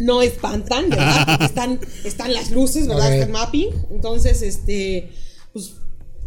[0.00, 1.24] No espantan, ¿verdad?
[1.26, 3.06] Porque están, están las luces, ¿verdad?
[3.06, 3.12] Ok.
[3.12, 3.68] Está el mapping.
[3.90, 5.10] Entonces, este,
[5.52, 5.74] pues,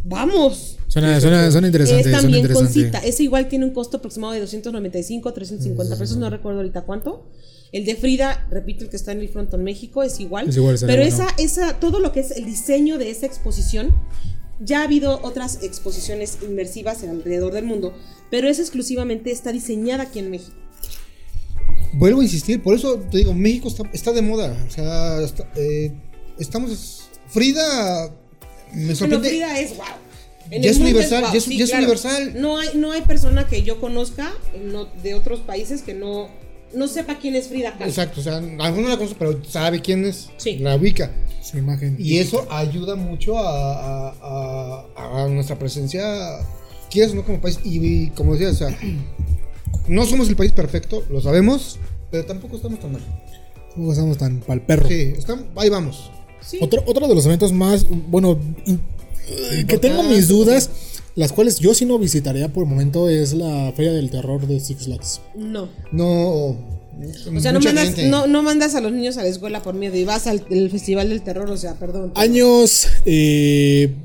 [0.04, 0.78] vamos.
[0.88, 2.10] Suena, suena, suena interesante.
[2.10, 3.00] es también con interesante.
[3.00, 3.00] cita.
[3.00, 7.26] Ese igual tiene un costo aproximado de 295, 350 pesos, no recuerdo ahorita cuánto.
[7.72, 10.48] El de Frida, repito, el que está en el Fronton México, es igual.
[10.48, 11.04] Es igual, pero bueno.
[11.04, 13.96] esa, esa, todo lo que es el diseño de esa exposición,
[14.60, 17.94] ya ha habido otras exposiciones inmersivas en alrededor del mundo,
[18.30, 20.56] pero esa exclusivamente está diseñada aquí en México.
[21.94, 24.56] Vuelvo a insistir, por eso te digo, México está, está de moda.
[24.68, 25.92] O sea, está- eh,
[26.40, 27.10] estamos.
[27.28, 28.10] Frida
[28.74, 29.30] me Pero sorprende.
[29.30, 29.86] Frida es wow.
[30.52, 32.34] En Ya es universal, guau, ya es- ya es universal.
[32.42, 34.32] No hay, no hay persona que yo conozca
[34.64, 36.28] no- de otros países que no,
[36.76, 37.86] no sepa quién es Frida Kahlo.
[37.86, 40.30] Exacto, o sea, alguno la conoce, pero sabe quién es.
[40.38, 40.58] Sí.
[40.58, 41.12] La ubica.
[41.42, 41.96] Su imagen.
[42.00, 46.04] Y eso ayuda mucho a, a- a- a nuestra presencia,
[46.90, 47.60] quieres o no como país.
[47.64, 48.78] Y, y como decía, o sea,
[49.88, 51.78] no somos el país perfecto, lo sabemos,
[52.12, 53.02] pero tampoco estamos tan mal.
[53.76, 54.88] No estamos tan pal perro.
[54.88, 56.12] Sí, estamos, ahí vamos.
[56.42, 56.60] Sí.
[56.62, 58.82] Otro, otro de los eventos más, bueno, in-
[59.68, 60.70] que tengo mis dudas,
[61.16, 64.60] las cuales yo sí no visitaría por el momento, es la Feria del Terror de
[64.60, 65.22] Six Flags.
[65.36, 65.70] No.
[65.92, 66.74] No.
[67.36, 69.96] O sea, no mandas, no, no mandas a los niños a la escuela por miedo
[69.98, 72.12] y vas al el Festival del Terror, o sea, perdón.
[72.16, 73.96] Años eh,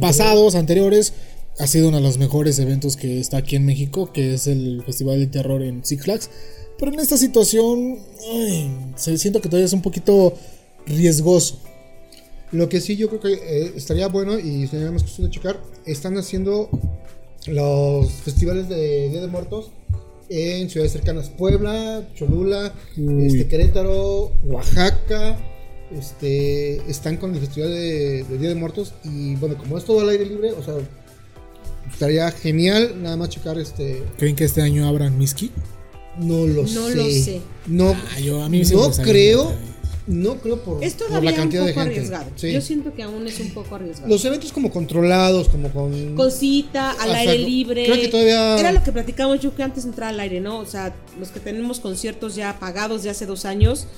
[0.00, 1.12] pasados, anteriores,
[1.58, 4.82] ha sido uno de los mejores eventos que está aquí en México, que es el
[4.84, 6.30] Festival del Terror en Six Flags.
[6.78, 7.98] Pero en esta situación,
[8.30, 10.34] ay, se- siento que todavía es un poquito
[10.86, 11.58] riesgoso.
[12.52, 15.60] Lo que sí yo creo que eh, estaría bueno y sería más cuestión de checar,
[15.86, 16.68] están haciendo
[17.46, 19.70] los festivales de Día de Muertos
[20.28, 25.38] en ciudades cercanas, Puebla, Cholula, este, Querétaro, Oaxaca,
[25.96, 30.00] este, están con el festival de, de Día de Muertos y bueno, como es todo
[30.00, 30.74] al aire libre, o sea,
[31.92, 35.50] estaría genial nada más checar este, ¿Creen que este año abran Miski?
[36.18, 37.40] no lo No sé, lo sé.
[37.66, 39.52] no, Ah, yo- a mí sí no creo,
[40.06, 41.98] no creo por, Es por todavía la cantidad un de poco gente.
[41.98, 42.30] arriesgado.
[42.36, 42.52] Sí.
[42.52, 44.08] Yo siento que aún es un poco arriesgado.
[44.08, 45.92] Los eventos como controlados, como con...
[46.30, 47.84] cita, al aire libre.
[47.84, 50.58] Creo que todavía- Era lo que platicamos yo que antes de entrar al aire, ¿no?
[50.58, 53.88] O sea, los que tenemos conciertos ya pagados de hace dos años,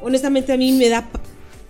[0.00, 1.10] honestamente a mí me da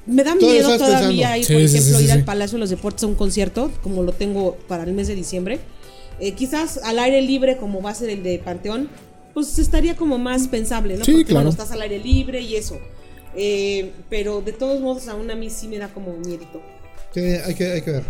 [0.07, 1.38] me da miedo todavía pensando.
[1.38, 2.24] ir, Sí, por sí, ejemplo, sí, ir al.
[2.24, 5.59] Palacio de los Deportes a un concierto, como lo tengo para el mes de diciembre.
[6.20, 8.88] Eh, quizás al aire libre, como va a ser el de Panteón,
[9.34, 11.04] pues estaría como más pensable, ¿no?
[11.04, 11.38] Sí, Porque claro.
[11.44, 12.78] bueno, estás al aire libre y eso.
[13.36, 16.62] Eh, pero de todos modos, aún a mí sí me da como miedito.
[17.12, 18.02] Sí, hay que, hay que ver.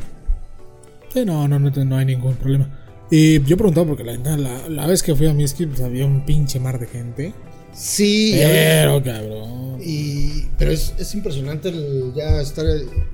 [1.12, 2.68] Sí, no, no, no, no hay ningún problema.
[3.10, 6.24] Y yo preguntaba porque la, la, la vez que fui a Miski pues, había un
[6.24, 7.34] pinche mar de gente.
[7.76, 9.78] Sí, Pero cabrón.
[9.84, 12.64] y, pero es, es impresionante el ya estar.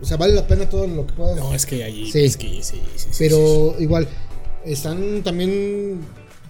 [0.00, 1.36] O sea, vale la pena todo lo que puedas.
[1.36, 2.28] No, es que allí Sí.
[2.28, 3.08] Sí, sí, sí, sí.
[3.18, 4.06] pero igual,
[4.64, 6.00] están también.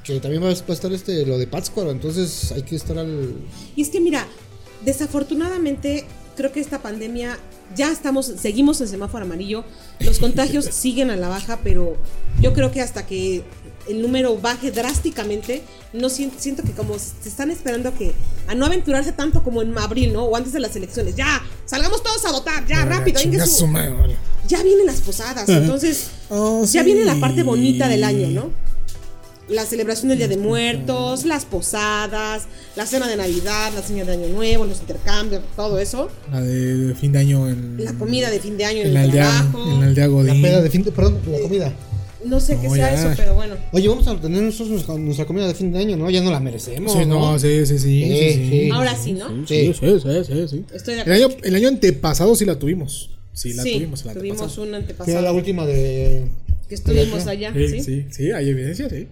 [0.04, 3.34] Que también va a estar este, lo de Pátzcuaro, entonces hay que estar al.
[3.76, 4.26] Y es que mira,
[4.84, 6.04] desafortunadamente
[6.36, 7.38] creo que esta pandemia
[7.76, 9.64] ya estamos, seguimos en semáforo amarillo,
[10.00, 11.96] los contagios siguen a la baja, pero
[12.40, 13.44] yo creo que hasta que
[13.88, 15.62] el número baje drásticamente,
[15.92, 18.12] no siento, siento que como se están esperando a que
[18.48, 20.24] a no aventurarse tanto como en abril, ¿no?
[20.24, 23.58] O antes de las elecciones, ya, salgamos todos a votar, ya, rápido, Chinga venga su
[23.60, 24.16] su- madre, vale.
[24.48, 26.86] ya vienen las posadas, entonces Oh, ya sí.
[26.86, 28.50] viene la parte bonita del año, ¿no?
[29.48, 32.44] La celebración del Día de Muertos, las posadas,
[32.76, 36.08] la cena de Navidad, la cena de Año Nuevo, los intercambios, todo eso.
[36.30, 37.84] La de, de fin de año en.
[37.84, 39.70] La comida de fin de año en, el aldea, trabajo.
[39.72, 40.42] en la aldea La Godín.
[40.42, 40.92] peda de fin de.
[40.92, 41.72] Perdón, la comida.
[42.24, 42.94] No sé qué sea ya.
[42.94, 43.56] eso, pero bueno.
[43.72, 46.08] Oye, vamos a tener nosotros nuestra, nuestra comida de fin de año, ¿no?
[46.10, 46.92] Ya no la merecemos.
[46.92, 47.78] Sí, no, sí, sí, sí.
[47.78, 48.48] sí, Sí, sí.
[48.50, 48.70] sí.
[48.70, 49.28] Ahora sí, ¿no?
[49.46, 50.64] Sí, sí, sí, sí, sí.
[50.74, 53.10] Estoy de El año, el año antepasado sí la tuvimos.
[53.32, 55.04] Sí, la sí, tuvimos el tuvimos antepasado.
[55.18, 56.28] Fue la última de.
[56.68, 57.82] que estuvimos allá, Sí, ¿sí?
[57.82, 59.08] sí, sí, hay evidencia, sí.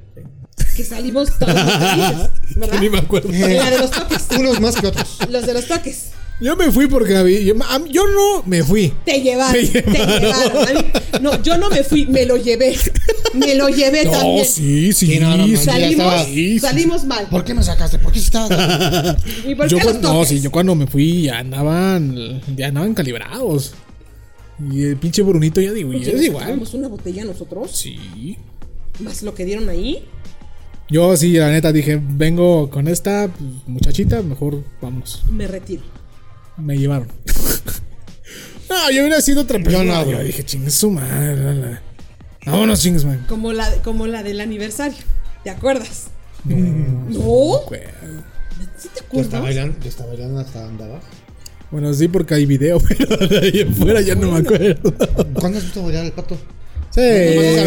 [0.76, 2.80] Que salimos todos felices, ¿verdad?
[2.80, 3.30] Ni me acuerdo.
[3.32, 4.26] La de los toques.
[4.38, 5.18] Unos más que otros.
[5.30, 6.10] Los de los toques.
[6.40, 7.40] Yo me fui porque había.
[7.40, 7.54] Yo,
[8.06, 8.92] no me fui.
[9.04, 10.74] Te llevaron, Me te llevaron.
[10.74, 12.76] mí- no, yo no me fui, me lo llevé.
[13.34, 14.44] Me lo llevé No, también.
[14.46, 15.06] sí, sí.
[15.06, 16.58] Sí, no, ya Salimos, estaba- sí, sí.
[16.58, 17.26] salimos mal.
[17.30, 17.98] ¿Por qué me sacaste?
[17.98, 19.16] ¿Por qué estabas.?
[19.46, 22.68] ¿Y por Yo qué los cuando, no, sí, yo cuando me fui ya andaban, ya
[22.68, 23.74] andaban calibrados.
[24.72, 26.62] Y el pinche Brunito ya digo, y Oye, es ¿nos igual.
[26.74, 27.70] una botella nosotros?
[27.72, 28.36] Sí.
[28.98, 30.04] Más lo que dieron ahí.
[30.88, 35.22] Yo sí, la neta dije, vengo con esta pues, muchachita, mejor vamos.
[35.30, 35.82] Me retiro.
[36.62, 37.08] Me llevaron.
[38.70, 39.84] no, yo hubiera sido otra Yo persona.
[39.94, 40.24] no, Yo, bro.
[40.24, 41.36] dije, chingue su madre.
[41.36, 41.82] la, la.
[42.46, 43.24] Vámonos, chingues, man.
[43.28, 44.98] Como la, como la del aniversario.
[45.44, 46.08] ¿Te acuerdas?
[46.44, 46.54] No.
[47.68, 47.80] Güey.
[48.76, 49.42] ¿Sí te Yo estaba acuerdas?
[49.42, 51.00] bailando, yo estaba bailando hasta andaba.
[51.70, 54.92] Bueno, sí, porque hay video, pero de ahí afuera ya no me acuerdo.
[55.34, 56.36] ¿Cuándo has visto bailar el pato?
[56.90, 57.00] Sí,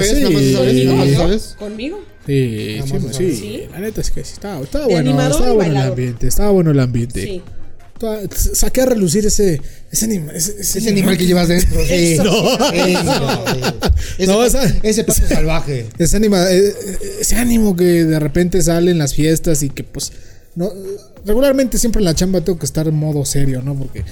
[0.04, 1.56] sí.
[1.58, 2.04] ¿Conmigo?
[2.26, 2.82] Sí,
[3.12, 3.64] sí.
[3.72, 6.80] La neta es que sí, estaba, estaba bueno, estaba bueno el ambiente, estaba bueno el
[6.80, 7.24] ambiente.
[7.24, 7.42] Sí.
[8.54, 11.80] Saqué a relucir ese, ese, anima- ese, ese Ese animal que llevas dentro.
[11.86, 12.18] Sí.
[12.24, 12.34] No.
[12.68, 12.74] Eso,
[14.18, 15.88] ese, No, pato- esa- ese pato salvaje.
[15.98, 19.84] Ese, anima, eh, eh, ese ánimo que de repente sale en las fiestas y que
[19.84, 20.12] pues
[20.56, 20.70] no
[21.26, 23.76] regularmente siempre en la chamba tengo que estar en modo serio, ¿no?
[23.76, 24.04] Porque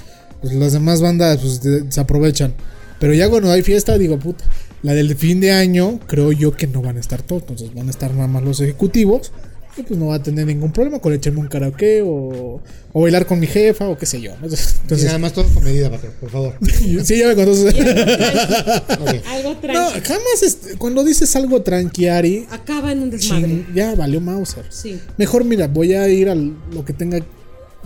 [0.41, 1.59] pues, las demás bandas pues,
[1.89, 2.53] se aprovechan.
[2.99, 4.45] Pero ya cuando hay fiesta digo, puta,
[4.84, 7.88] la del fin de año creo yo que no van a estar todos, entonces van
[7.88, 9.32] a estar nada más los ejecutivos
[9.78, 12.61] y pues no va a tener ningún problema con echarme un karaoke o,
[12.93, 14.32] o bailar con mi jefa o qué sé yo.
[14.41, 14.47] ¿no?
[14.47, 16.55] Y Entonces, nada más todo con medida, pato, por favor.
[17.03, 17.74] sí, ya me conoces.
[19.28, 19.99] Algo No, tranqui.
[20.01, 23.47] jamás este, cuando dices algo tranqui, Ari, Acaba en un desmadre.
[23.47, 24.65] Chin, ya valió Mauser.
[24.69, 24.99] Sí.
[25.17, 27.19] Mejor, mira, voy a ir a lo que tenga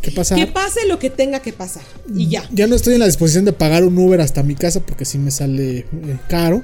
[0.02, 0.38] que pasar.
[0.38, 1.84] Que pase lo que tenga que pasar.
[2.14, 2.48] Y ya.
[2.52, 5.18] ya no estoy en la disposición de pagar un Uber hasta mi casa porque sí
[5.18, 5.86] me sale eh,
[6.28, 6.62] caro.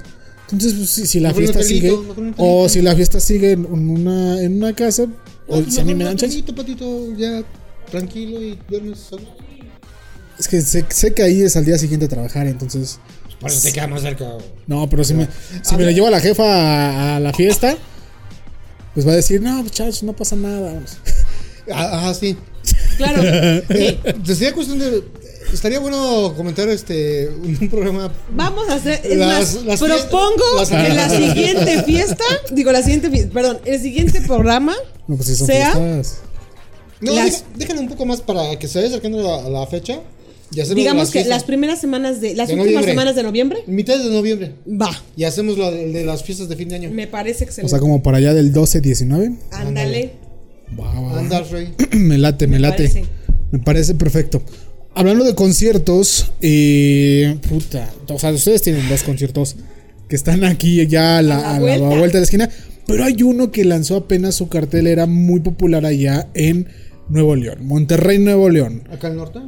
[0.51, 1.97] Entonces, pues, si, si la Mejor fiesta sigue,
[2.37, 5.07] o si la fiesta sigue en una, en una casa,
[5.47, 6.37] o si a mí me dan chance.
[6.37, 7.43] Patito, patito, ya
[7.89, 9.23] tranquilo y duermes solo.
[10.39, 12.99] Es que sé, sé que ahí es al día siguiente a trabajar, entonces.
[13.39, 14.37] Por eso te queda más cerca.
[14.67, 15.27] No, pero si me,
[15.63, 17.75] si me lo llevo a la jefa a, a la fiesta,
[18.93, 20.73] pues va a decir, no, muchachos, no pasa nada.
[20.73, 20.97] vamos".
[21.71, 22.35] Ah, ah, sí.
[22.97, 23.21] Claro.
[23.71, 23.99] Sí.
[24.25, 25.03] Pues sería cuestión de.
[25.53, 28.11] Estaría bueno comentar este un programa.
[28.35, 29.01] Vamos a hacer.
[29.03, 32.23] Es Las- más, las propongo que la siguiente fiesta.
[32.51, 33.09] Digo, la siguiente.
[33.09, 34.73] fie- Perdón, el siguiente programa.
[35.07, 35.71] No, pues si son sea.
[35.73, 36.17] fiestas.
[37.01, 39.67] No, Las- deja- déjalo un poco más para que se vaya acercando a la, la
[39.67, 39.99] fecha.
[40.53, 41.37] Y hacemos Digamos las que fiestas.
[41.37, 42.35] las primeras semanas de.
[42.35, 42.91] Las De últimas noviembre.
[42.91, 43.63] semanas de noviembre.
[43.67, 44.55] Mitad de noviembre.
[44.69, 44.91] Va.
[45.15, 46.89] Y hacemos lo de, de las fiestas de fin de año.
[46.91, 47.69] Me parece O excelente.
[47.69, 49.37] sea, como para allá del 12-19.
[49.51, 50.13] Ándale.
[51.51, 51.73] Rey.
[51.93, 52.77] me late, me, Me late.
[52.83, 53.05] parece.
[53.51, 54.41] Me parece perfecto.
[54.93, 59.55] Hablando de conciertos, eh, puta, o sea, ustedes tienen dos conciertos
[60.09, 62.17] que están aquí ya a la, A la a la vuelta.
[62.17, 62.49] de la esquina,
[62.87, 66.67] pero hay uno que lanzó apenas su cartelera muy popular allá en
[67.07, 69.39] Nuevo León, Monterrey, Nuevo León, Acá al norte.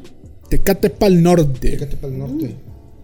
[0.50, 1.72] Tecate Pal Norte.
[1.72, 2.56] Fíjate para el norte.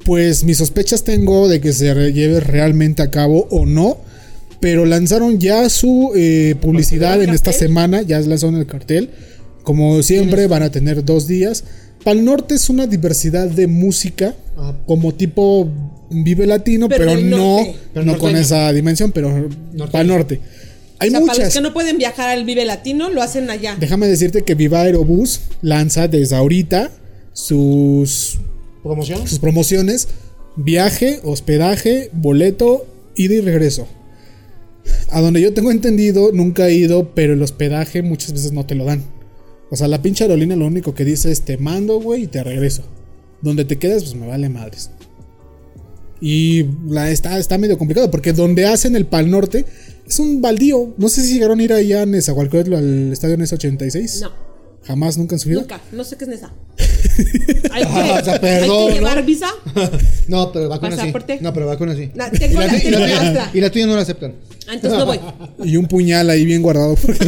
[0.05, 3.97] Pues mis sospechas tengo de que se lleve realmente a cabo o no.
[4.61, 7.67] Pero lanzaron ya su eh, publicidad en esta cartel?
[7.67, 8.01] semana.
[8.03, 9.09] Ya lanzaron el cartel.
[9.63, 11.63] Como siempre, van a tener dos días.
[12.03, 14.35] Pal Norte es una diversidad de música.
[14.57, 14.73] Ah.
[14.85, 15.69] Como tipo
[16.09, 17.59] Vive Latino, Pero no.
[17.93, 18.39] Pero no con norteño.
[18.39, 19.11] esa dimensión.
[19.11, 19.49] Pero
[19.91, 20.39] Pal Norte.
[21.01, 21.53] Hay o sea, para los muchas.
[21.53, 23.77] que no pueden viajar al Vive Latino, lo hacen allá.
[23.79, 26.91] Déjame decirte que Viva Aerobús lanza desde ahorita
[27.31, 28.37] sus
[28.83, 29.25] ¿Promoción?
[29.27, 30.07] sus promociones,
[30.57, 32.85] viaje, hospedaje, boleto,
[33.15, 33.87] ida y regreso.
[35.11, 38.75] A donde yo tengo entendido, nunca he ido, pero el hospedaje muchas veces no te
[38.75, 39.03] lo dan.
[39.71, 42.43] O sea, la pinche aerolínea lo único que dice es te mando, güey, y te
[42.43, 42.83] regreso.
[43.41, 44.89] Donde te quedas, pues me vale madres.
[46.21, 49.65] Y la, está, está medio complicado, porque donde hacen el Pal Norte
[50.07, 50.93] es un baldío.
[50.97, 54.21] No sé si llegaron a ir allá a Nezahualcóyotl al estadio Nesa 86.
[54.23, 54.31] No,
[54.85, 55.59] Jamás, nunca en su vida.
[55.61, 55.79] nunca.
[55.91, 56.51] No sé qué es Nesa.
[57.71, 59.23] Hay que, Ah, o sea, hay perdón, que llevar ¿no?
[59.23, 59.47] visa.
[60.27, 60.97] No, pero vacuna sí.
[60.97, 61.37] ¿Pasaporte?
[61.41, 62.11] No, pero vacuna sí.
[62.15, 64.35] La- y, la, y la y la tuya no la aceptan.
[64.67, 65.19] Ah, entonces no voy.
[65.63, 66.95] Y un puñal ahí bien guardado.
[66.95, 67.25] porque-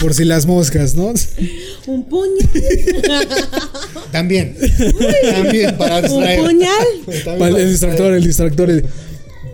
[0.00, 1.12] Por si las moscas, ¿no?
[1.86, 2.48] Un puñal.
[4.12, 4.56] También.
[5.32, 6.40] También para Un distraer.
[6.40, 6.70] puñal.
[7.04, 8.70] También Para para el distractor, el distractor.
[8.70, 8.84] el-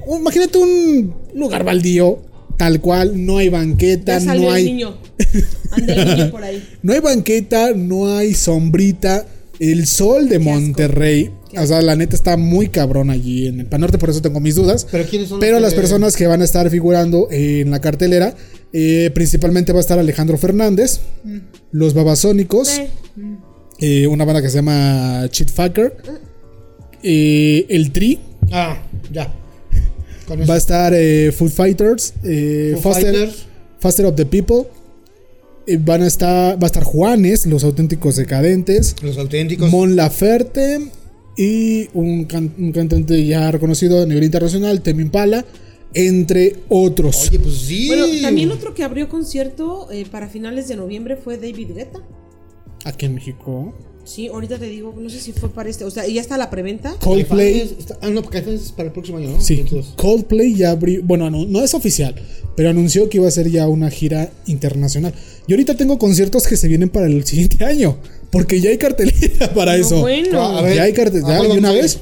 [0.09, 2.20] Imagínate un lugar baldío,
[2.57, 4.97] tal cual, no hay banqueta, Ya salió no el hay, niño.
[5.72, 6.62] Anda el niño por ahí.
[6.82, 9.26] no hay banqueta, no hay sombrita.
[9.59, 10.38] El sol de.
[10.38, 14.38] Monterrey, o sea, la neta está muy cabrón allí en el Panorte, por eso tengo
[14.38, 14.86] mis dudas.
[14.90, 18.34] Pero ¿quiénes son Pero que- las personas que van a estar figurando en la cartelera,
[18.73, 21.01] eh, principalmente va a estar Alejandro Fernández,
[21.73, 22.89] los Babasónicos, Eh,
[23.79, 25.97] eh, una banda que se llama Cheat Fucker,
[27.03, 28.19] eh, el Tri,
[28.53, 28.81] Ah,
[29.12, 29.33] ya.
[30.49, 33.47] Va a estar eh, Food Fighters, eh, Faster, Fighters.
[33.79, 34.64] Faster of the People,
[35.81, 39.71] van a estar, va a estar Juanes, los auténticos decadentes, Los auténticos.
[39.71, 40.91] Mon Laferte
[41.37, 45.45] y un, can- un cantante ya reconocido a nivel internacional, Temi Impala,
[45.97, 47.28] entre otros.
[47.28, 47.88] Oye, pues sí.
[47.88, 52.01] Bueno, también otro que abrió concierto eh, para finales de noviembre fue David Guetta.
[52.84, 53.74] Aquí en México.
[54.05, 55.84] Sí, ahorita te digo, no sé si fue para este.
[55.84, 56.94] O sea, ya está la preventa.
[57.01, 57.76] Coldplay.
[58.03, 59.40] Ah, no, porque es para el próximo año, ¿no?
[59.40, 59.94] Sí, 22.
[59.97, 62.14] Coldplay ya abrió, bueno, no, no es oficial,
[62.57, 65.12] pero anunció que iba a ser ya una gira internacional.
[65.49, 67.99] Y ahorita tengo conciertos que se vienen para el siguiente año,
[68.30, 70.01] porque ya hay cartelera para No, eso.
[70.03, 70.40] bueno.
[70.40, 71.99] Ah, a ver, ya hay cartelera, ¿a ya cuál de una vez.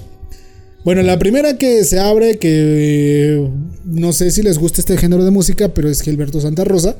[0.84, 3.50] Bueno, la primera que se abre, que eh,
[3.84, 6.96] no sé si les gusta este género de música, pero es Gilberto Santa Rosa,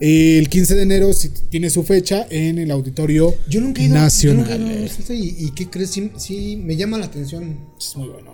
[0.00, 1.10] El 15 de enero
[1.50, 3.94] tiene su fecha en el Auditorio Yo nunca he ido.
[3.94, 4.36] Nacional.
[4.48, 5.90] Yo nunca he ido y, y ¿qué crees?
[5.90, 7.56] Sí, sí me llama la atención.
[7.78, 8.30] Es muy bueno.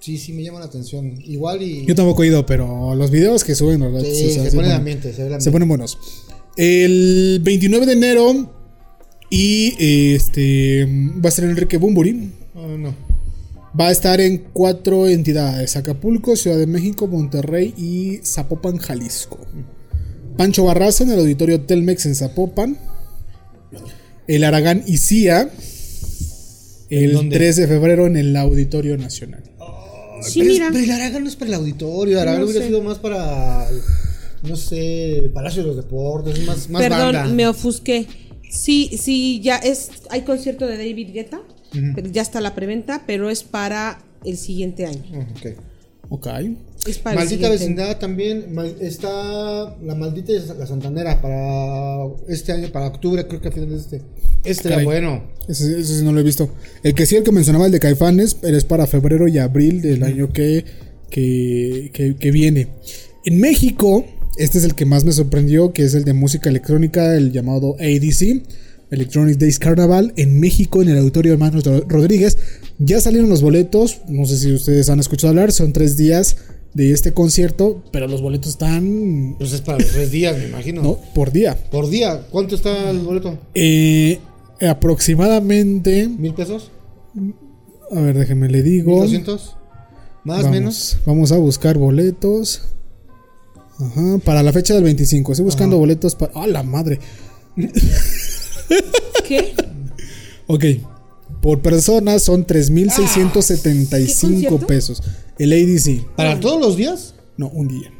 [0.00, 1.14] Sí, sí me llama la atención.
[1.24, 1.86] Igual y.
[1.86, 4.02] Yo tampoco he ido, pero los videos que suben, ¿verdad?
[4.02, 5.50] Sí, se se de ponen- ambiente, se el Se ambiente.
[5.52, 5.98] ponen buenos.
[6.56, 8.52] El 29 de enero
[9.30, 9.74] y
[10.14, 12.32] este va a estar Enrique Bumburi.
[12.54, 13.05] Ah, no.
[13.78, 19.38] Va a estar en cuatro entidades: Acapulco, Ciudad de México, Monterrey y Zapopan, Jalisco.
[20.36, 22.78] Pancho Barraza en el auditorio Telmex en Zapopan.
[24.26, 25.50] El Aragán y CIA.
[26.90, 27.36] El dónde?
[27.36, 29.42] 3 de febrero en el Auditorio Nacional.
[30.22, 30.68] Sí, pero, es- mira.
[30.72, 32.20] pero el Aragán no es para el auditorio.
[32.20, 32.68] Aragán No hubiera sé.
[32.68, 33.68] sido más para.
[34.42, 36.46] No sé, el Palacio de los Deportes.
[36.46, 37.26] Más, más Perdón, banda.
[37.26, 38.06] me ofusqué.
[38.50, 39.90] Sí, sí, ya es.
[40.10, 41.40] Hay concierto de David Guetta.
[41.94, 45.02] Pero ya está la preventa, pero es para el siguiente año.
[45.36, 45.46] Ok.
[46.08, 46.26] Ok.
[46.86, 48.54] Es para Maldita el vecindad también.
[48.54, 53.90] mal- está la maldita la santanera para este año, para octubre, creo que a finales
[53.90, 54.06] de este.
[54.44, 55.24] Este era bueno.
[55.48, 56.48] Ese, no lo he visto.
[56.84, 59.82] El que sí, el que mencionaba, el de Caifanes, pero es para febrero y abril
[59.82, 60.64] del año que,
[61.10, 62.68] que, que- que viene.
[63.24, 64.04] En México,
[64.38, 67.74] este es el que más me sorprendió, que es el de música electrónica, el llamado
[67.80, 68.42] ADC,
[68.90, 72.38] Electronic Days Carnival, en México, en el Auditorio Hermanos Ro- Rodríguez.
[72.78, 76.36] Ya salieron los boletos, no sé si ustedes han escuchado hablar, son tres días
[76.74, 80.82] de este concierto, pero los boletos están Pues es para los tres días, me imagino.
[80.82, 80.98] ¿no?
[81.14, 81.56] por día.
[81.70, 83.38] Por día, ¿cuánto está el boleto?
[83.54, 84.20] Eh,
[84.60, 86.70] aproximadamente, ¿Mil pesos?
[87.90, 88.92] a ver, déjeme le digo.
[88.92, 89.56] ¿Mil doscientos?
[90.24, 90.98] ¿Más, vamos, menos?
[91.06, 92.62] Vamos a buscar boletos.
[93.78, 95.32] Ajá, para la fecha del 25.
[95.32, 96.32] Estoy buscando boletos para.
[96.34, 96.98] ¡Ah, la madre!
[99.26, 99.54] ¿Qué?
[100.46, 100.64] Ok.
[101.40, 104.66] Por persona son ¿Qué 3.675 concierto?
[104.66, 105.02] pesos.
[105.38, 106.14] El ADC.
[106.16, 107.14] ¿Para todos los días?
[107.36, 107.92] No, un día.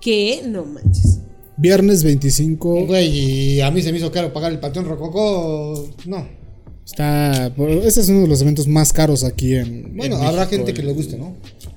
[0.00, 0.42] ¿Qué?
[0.46, 1.20] No manches.
[1.56, 2.86] Viernes 25.
[2.86, 5.88] Güey, y a mí se me hizo caro pagar el Panteón Rococó.
[6.06, 6.26] No.
[6.84, 7.46] Está.
[7.84, 9.96] Este es uno de los eventos más caros aquí en.
[9.96, 11.36] Bueno, en habrá México, gente que le guste, ¿no?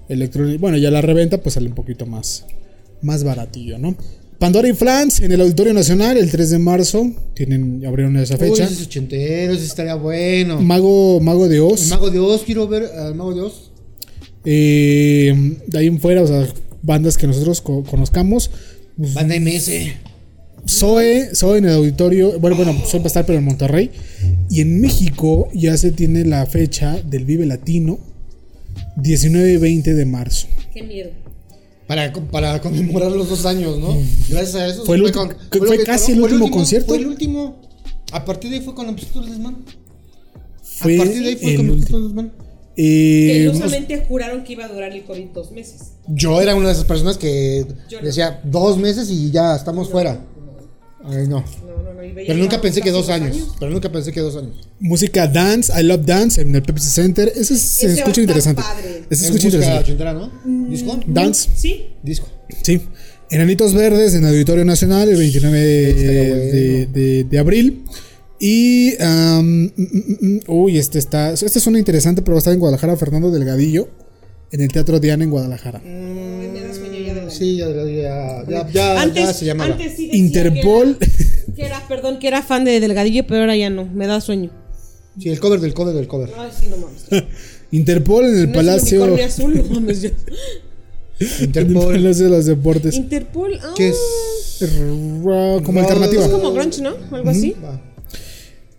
[0.09, 0.59] electrónico.
[0.59, 2.45] Bueno, ya la reventa pues sale un poquito más,
[3.01, 3.95] más baratillo, ¿no?
[4.43, 7.09] Pandora y Flans en el Auditorio Nacional el 3 de marzo.
[7.33, 8.65] Tienen, abrieron esa Uy, fecha.
[8.65, 10.59] ese es ochentero, ese estaría bueno.
[10.61, 11.87] Mago, Mago de El Oz.
[11.87, 13.71] Mago de Oz, quiero ver al Mago de Oz.
[14.43, 15.33] Eh,
[15.65, 16.45] de ahí en fuera, o sea,
[16.81, 18.51] bandas que nosotros co- conozcamos.
[18.97, 19.71] Banda MS.
[20.67, 22.37] Zoe, Zoe en el auditorio.
[22.37, 23.91] Bueno, bueno, Zoe va a estar, pero en Monterrey.
[24.49, 27.97] Y en México ya se tiene la fecha del Vive Latino.
[28.97, 30.47] 19 y 20 de marzo.
[30.73, 31.11] Qué miedo.
[31.93, 33.95] Para, para conmemorar los dos años, ¿no?
[34.29, 34.85] Gracias a eso.
[34.85, 36.87] Fue el fue lo casi el fue último concierto.
[36.87, 37.61] Fue el último.
[38.11, 39.57] A partir de ahí fue cuando empezó todo el desmán.
[40.61, 42.31] Fue a partir de ahí fue cuando empezó el desmán.
[42.75, 45.91] Eh, Ilusamente juraron que iba a durar el COVID dos meses.
[46.07, 48.05] Yo era una de esas personas que Yo no.
[48.07, 50.19] decía dos meses y ya estamos fuera.
[51.05, 51.39] Ay, no.
[51.65, 52.03] No, no, no.
[52.03, 53.55] y veía Pero nunca pensé que dos años.
[53.59, 54.69] Pero nunca pensé que dos años.
[54.79, 57.31] música Dance, I Love Dance en el Pepsi Center.
[57.35, 58.61] Ese se Ese escucha interesante.
[58.61, 58.89] padre.
[58.89, 59.79] Ese Es se escucha interesante.
[59.83, 60.31] ochentera, ¿no?
[60.69, 60.99] ¿Disco?
[61.07, 61.87] Dance, Sí.
[62.03, 62.27] Disco.
[62.61, 62.81] sí.
[63.29, 67.83] Enanitos Verdes en el Auditorio Nacional el 29 de, de- de- de abril.
[68.39, 68.93] Y.
[68.99, 71.31] mm, mm, mm, uy, este está.
[71.33, 72.95] Este suena interesante, pero va a estar en Guadalajara.
[72.97, 73.89] Fernando Delgadillo.
[74.51, 75.81] En el Teatro Diana en Guadalajara.
[75.83, 75.89] Ay,
[77.33, 79.71] Sí, ya, ya, ya, ya, antes, ya se llamaba.
[79.73, 80.97] antes sí decía Interpol.
[80.97, 83.85] Que era, que era, perdón, que era fan de Delgadillo, pero ahora ya no.
[83.85, 84.49] Me da sueño.
[85.19, 86.29] Sí, el cover del cover del cover.
[86.37, 87.05] Ay, sí, no mames.
[87.71, 88.97] Interpol en el No es Palacio.
[89.03, 90.03] unicornio azul, no mames.
[91.19, 91.93] En el Interpol.
[91.93, 92.95] Palacio de los Deportes.
[92.95, 93.59] Interpol.
[93.61, 93.97] ah, ¿Qué es?
[95.21, 96.25] Como No, alternativa.
[96.25, 96.95] Es como grunge, ¿no?
[97.11, 97.55] Algo así.
[97.63, 97.79] Va.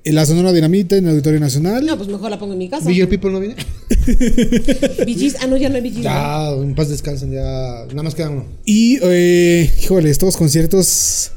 [0.05, 1.85] En la Sonora Dinamita en el Auditorio Nacional.
[1.87, 2.87] No, pues mejor la pongo en mi casa.
[2.87, 3.57] Bigger People no viene.
[3.89, 6.03] Gees- Ah, no, ya no hay ¿no?
[6.03, 7.87] Ya, en paz descansen, ya.
[7.89, 8.45] Nada más queda uno.
[8.67, 11.31] Y, eh, híjole, estos conciertos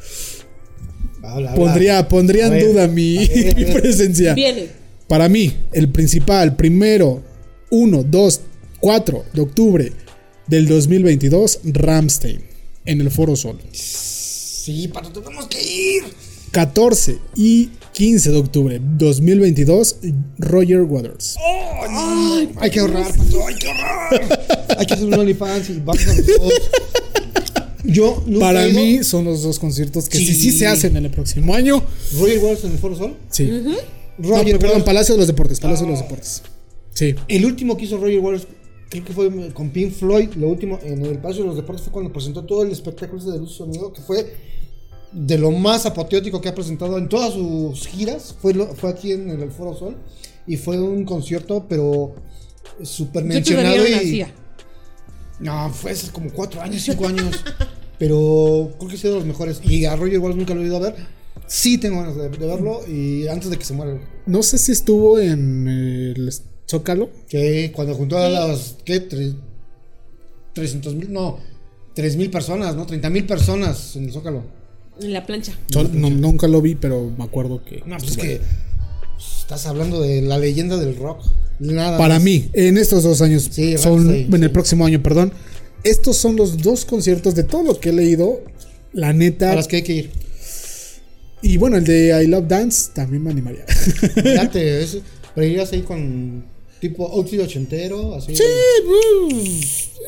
[1.23, 1.53] Habla, habla.
[1.55, 2.07] pondría,
[2.47, 4.33] en ver, duda mi, ver, presencia.
[4.33, 4.67] Viene.
[5.07, 7.23] Para mí, el principal, primero,
[7.71, 8.41] 1, 2,
[8.81, 9.91] 4 de octubre
[10.47, 12.41] del 2022, Ramstein,
[12.85, 13.59] en el Foro Sol.
[13.71, 16.03] Sí, pero tenemos que ir.
[16.51, 19.97] 14 y 15 de octubre 2022,
[20.37, 21.35] Roger Waters.
[22.57, 24.39] Hay que ahorrar, pato, hay que ahorrar.
[24.77, 26.53] hay que hacer un OnlyFans y vamos a los dos.
[27.85, 30.59] Yo nunca Para he ido- mí son los dos conciertos que sí, sí, Sí.
[30.59, 31.81] se hacen en el próximo año.
[32.19, 33.17] Roger Waters en el Foro Sol.
[33.31, 33.45] Sí.
[33.49, 34.83] No, Roger pero perdón.
[34.83, 36.43] Palacio de los Deportes, Palacio de los Deportes.
[36.93, 37.15] Sí.
[37.27, 38.45] El último que hizo Roger Waters,
[38.89, 40.29] creo que fue con Pink Floyd.
[40.35, 43.39] Lo último en el Palacio de los Deportes fue cuando presentó todo el espectáculo de
[43.39, 44.23] luz y sonido, que fue
[45.11, 48.35] de lo más apoteótico que ha presentado en todas sus giras.
[48.41, 49.97] Fue, lo- fue aquí en el Foro Sol.
[50.45, 52.15] Y fue un concierto, pero
[52.83, 53.77] súper Yo mencionado.
[53.77, 54.25] no y-.
[55.39, 57.43] No, fue hace como cuatro años, cinco años.
[57.99, 59.59] Pero creo que ha sido de los mejores.
[59.63, 60.95] Y a Roger Waters nunca lo he ido a ver.
[61.47, 63.99] Sí tengo ganas de, de verlo y antes de que se muera.
[64.27, 66.31] No sé si estuvo en el
[66.69, 67.09] Zócalo.
[67.27, 68.75] Que cuando juntó a las.
[68.85, 68.99] ¿Qué?
[68.99, 69.33] Tres-
[70.53, 71.11] 300 mil.
[71.11, 71.39] No.
[71.95, 72.85] 3 mil personas, ¿no?
[72.85, 74.43] 30 mil personas en el Zócalo.
[75.01, 75.53] En la plancha.
[75.73, 77.83] No, nunca lo vi, pero me acuerdo que.
[77.85, 78.41] No, pues es que.
[79.41, 81.23] Estás hablando de la leyenda del rock.
[81.59, 82.23] Nada Para más.
[82.23, 84.53] mí, en estos dos años, Sí, son, Rammstein, en el sí.
[84.53, 85.33] próximo año, perdón,
[85.83, 88.41] estos son los dos conciertos de todo lo que he leído.
[88.93, 89.55] La A neta.
[89.55, 90.11] las que hay que ir.
[91.41, 93.65] Y bueno, el de I Love Dance también me animaría.
[94.23, 94.97] Date, es,
[95.33, 96.45] pero irías ahí con
[96.81, 98.35] tipo outfit ochentero, así.
[98.35, 98.43] Sí,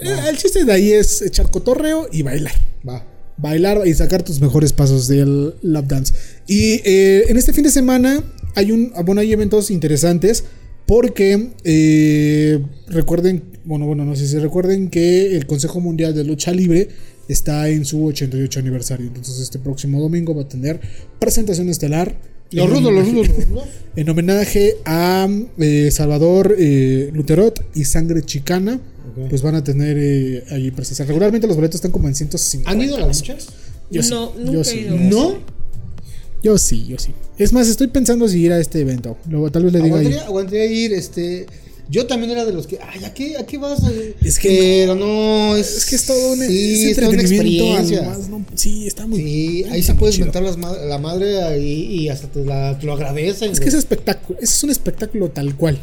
[0.04, 2.54] eh, el chiste de ahí es echar cotorreo y bailar.
[2.88, 3.06] Va.
[3.42, 6.14] Bailar y sacar tus mejores pasos del lap dance.
[6.48, 8.24] Y eh, en este fin de semana
[8.56, 10.44] hay un bueno, hay eventos interesantes
[10.86, 16.52] porque eh, recuerden, bueno, bueno, no sé si recuerden que el Consejo Mundial de Lucha
[16.52, 16.90] Libre
[17.28, 19.06] está en su 88 aniversario.
[19.06, 20.82] Entonces este próximo domingo va a tener
[21.20, 22.20] presentación estelar.
[22.52, 23.64] Los en rudos, los rudos, los rudos.
[23.96, 25.28] En homenaje a
[25.58, 28.80] eh, Salvador eh, Luterot y Sangre Chicana.
[29.30, 31.04] Pues van a tener eh, ahí presencia.
[31.04, 32.72] Regularmente los boletos están como en 150.
[32.72, 33.48] ¿Han ido a las luchas?
[33.92, 34.78] Yo sí, no, yo nunca sí.
[34.78, 34.96] he ido.
[34.96, 35.38] ¿No?
[36.42, 37.14] Yo sí, yo sí.
[37.38, 39.18] Es más, estoy pensando si ir a este evento.
[39.30, 39.96] Luego tal vez le diga.
[39.98, 41.48] Aguantaría, aguantaría ir, este.
[41.90, 43.80] Yo también era de los que, ay, ¿a qué, a qué vas?
[44.24, 44.50] Es que
[44.84, 48.00] Pero no, es, Es que es todo un sí, es toda una experiencia.
[48.02, 48.46] además, ¿no?
[48.54, 49.18] Sí, está muy.
[49.20, 50.28] Sí, ahí muy puedes chido.
[50.32, 53.52] mentar la madre ahí y hasta te, la, te lo agradecen.
[53.52, 54.38] Es que es espectáculo.
[54.40, 55.80] Ese es un espectáculo tal cual.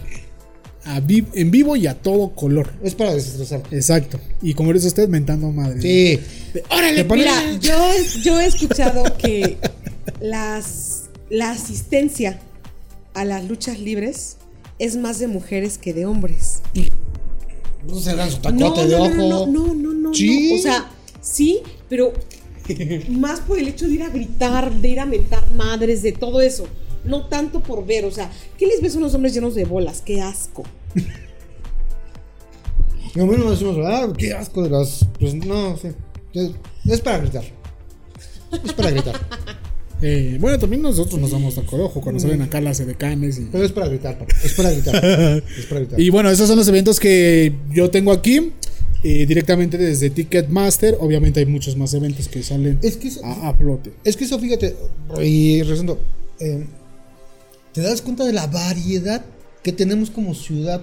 [0.85, 2.71] A vi- en vivo y a todo color.
[2.85, 3.75] es para desestresarte.
[3.75, 4.21] Exacto.
[4.41, 5.83] Y como eres usted mentando madre.
[5.83, 6.21] Sí.
[6.71, 9.57] ¡Órale, Mira, yo, he- yo he escuchado que
[10.21, 12.39] las, la asistencia
[13.15, 14.37] a las luchas libres
[14.79, 16.61] es más de mujeres que de hombres.
[17.87, 19.47] No se dan su No, tacote no, de no, ojo.
[19.47, 20.51] no, no, no, no, Sí.
[20.51, 20.57] no.
[20.57, 22.13] O sea, sí, pero
[23.11, 26.41] más por el hecho de ir a gritar, de ir a mentar madres, de todo
[26.41, 26.67] eso.
[27.05, 30.03] No tanto por ver, o sea, ¿qué les ves a unos hombres llenos de bolas?
[30.05, 30.65] ¡Qué asco!
[33.15, 35.07] No decimos, ah, qué asco de las.
[35.19, 35.89] Pues no, sí.
[36.85, 37.45] Es para gritar.
[38.65, 39.15] Es para gritar.
[40.03, 43.45] Eh, bueno, también nosotros nos damos taco de ojo cuando salen acá las edecanes y.
[43.51, 44.35] Pero es para gritar, papá.
[44.45, 44.95] Es para gritar.
[45.59, 46.01] Es para gritar.
[46.01, 48.53] Y bueno, esos son los eventos que yo tengo aquí.
[49.03, 50.97] eh, directamente desde Ticketmaster.
[51.01, 53.93] Obviamente hay muchos más eventos que salen Es que a, a flote.
[54.05, 54.77] Es que eso, fíjate,
[55.23, 55.99] y regresando,
[56.41, 56.67] eh,
[57.73, 59.25] te das cuenta de la variedad
[59.63, 60.81] que tenemos como ciudad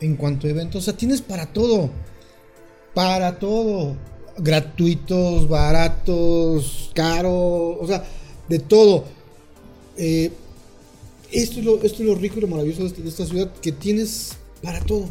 [0.00, 0.82] en cuanto a eventos.
[0.82, 1.90] O sea, tienes para todo.
[2.94, 3.96] Para todo.
[4.38, 8.02] Gratuitos, baratos, caros, o sea,
[8.52, 9.04] de todo.
[9.96, 10.30] Eh,
[11.30, 14.32] esto, es lo, esto es lo rico y lo maravilloso de esta, ciudad, que tienes
[14.62, 15.06] para todo.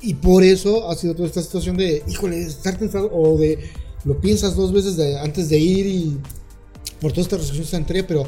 [0.00, 3.70] Y por eso ha sido toda esta situación de, híjole, estar tensado o de
[4.04, 6.18] lo piensas dos veces de- antes de ir y
[7.00, 8.26] por toda esta restricción sanitaria, pero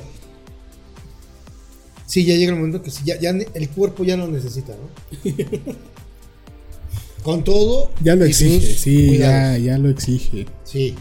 [2.07, 5.33] sí, ya llega el momento que sí, ya, el cuerpo ya lo necesita, ¿no?
[7.25, 7.91] Con todo.
[8.01, 10.47] Ya lo exige, sí, ya, ya lo exige.
[10.65, 10.95] Sí,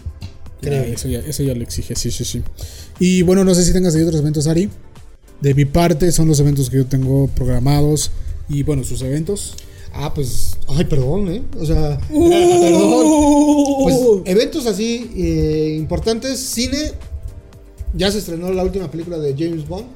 [0.61, 0.83] Ya, creo.
[0.83, 2.41] eso, ya, eso ya lo exige, sí, sí, sí.
[2.99, 4.69] Y bueno, no sé si tengas ahí otros eventos, Ari.
[5.41, 8.11] De mi parte, son los eventos que yo tengo programados.
[8.49, 9.55] Y bueno, sus eventos.
[9.93, 11.43] Ah, pues, ay, perdón, ¿eh?
[11.59, 13.83] O sea, perdón.
[13.83, 16.93] Pues eventos así eh, importantes, cine.
[17.93, 19.87] Ya se estrenó la última película de James Bond,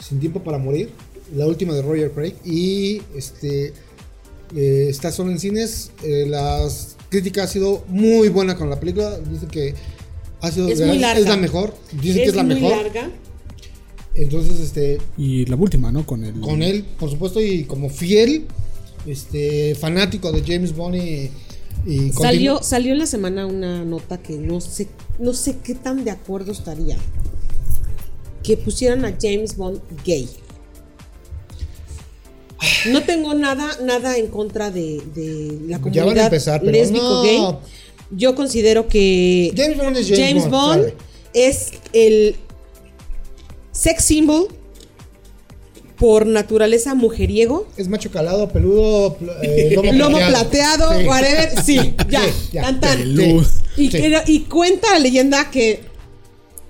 [0.00, 0.90] Sin tiempo para morir,
[1.34, 3.72] la última de Roger Craig y este
[4.54, 5.90] eh, está solo en cines.
[6.02, 9.74] Eh, las críticas ha sido muy buena con la película, dicen que
[10.40, 11.28] ha sido Es muy larga.
[11.28, 12.76] la mejor, dicen que es la muy mejor.
[12.82, 13.10] larga.
[14.16, 16.04] Entonces, este, Y la última, ¿no?
[16.04, 16.40] Con el.
[16.40, 18.46] con él, por supuesto, y como fiel,
[19.06, 21.30] este, fanático de James Bond y,
[21.86, 24.88] y Salió, salió en la semana una nota que no sé,
[25.18, 26.96] no sé qué tan de acuerdo estaría.
[28.42, 30.28] Que pusieran a James Bond gay.
[32.90, 36.72] No tengo nada, nada en contra de, de la Ya comunidad van a empezar, pero
[36.72, 37.22] lésbico no.
[37.22, 37.40] gay.
[38.10, 40.92] Yo considero que James Bond es James, Bond,
[41.32, 42.36] es el
[43.72, 44.48] sex symbol
[45.96, 47.66] por naturaleza mujeriego.
[47.76, 51.06] Es macho calado, peludo, pl- eh, lomo, Lomo plateado, Sí.
[51.06, 51.50] whatever.
[51.64, 52.62] Sí, ya, Sí, ya.
[52.62, 53.00] tan, tan.
[53.10, 53.44] Y,
[53.76, 53.88] Sí.
[53.90, 55.80] que- y cuenta la leyenda que.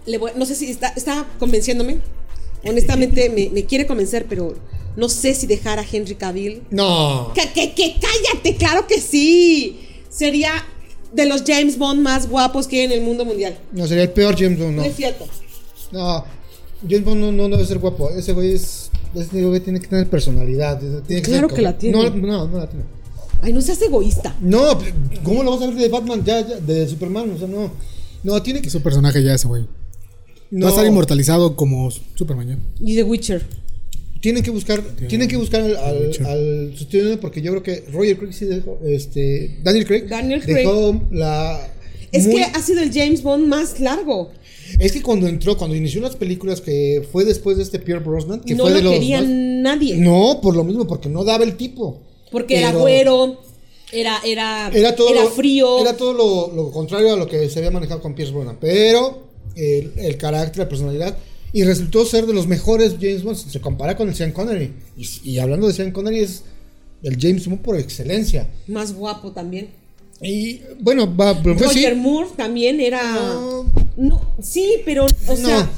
[0.06, 1.98] le voy- no sé si está, está convenciéndome.
[2.66, 4.54] Honestamente, me, me quiere convencer, pero
[4.96, 6.62] no sé si dejar a Henry Cavill.
[6.70, 7.32] No.
[7.34, 9.80] Que, que, que cállate, claro que sí.
[10.08, 10.50] Sería
[11.12, 13.58] de los James Bond más guapos que hay en el mundo mundial.
[13.72, 14.88] No, sería el peor James Bond, No, no.
[14.88, 15.26] es cierto.
[15.92, 16.24] No.
[16.88, 18.10] James Bond no, no debe ser guapo.
[18.10, 18.90] Ese güey es.
[19.14, 20.78] Ese güey tiene que tener personalidad.
[21.06, 21.96] Tiene que Claro ser que la tiene.
[21.96, 22.84] No, no, no la tiene.
[23.42, 24.34] Ay, no seas egoísta.
[24.40, 24.78] No,
[25.22, 26.24] ¿cómo lo vas a ver de Batman?
[26.24, 27.70] Ya, ya, de Superman, o sea, no.
[28.22, 29.66] No, tiene que Su personaje ya ese güey.
[30.50, 32.58] no, Va a estar inmortalizado como Superman ya.
[32.80, 33.46] Y The Witcher.
[34.24, 38.16] Tienen que buscar, tienen que buscar al, al, al sustituto porque yo creo que Roger
[38.16, 41.60] Craig sí dejó, este, Daniel Craig Daniel dejó la
[42.10, 44.30] Es muy- que ha sido el James Bond más largo.
[44.78, 48.40] es que cuando entró, cuando inició las películas que fue después de este Pierre Brosnan,
[48.40, 49.96] que no fue lo de los quería más- nadie.
[49.98, 52.00] No, por lo mismo, porque no daba el tipo.
[52.30, 53.42] Porque era güero,
[53.92, 55.80] era, era, Era todo, era lo, frío.
[55.80, 58.56] Era todo lo, lo contrario a lo que se había manejado con Pierce Brosnan.
[58.58, 61.14] Pero el, el carácter, la personalidad.
[61.54, 63.36] Y resultó ser de los mejores James Bond.
[63.36, 64.72] Se compara con el Sean Connery.
[64.98, 66.42] Y, y hablando de Sean Connery, es
[67.02, 68.50] el James Bond por excelencia.
[68.66, 69.68] Más guapo también.
[70.20, 71.64] Y bueno, va, pues sí.
[71.64, 73.02] Roger Moore también era.
[73.14, 73.72] No.
[73.96, 75.70] No, sí, pero, o sea.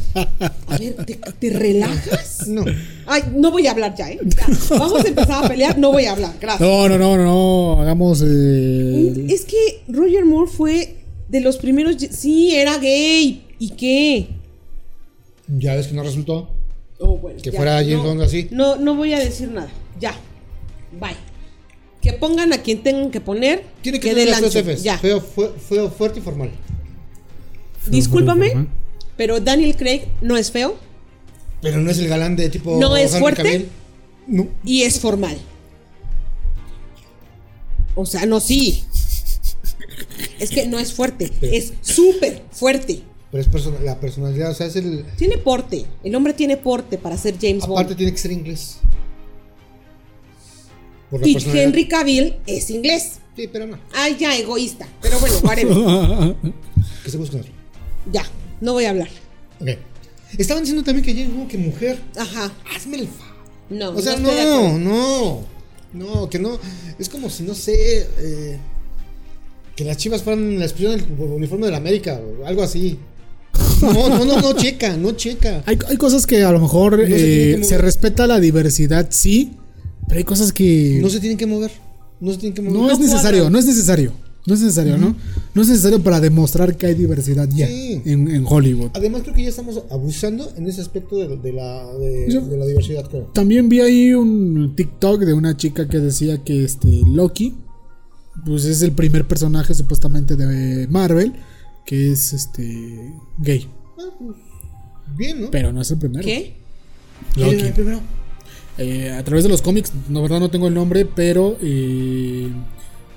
[0.67, 2.47] A ver, ¿te, te relajas?
[2.49, 2.65] No.
[3.07, 4.19] Ay, no voy a hablar ya, ¿eh?
[4.25, 4.47] Ya.
[4.79, 6.67] Vamos a empezar a pelear, no voy a hablar, gracias.
[6.67, 7.83] No, no, no, no, no.
[7.83, 8.23] Hagamos.
[8.27, 10.97] eh, Es que Roger Moore fue
[11.29, 11.97] de los primeros.
[12.11, 13.43] Sí, era gay.
[13.59, 14.29] ¿Y qué?
[15.49, 16.51] Ya ves que no resultó.
[16.99, 18.49] Oh, bueno, Que ya, fuera James no, Bond así.
[18.51, 19.69] No, no voy a decir nada.
[20.01, 20.15] Ya.
[20.99, 21.17] Bye.
[22.01, 23.65] Que pongan a quien tengan que poner.
[23.83, 24.55] Tiene que dé tener las.
[24.55, 24.83] Fs.
[24.83, 24.99] Ya.
[24.99, 26.51] Feo, fue- feo, fuerte y formal.
[27.87, 28.67] Discúlpame,
[29.17, 30.77] pero Daniel Craig no es feo
[31.63, 32.79] Pero no es el galán de tipo.
[32.81, 33.69] ¿No es Henry fuerte?
[34.27, 34.49] No.
[34.65, 35.37] y es formal.
[37.95, 38.85] O sea, no, sí.
[40.39, 43.03] Es que no es fuerte, es súper fuerte.
[43.37, 45.05] Pero es persona- la personalidad, o sea, es el.
[45.19, 45.85] Tiene porte.
[46.03, 47.97] El hombre tiene porte para ser James Aparte Bond.
[47.99, 48.79] tiene que ser inglés.
[51.23, 51.37] Y.
[51.59, 53.19] Henry Cavill es inglés.
[53.37, 53.79] Sí, pero no.
[53.93, 54.89] Ay, ya, egoísta.
[55.03, 55.77] Pero bueno, whatever.
[57.05, 57.53] Que se busque otro.
[58.11, 58.25] ya,
[58.63, 59.09] no voy a hablar.
[59.61, 59.69] Ok.
[60.39, 61.99] Estaban diciendo también que James Bond, que mujer.
[62.17, 62.51] Ajá.
[62.75, 63.25] Hazme el fa.
[63.69, 65.45] No, O sea, no, no.
[65.93, 66.59] No, que no.
[66.99, 68.09] Es como si, no sé.
[68.19, 68.59] eh,
[69.77, 72.99] que las chivas fueran la expresión del uniforme de la América o algo así.
[73.83, 75.63] No, no, no, no checa, no checa.
[75.67, 79.53] Hay, hay cosas que a lo mejor No se eh, se respeta la diversidad, sí.
[80.09, 80.99] Pero hay cosas que.
[81.03, 81.71] No se tienen que mover.
[82.21, 82.81] No se tienen que mover.
[82.81, 84.13] No es necesario, no es necesario.
[84.47, 85.17] No es necesario, ¿no?
[85.55, 88.01] No es necesario para demostrar que hay diversidad ya Sí.
[88.05, 88.91] en, en Hollywood.
[88.95, 92.57] Además, creo que ya estamos abusando en ese aspecto de, de la, de, Yo- de
[92.57, 93.25] la diversidad, creo.
[93.35, 97.55] También vi ahí un TikTok de una chica que decía que este Loki,
[98.45, 101.33] pues es el primer personaje supuestamente de Marvel
[101.87, 103.69] que es este gay.
[103.99, 104.37] Ah, pues,
[105.17, 105.51] bien, ¿no?
[105.51, 106.23] Pero no es el primero.
[106.25, 106.55] ¿Qué?
[107.35, 107.67] ¿Quién era Loki.
[107.69, 108.01] el primero?
[108.79, 112.51] Eh, a través de los cómics, la verdad no tengo el nombre, pero eh,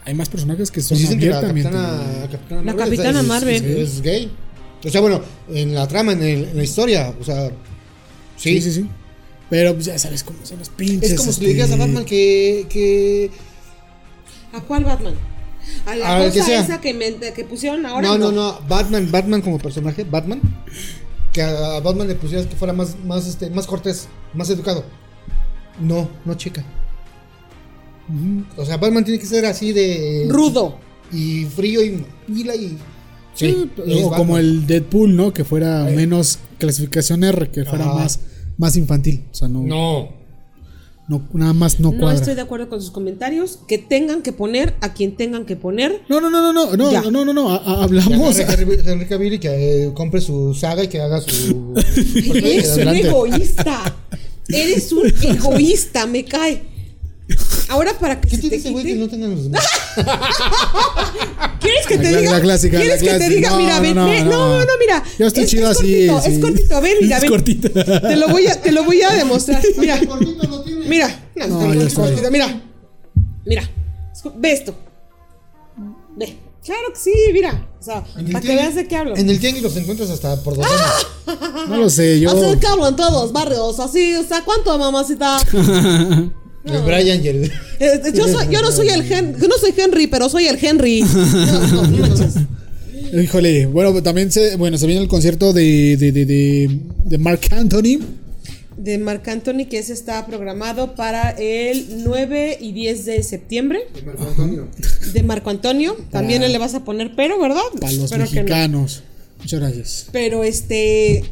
[0.06, 3.20] hay más personajes que son Pues dicen que la capitana, capitana La Marvel es- capitana
[3.22, 3.56] es- Marvel.
[3.66, 4.32] Es, es gay.
[4.86, 7.52] O sea, bueno, en la trama, en, el- en la historia, o sea.
[8.38, 8.86] Sí, sí, sí.
[9.50, 11.12] Pero pues, ya sabes cómo son los pinches.
[11.12, 12.66] Es como si le este, dijeras a Batman que.
[12.70, 13.32] que
[14.54, 15.16] ¿A cuál Batman?
[15.86, 16.62] A la A el que cosa sea.
[16.62, 18.08] esa que, me, que pusieron ahora.
[18.08, 18.60] no, no, no.
[18.68, 20.42] Batman, Batman como personaje, Batman.
[21.34, 24.84] Que a Batman le pusieras que fuera más, más, este, más cortés, más educado.
[25.80, 26.64] No, no checa.
[28.58, 30.26] O sea, Batman tiene que ser así de.
[30.30, 30.78] Rudo.
[31.12, 32.78] Y frío y pila y.
[33.36, 33.70] Sí,
[34.04, 35.32] o como el Deadpool, ¿no?
[35.34, 38.20] Que fuera menos clasificación R, que fuera más,
[38.58, 39.24] más infantil.
[39.32, 40.19] O sea, no, No.
[41.10, 42.18] No- nada más no No cuadra.
[42.20, 43.60] estoy de acuerdo con sus comentarios.
[43.68, 46.02] Que tengan que poner a quien tengan que poner.
[46.08, 47.02] No, no, no, no, no, Ya.
[47.02, 48.40] no, no, no, no, a- hablamos.
[48.40, 49.50] agarre Henry, Henry Cavill y que
[49.88, 51.74] eh, compre su saga y que haga su.
[52.36, 53.96] Eres un egoísta.
[54.48, 56.64] Eres un egoísta, me cae.
[57.70, 59.46] Ahora para que ¿Qué se tiene te ese güey quite- que no tengan los?
[61.60, 62.32] ¿Quieres que La te cla- diga?
[62.32, 63.36] la clásica, la ¿Quieres que te clásica.
[63.36, 63.50] diga?
[63.52, 64.30] No, mira, ven, no, ven.
[64.30, 64.50] no.
[64.60, 65.04] No, no, mira.
[65.18, 66.32] Yo estoy Es- chido es así, Cortito, sí.
[66.32, 67.32] Es cortito, a ver, mira, Es ven.
[67.32, 67.70] cortito.
[67.70, 69.62] Te lo voy a, te lo voy a demostrar.
[69.78, 70.86] Mira, Gordito no tiene.
[70.88, 71.20] mira.
[71.36, 72.06] No, No, estoy.
[72.06, 72.62] cortito, Mira,
[73.46, 73.64] mira.
[74.16, 74.76] Escu- Ve esto.
[76.16, 76.38] Ve.
[76.66, 77.68] Claro que sí, mira.
[77.80, 79.16] O sea, En el para que tianguis- veas de qué hablo.
[79.16, 81.08] En el tianguis los encuentras hasta por docenas.
[81.70, 82.32] No lo sé, yo.
[82.32, 85.38] Así que hablo en todos los barrios, así, o sea, ¿cuánto, mamacita?
[86.66, 87.52] El Brian y el.
[87.80, 90.58] Eh, yo, soy, yo no soy el Henry, yo no soy Henry, pero soy el
[90.62, 91.02] Henry.
[91.04, 93.22] No, no, no.
[93.22, 97.42] Híjole, bueno, también se, bueno, se viene el concierto de, de, de, de, de Mark
[97.52, 98.00] Anthony.
[98.78, 103.80] De Marc Anthony, que ese está programado para el 9 y 10 de septiembre.
[104.06, 104.68] Marco Antonio.
[105.14, 105.98] De Marco Antonio.
[106.12, 107.62] También Para- le vas a poner pero, ¿verdad?
[107.80, 108.42] Para los Espero que no.
[108.44, 109.04] mexicanos.
[109.40, 110.08] Muchas gracias.
[110.12, 111.24] Pero este.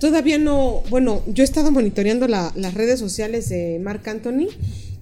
[0.00, 0.82] Todavía no.
[0.90, 4.48] Bueno, yo he estado monitoreando la- las redes sociales de Marc Anthony.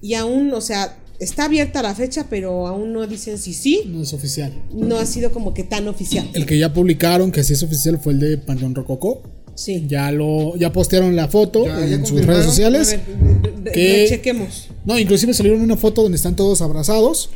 [0.01, 3.83] Y aún, o sea, está abierta la fecha, pero aún no dicen si sí.
[3.87, 4.53] No es oficial.
[4.73, 6.29] No ha sido como que tan oficial.
[6.33, 9.23] El que ya publicaron, que sí es oficial, fue el de Panteón Rococó.
[9.55, 9.85] Sí.
[9.89, 12.91] Ya lo, ya postearon la foto Ya- ya en sus redes A sociales.
[12.91, 14.69] ver, de- Que- rechequemos.
[14.85, 17.29] No, inclusive salieron una foto donde están todos abrazados.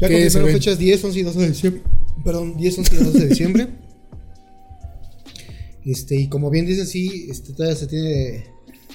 [0.00, 1.82] Ya confirmaron fechas 10, 11 y 12 de diciembre.
[2.24, 3.68] Perdón, 10, 11 y 12 de diciembre.
[5.84, 8.46] Este, y como bien dice, sí, este, todavía se tiene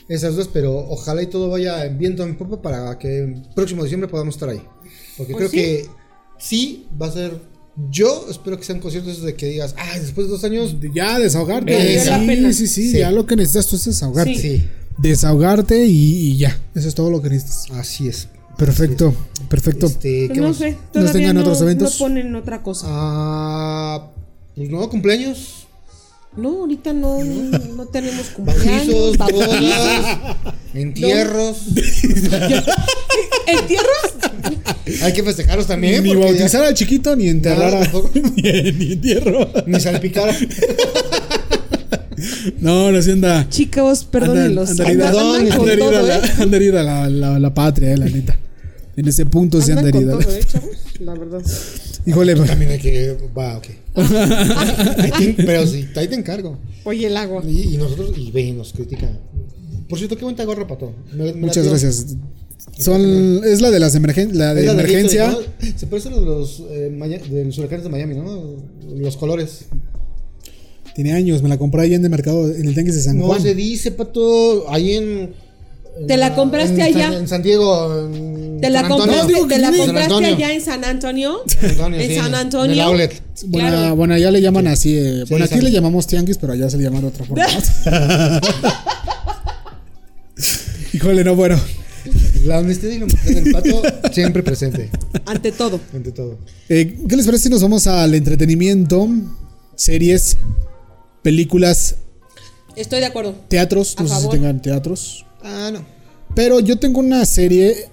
[0.08, 3.84] esas dudas, pero ojalá y todo vaya en viento en popa para que el próximo
[3.84, 4.62] diciembre podamos estar ahí.
[5.18, 5.56] Porque Pues creo sí.
[5.58, 5.86] que
[6.40, 7.40] sí va a ser.
[7.92, 10.76] Yo espero que sean conciertos esos de que digas, ah, después de dos años.
[10.94, 11.74] Ya, desahogarte.
[12.10, 12.98] Valió sí, sí, sí, Sí.
[13.00, 14.36] Ya lo que necesitas tú es desahogarte.
[14.36, 14.68] Sí.
[14.98, 16.60] Desahogarte y, y ya.
[16.76, 17.72] Eso es todo lo que necesitas.
[17.78, 18.28] así es.
[18.58, 19.14] Perfecto,
[19.48, 19.86] perfecto.
[19.86, 20.58] Este, Pues ¿qué no más?
[20.58, 21.94] sé, todavía tengan no, otros eventos?
[21.94, 22.88] no ponen otra cosa.
[22.90, 24.12] Ah,
[24.56, 25.59] pues no, cumpleaños.
[26.42, 30.18] No, ahorita no, no tenemos cumpleaños, Bautizos,
[30.74, 31.58] entierros.
[33.48, 35.02] ¿Entierros?
[35.04, 36.04] Hay que festejarlos también.
[36.04, 37.92] ni bautizar al chiquito ni enterrar a.
[38.36, 39.50] ni, ni entierro.
[39.66, 40.34] Ni salpicar.
[42.60, 43.48] No, no, sí anda.
[43.50, 44.72] Chicos, perdónenlos.
[44.72, 45.22] Anda- Andan, anda
[45.56, 46.56] andan herida- la- ¿eh?
[46.58, 48.38] herida la, la, la patria, eh, la neta.
[48.98, 50.20] En ese punto sí anda Andan herida.
[50.20, 50.70] todo, ¿eh, chavos?
[51.00, 51.42] La verdad.
[52.06, 53.18] Híjole, pues, También hay que.
[53.38, 53.66] Va, ok.
[53.96, 56.58] Ahí te- Pero sí, ahí te encargo.
[56.84, 57.44] Oye, el agua.
[57.46, 59.10] Y, y nosotros, y ve, y nos critica.
[59.88, 60.94] Por cierto, qué buena gorra, pato.
[61.14, 62.16] Me- me muchas gracias.
[62.78, 65.32] Son, es la de las emergen la de emergencia.
[65.32, 65.40] ¿no?
[65.78, 68.56] Se parece a los, eh, Maya- de los huracanes de Miami, ¿no?
[68.96, 69.66] Los colores.
[70.96, 73.28] Tiene años, me la compré ahí en el mercado, en el Tianguis de San No
[73.28, 73.42] Juan.
[73.42, 74.70] se dice, pato.
[74.72, 75.32] Ahí en.
[76.00, 77.18] En ¿Te la compraste en San- allá?
[77.18, 78.06] en San Diego.
[78.08, 79.78] en ¿Te la San compraste, te la sí.
[79.78, 80.36] San compraste Antonio.
[80.36, 81.40] allá en San Antonio?
[81.48, 82.84] San Antonio, en sí, San en el Antonio.
[82.84, 83.22] outlet.
[83.48, 83.96] Bueno, Claro.
[83.96, 84.98] bueno, allá le llaman así.
[84.98, 87.46] eh, bueno, aquí San- le llamamos tianguis, pero allá se le llama de otra forma.
[90.94, 91.60] Híjole, no, bueno.
[92.46, 93.82] La honestidad y la humildad del pato
[94.14, 94.90] siempre presente,
[95.26, 95.80] Ante todo.
[95.94, 96.40] ante todo.
[96.70, 99.08] Eh, ¿Qué les parece si nos vamos al entretenimiento?
[99.76, 100.38] Series,
[101.22, 101.96] películas,
[102.76, 103.36] Estoy de acuerdo.
[103.50, 105.26] teatros, A no sé si tengan teatros.
[105.44, 105.86] Ah, no.
[106.36, 107.90] Pero yo tengo una serie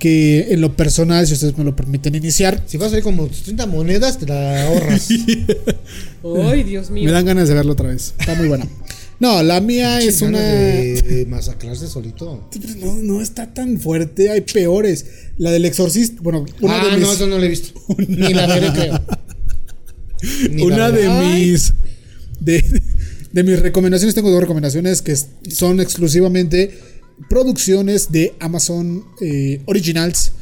[0.00, 3.28] que en lo personal, si ustedes me lo permiten iniciar, Si vas a ir como
[3.28, 5.08] 30 monedas, te la ahorras.
[6.50, 7.04] Ay, Dios mío.
[7.04, 8.14] me dan ganas de verlo otra vez.
[8.18, 8.66] Está muy buena.
[9.18, 10.40] No, la mía es una...
[10.40, 12.48] De, masacrarse solito.
[12.78, 15.06] No, no está tan fuerte, hay peores.
[15.38, 17.00] La del exorcista, bueno, una ah, de mis...
[17.00, 17.80] no, eso no lo he visto.
[18.08, 19.00] Ni la veré, creo.
[20.50, 21.08] Ni la una veré.
[21.08, 21.72] de mis
[22.40, 22.82] de,
[23.36, 25.14] de mis recomendaciones tengo dos recomendaciones que
[25.50, 26.70] son exclusivamente
[27.28, 30.32] producciones de Amazon eh, Originals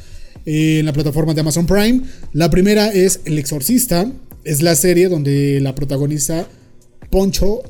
[0.45, 2.03] eh, en la plataforma de Amazon Prime.
[2.31, 4.09] La primera es El Exorcista
[4.45, 6.47] es la serie donde la protagonista
[7.11, 7.63] Poncho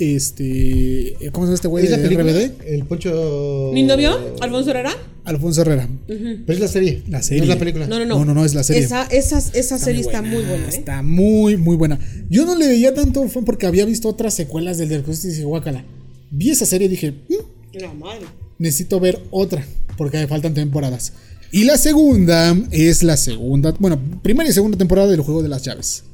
[0.00, 2.32] este ¿cómo se llama este güey ¿Es la de película?
[2.32, 2.66] RBD?
[2.66, 3.70] El Poncho.
[3.74, 4.18] ¿Mi novio?
[4.40, 4.90] ¿Alfonso Herrera?
[5.24, 7.02] Alfonso Herrera Pero es la serie.
[7.08, 7.38] La serie.
[7.38, 7.86] No es la película.
[7.86, 8.18] No, no, no.
[8.18, 8.82] No, no, no, es la serie.
[8.82, 10.70] Esa, esa, esa serie está muy buena, ¿eh?
[10.70, 11.98] Está muy, muy buena.
[12.30, 15.32] Yo no le veía tanto fan porque había visto otras secuelas del del Exorcista y
[15.32, 15.84] dije, guácala.
[16.30, 18.26] Vi esa serie y dije, "Mm, La madre.
[18.58, 19.64] necesito ver otra
[19.96, 21.12] porque me faltan temporadas.
[21.52, 25.62] Y la segunda es la segunda, bueno, primera y segunda temporada del Juego de las
[25.62, 26.04] Llaves.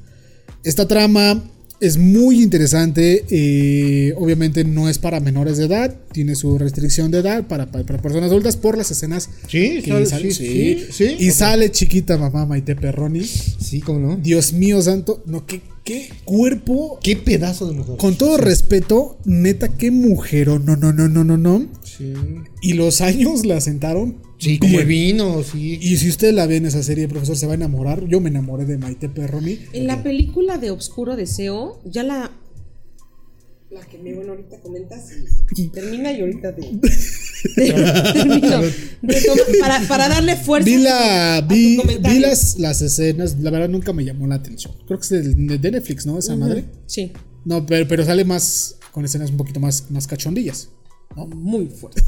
[0.65, 1.45] Esta trama
[1.87, 7.19] es muy interesante, eh, obviamente no es para menores de edad, tiene su restricción de
[7.19, 11.17] edad para, para- para personas adultas por las escenas Sí, sale- sale- sí, sí, sí.
[11.19, 13.25] Y sale chiquita mamá Maite Perroni.
[13.25, 14.17] Sí, cómo no.
[14.17, 16.99] Dios mío santo, no, qué, qué cuerpo.
[17.03, 17.97] Qué pedazo de mujer.
[17.97, 21.67] Con todo respeto, neta, qué mujero, no, no, no, no, no, no.
[21.83, 22.13] Sí.
[22.63, 24.17] Y los años la sentaron.
[24.45, 25.79] Sí, como el vino, sí.
[25.81, 28.07] Y si usted la ve en esa serie, profesor, se va a enamorar.
[28.07, 29.59] Yo me enamoré de Maite Perroni.
[29.73, 32.31] En la película de Obscuro Deseo, ya la.
[33.71, 35.09] La que me bueno ahorita comentas
[35.57, 36.63] y termina y ahorita te.
[37.57, 38.61] termino.
[39.61, 40.65] Para, para darle fuerza.
[40.65, 44.37] Vi, la, a tu vi, vi las, las escenas, la verdad nunca me llamó la
[44.37, 44.75] atención.
[44.87, 46.19] Creo que es de, de Netflix, ¿no?
[46.19, 46.65] Esa madre.
[46.87, 47.13] Sí,
[47.45, 50.69] No, pero, pero sale más con escenas un poquito más, más cachondillas.
[51.17, 52.01] muy fuerte.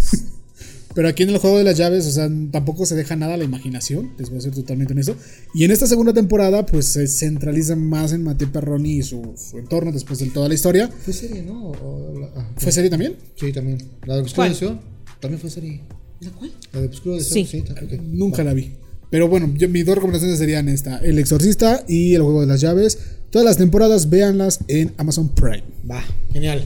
[0.97, 3.37] Pero aquí en el juego de las llaves, o sea, tampoco se deja nada a
[3.37, 5.15] la imaginación, les voy a ser totalmente honesto.
[5.55, 9.59] Y en esta segunda temporada, pues se centraliza más en Mateo Perroni y su, su
[9.59, 10.89] entorno después de toda la historia.
[11.05, 11.71] Fue serie, ¿no?
[11.71, 13.15] O la- ah, ¿Fue serie también?
[13.37, 13.79] Sí, también.
[14.07, 14.49] La de Obscuro ¿Cuál?
[14.53, 14.81] Deseo
[15.21, 15.83] también fue serie.
[16.21, 16.51] ¿La cual?
[16.73, 17.45] La de Obscuro Deseo, Sí.
[17.45, 17.61] sí.
[17.63, 18.01] también.
[18.01, 18.07] ok.
[18.09, 18.73] Nunca la vi.
[19.11, 22.61] Pero bueno, yo- mis dos recomendaciones serían esta: El Exorcista y El Juego de las
[22.63, 22.99] Llaves.
[23.31, 25.63] Todas las temporadas, véanlas en Amazon Prime.
[25.91, 26.03] Va,
[26.33, 26.65] genial.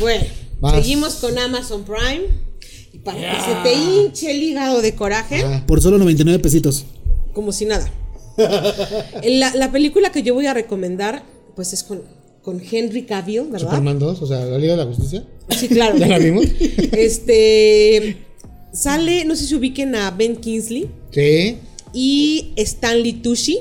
[0.00, 0.24] Bueno,
[0.60, 0.74] Vas.
[0.74, 2.49] seguimos con Amazon Prime.
[3.04, 5.64] Para que se te hinche el hígado de coraje, Ah.
[5.66, 6.84] Por solo 99 pesitos.
[7.32, 7.90] como si nada.
[9.24, 11.22] La, la película que yo voy a recomendar,
[11.56, 12.02] pues es con,
[12.42, 13.68] con Henry Cavill, ¿verdad?
[13.68, 15.24] Superman 2, o sea, la Liga de la Justicia.
[15.48, 15.96] Sí, claro.
[15.98, 16.44] ¿Ya la vimos?
[16.92, 18.16] Este
[18.72, 21.58] sale, no sé si ubiquen a Ben Kingsley Sí.
[21.92, 23.58] y Stanley Tucci.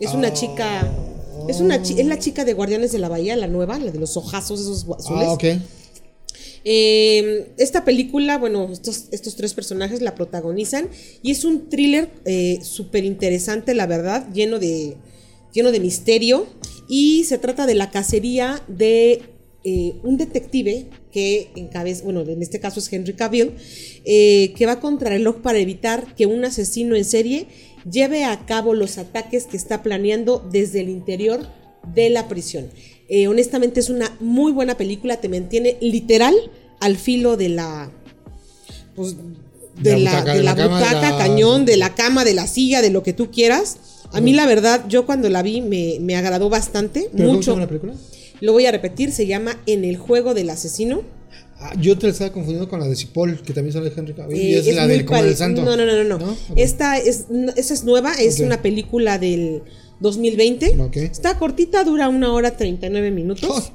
[0.00, 0.88] Es una chica,
[1.48, 3.98] es una chi- es la chica de Guardianes de la Bahía, la nueva, la de
[3.98, 5.24] los ojazos esos azules.
[5.28, 5.44] Ah, ok.
[6.64, 10.88] Eh, esta película, bueno, estos, estos tres personajes la protagonizan
[11.22, 14.96] y es un thriller eh, súper interesante, la verdad, lleno de,
[15.52, 16.46] lleno de misterio.
[16.88, 19.22] Y se trata de la cacería de
[19.64, 23.52] eh, un detective que encabeza, bueno, en este caso es Henry Cavill,
[24.04, 27.48] eh, que va contra el reloj para evitar que un asesino en serie
[27.90, 31.46] lleve a cabo los ataques que está planeando desde el interior
[31.92, 32.70] de la prisión.
[33.08, 36.34] Eh, honestamente es una muy buena película, te mantiene literal
[36.80, 37.90] al filo de la...
[38.94, 39.16] pues,
[39.76, 40.80] de, De la la, butaca, de de la la cama,
[41.10, 43.78] la- cañón, de la cama, de la silla, de lo que tú quieras.
[44.12, 47.36] A mí la verdad, yo cuando la vi me, me agradó bastante, ¿Pero cómo se
[47.36, 47.50] mucho.
[47.52, 47.94] llama la película?
[48.40, 51.02] Lo voy a repetir, se llama En el juego del asesino.
[51.60, 54.36] Ah, yo te la estaba confundiendo con la de Cipoll, que también sale Henry Cavill.
[54.40, 55.64] y Eh, es, la muy del del Santo.
[55.64, 56.04] No, no, no, no.
[56.04, 56.18] no.
[56.18, 56.32] ¿No?
[56.32, 56.38] Ok.
[56.56, 57.26] Esta es,
[57.56, 59.62] esa es nueva, es una película del
[60.00, 60.80] 2020.
[60.80, 60.96] Ok.
[60.96, 63.72] Está cortita, dura una hora 39 minutos.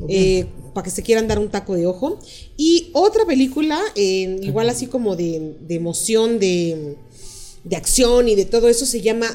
[0.00, 0.10] Oh, ok.
[0.10, 2.18] eh, para que se quieran dar un taco de ojo.
[2.56, 6.96] Y otra película, eh, igual así como de, de emoción, de,
[7.64, 9.26] de acción y de todo eso, se llama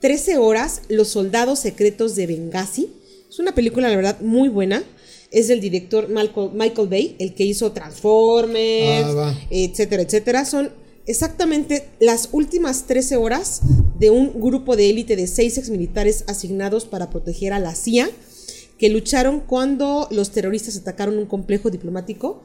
[0.00, 2.88] 13 horas, Los soldados secretos de Benghazi.
[3.28, 4.84] Es una película, la verdad, muy buena.
[5.32, 10.44] Es del director Malco- Michael Bay, el que hizo Transformers, Ah, etcétera, etcétera.
[10.44, 10.70] Son
[11.06, 13.60] exactamente las últimas 13 horas
[13.98, 18.10] de un grupo de élite de seis exmilitares asignados para proteger a la CIA
[18.78, 22.42] que lucharon cuando los terroristas atacaron un complejo diplomático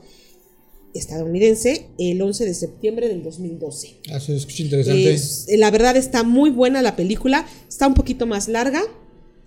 [0.93, 3.95] estadounidense el 11 de septiembre del 2012.
[4.11, 5.13] Ah, se escucha interesante.
[5.13, 8.81] Es- eh, la verdad está muy buena la película, está un poquito más larga,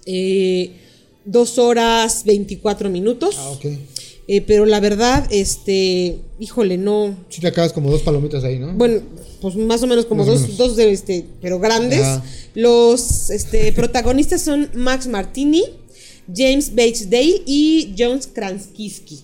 [0.06, 0.72] eh,
[1.26, 3.51] dos horas 24 minutos, ah.
[4.26, 8.72] Eh, pero la verdad, este, híjole, no, Sí te acabas como dos palomitas ahí, ¿no?
[8.72, 9.02] bueno,
[9.40, 10.56] pues más o menos como Más dos, menos.
[10.56, 12.06] dos de este, pero grandes.
[12.55, 15.62] Los este, protagonistas son Max Martini,
[16.34, 19.20] James Bates Dale y Jones Krasinski.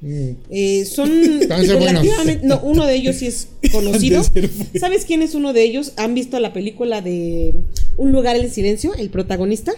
[0.00, 0.30] Mm.
[0.50, 1.08] Eh, son
[1.48, 4.24] relativamente, no, uno de ellos sí es conocido.
[4.78, 5.92] ¿Sabes quién es uno de ellos?
[5.96, 7.54] ¿Han visto la película de
[7.96, 9.72] Un lugar en silencio, el protagonista?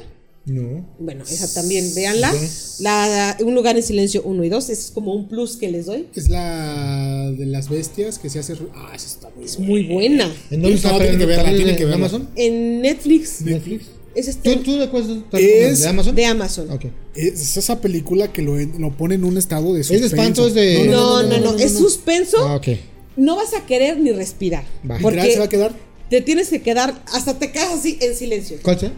[0.47, 0.87] No.
[0.99, 2.33] Bueno, esa también, véanla.
[2.81, 6.07] La, un lugar en silencio 1 y 2, es como un plus que les doy.
[6.15, 8.55] Es la de las bestias que se hace.
[8.75, 9.73] Ah, esa está muy Es buena.
[9.73, 10.25] muy buena.
[10.51, 10.91] ¿En dónde está?
[10.99, 12.07] Tienen que ¿También verla, de- tienen que de verla.
[12.07, 12.29] Amazon?
[12.37, 13.41] En Netflix.
[13.41, 13.85] Netflix.
[14.15, 16.15] Es este ¿Tú, tú de cuál Es ¿De Amazon?
[16.15, 16.71] de Amazon.
[16.71, 16.85] Ok.
[17.17, 20.07] Es esa película que lo, lo pone en un estado de de suspenso.
[20.15, 22.37] espanto, es de- No, no, no, es suspenso.
[22.47, 22.69] Ah, ok.
[23.17, 24.65] No vas a querer ni respirar.
[24.89, 24.99] Va.
[24.99, 25.75] Literal, se va a Porque quedar.
[26.11, 28.59] te tienes que quedar, hasta te quedas así en silencio.
[28.63, 28.93] ¿Cuál sea?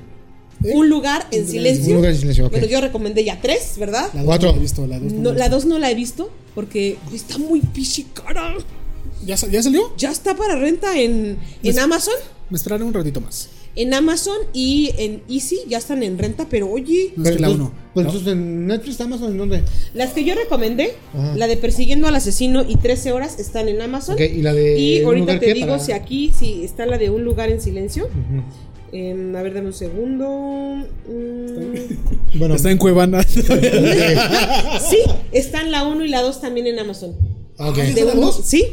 [0.64, 1.90] Un lugar en silencio.
[1.90, 2.52] Un lugar en silencio, ok.
[2.52, 4.08] Bueno, yo recomendé ya tres, ¿verdad?
[4.14, 4.48] La Cuatro.
[4.48, 5.50] no la he visto, la dos no la he visto.
[5.56, 8.54] dos no la he visto porque está muy pichicara.
[9.24, 9.92] ¿Ya, ¿Ya salió?
[9.96, 12.14] Ya está para renta en, en Amazon.
[12.50, 13.48] Me esperaré un ratito más.
[13.74, 17.50] En Amazon y en Easy ya están en renta, pero oye, No, es que la
[17.50, 17.72] uno.
[17.92, 19.62] Pues entonces en Netflix, Amazon, ¿en dónde?
[19.92, 21.36] las que yo recomendé, Ajá.
[21.36, 24.14] la de Persiguiendo al Asesino y 13 horas están en Amazon.
[24.14, 27.10] Ok, y la de Y ahorita te digo para- si aquí, si está la de
[27.10, 28.04] Un lugar en silencio.
[28.04, 28.42] Ujú.
[28.98, 30.26] Em, a ver, dame un segundo.
[31.08, 33.22] Mm, Bueno, Está en Cuevana.
[33.24, 34.98] sí,
[35.32, 37.14] están la 1 y la 2 también en Amazon.
[37.58, 37.76] ok.
[37.76, 38.40] De ¿Están las uno- dos?
[38.44, 38.64] Sí,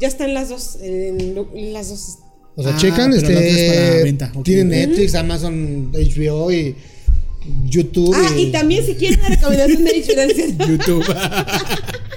[0.00, 0.78] ya están las dos.
[0.82, 2.18] En, lo- en las dos.
[2.56, 3.34] O sea, Ah, checan, este.
[3.34, 4.44] para venta, ok.
[4.44, 6.74] Tienen Netflix, Amazon, HBO y
[7.66, 8.14] YouTube.
[8.16, 11.04] Ah, y también si quieren una recomendación de HBO, YouTube.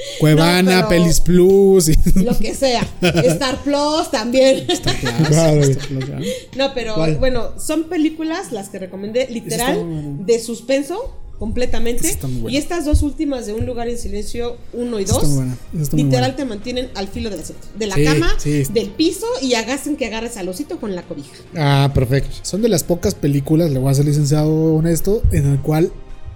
[0.20, 1.88] Cuevana, No, Pelis Plus.
[1.88, 2.86] y- lo que sea.
[3.02, 4.64] Star Plus también.
[4.68, 5.76] Está Plus.
[6.56, 7.16] No, pero ¿Cuál?
[7.16, 12.18] bueno, son películas las que recomendé, literal, de suspenso completamente.
[12.48, 15.36] Y estas dos últimas de Un lugar en silencio 1 y Esa 2, está muy
[15.38, 18.34] buena, esa está muy literal te mantienen al filo del asiento, de la Sí, cama,
[18.38, 18.62] sí.
[18.74, 21.30] del piso y hagan que agarres al osito con la cobija.
[21.56, 22.36] Ah, perfecto.
[22.42, 25.90] Son de las pocas películas, le voy a ser licenciado honesto, en el cual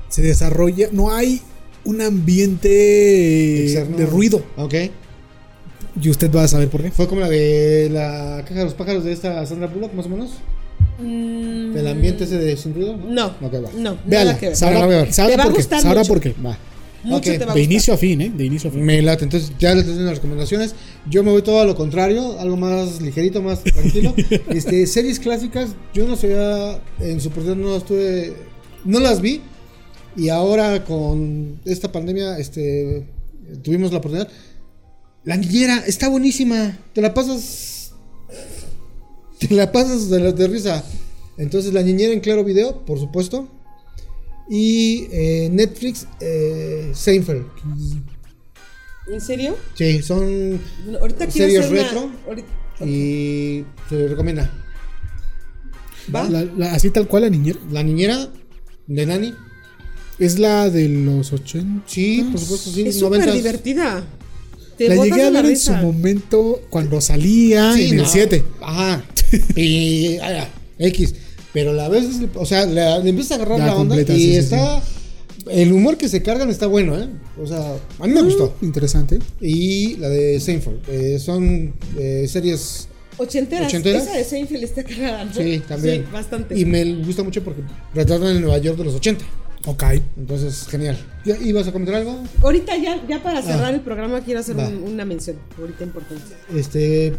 [0.09, 1.43] se desarrolla, no hay
[1.85, 3.97] un ambiente Externo.
[3.97, 4.43] de ruido.
[4.57, 4.75] Ok.
[6.03, 6.91] Y usted va a saber por qué.
[6.91, 10.09] Fue como la de la caja de los pájaros de esta Sandra Bullock, más o
[10.09, 10.31] menos.
[10.99, 12.97] El ambiente ese de sin ruido.
[12.97, 13.15] Mm.
[13.15, 13.71] No, Ok, va.
[13.77, 14.65] no, Véala, que ver.
[14.65, 15.13] A ver.
[15.13, 15.59] sabrá Te va a por qué.
[15.59, 16.13] gustar Sabrá mucho.
[16.13, 16.35] por qué.
[16.45, 16.59] Va.
[17.05, 18.33] Mucho Ok, te va a De inicio a fin, ¿eh?
[18.35, 18.83] De inicio a fin.
[18.83, 20.75] Me late, entonces ya les doy las recomendaciones.
[21.09, 24.15] Yo me voy todo a lo contrario, algo más ligerito, más tranquilo.
[24.49, 28.33] este, series clásicas, yo no sabía, en su oportunidad no estuve,
[28.85, 29.43] no las vi.
[30.17, 33.07] Y ahora con esta pandemia, este,
[33.63, 34.29] tuvimos la oportunidad.
[35.25, 37.93] La niñera está buenísima, te la pasas,
[39.39, 40.85] te la pasas de, la- de risa.
[41.39, 43.49] Entonces la niñera en claro video, por supuesto.
[44.49, 47.47] Y eh, Netflix, eh, Seinfeld.
[49.11, 49.57] ¿En serio?
[49.75, 52.11] Sí, son Bueno, ahorita quiero Series hacer una- retro.
[52.29, 52.49] ahorita-
[52.87, 54.51] y se recomienda.
[56.15, 56.29] ¿Va?
[56.29, 57.59] La- la- así tal cual la niñera.
[57.73, 58.29] La niñera
[58.87, 59.35] de Nani.
[60.19, 61.83] Es la de los 80.
[61.87, 62.83] Sí, por supuesto, sí.
[62.87, 63.33] Es súper 90s.
[63.33, 64.05] divertida.
[64.79, 68.03] Te La llegué a la ver en su momento cuando salía Sí, en no.
[68.03, 68.45] el 7.
[68.63, 69.05] Ajá.
[69.57, 71.15] Y ah, X.
[71.53, 72.05] Pero la vez,
[72.35, 74.83] o sea, le, empiezas a agarrar la onda completa, y sí, sí, está.
[75.51, 77.09] El humor que se cargan está bueno, ¿eh?
[77.41, 78.57] O sea, a mí me gustó.
[78.63, 79.19] Interesante.
[79.41, 80.81] Y la de Seinfeld.
[80.89, 82.89] eh, son eh, series.
[83.19, 83.69] Ochenteras.
[83.69, 84.05] ¿Ochenteras?
[84.05, 85.35] Esa de Seinfeld está cagada, ¿no?
[85.35, 86.03] Sí, también.
[86.05, 86.59] Sí, bastante.
[86.59, 87.63] Y me gusta mucho porque
[87.95, 89.25] retratan el Nueva York de los 80.
[89.67, 89.83] Ok.
[90.17, 90.99] Entonces, genial.
[91.25, 92.23] ¿Ya ¿Ibas a comentar algo?
[92.43, 93.71] Ahorita ya, ya para cerrar Ah.
[93.71, 95.37] el programa quiero hacer un- una mención.
[95.59, 96.35] Ahorita importante.
[96.55, 97.15] Este.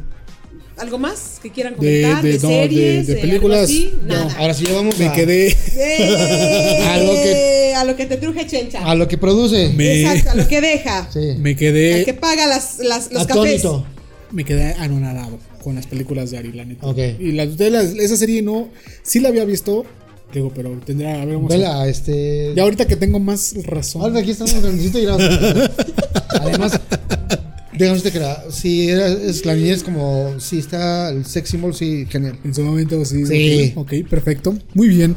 [0.78, 2.22] ¿Algo más que quieran comentar?
[2.22, 3.94] De, de- no, de- series, de algo películas, así?
[4.02, 4.08] no.
[4.14, 4.36] Nada.
[4.38, 5.48] Ahora sí, ya vamos Me a, quedé.
[5.78, 6.84] ¡Eh!
[6.86, 8.86] A lo que- a lo que te truje chencha.
[8.86, 9.70] a lo que produce.
[9.70, 11.10] Me, Exacto, a lo que deja.
[11.12, 11.20] Sí.
[11.40, 12.14] me Al que quedé.
[12.14, 13.60] paga las, las, los cafés.
[13.66, 13.86] Atónito.
[14.32, 16.86] Me quedé anonadado con las películas de Ari, la neta.
[16.86, 16.98] Ok.
[17.20, 18.70] Y la, de las- esa serie no.
[19.04, 19.86] Sí la había visto.
[20.34, 21.22] Digo, pero tendrá.
[21.22, 22.54] A ver, vamos a- Vela, este.
[22.56, 24.02] Ya ahorita que tengo más razón.
[24.02, 25.16] Ahora aquí estamos necesito ir a...
[26.42, 26.80] Además,
[27.74, 31.74] déjame decirte que la, si era, es, la niñez como si está el sex symbol,
[31.74, 32.38] sí, genial.
[32.44, 33.26] En su momento, sí.
[33.26, 33.74] Sí.
[33.76, 34.58] Ok, perfecto.
[34.74, 35.16] Muy bien.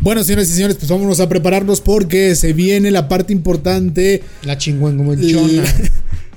[0.00, 4.22] Bueno, señoras y señores, pues vámonos a prepararnos porque se viene la parte importante.
[4.44, 5.62] La chingüen como chona.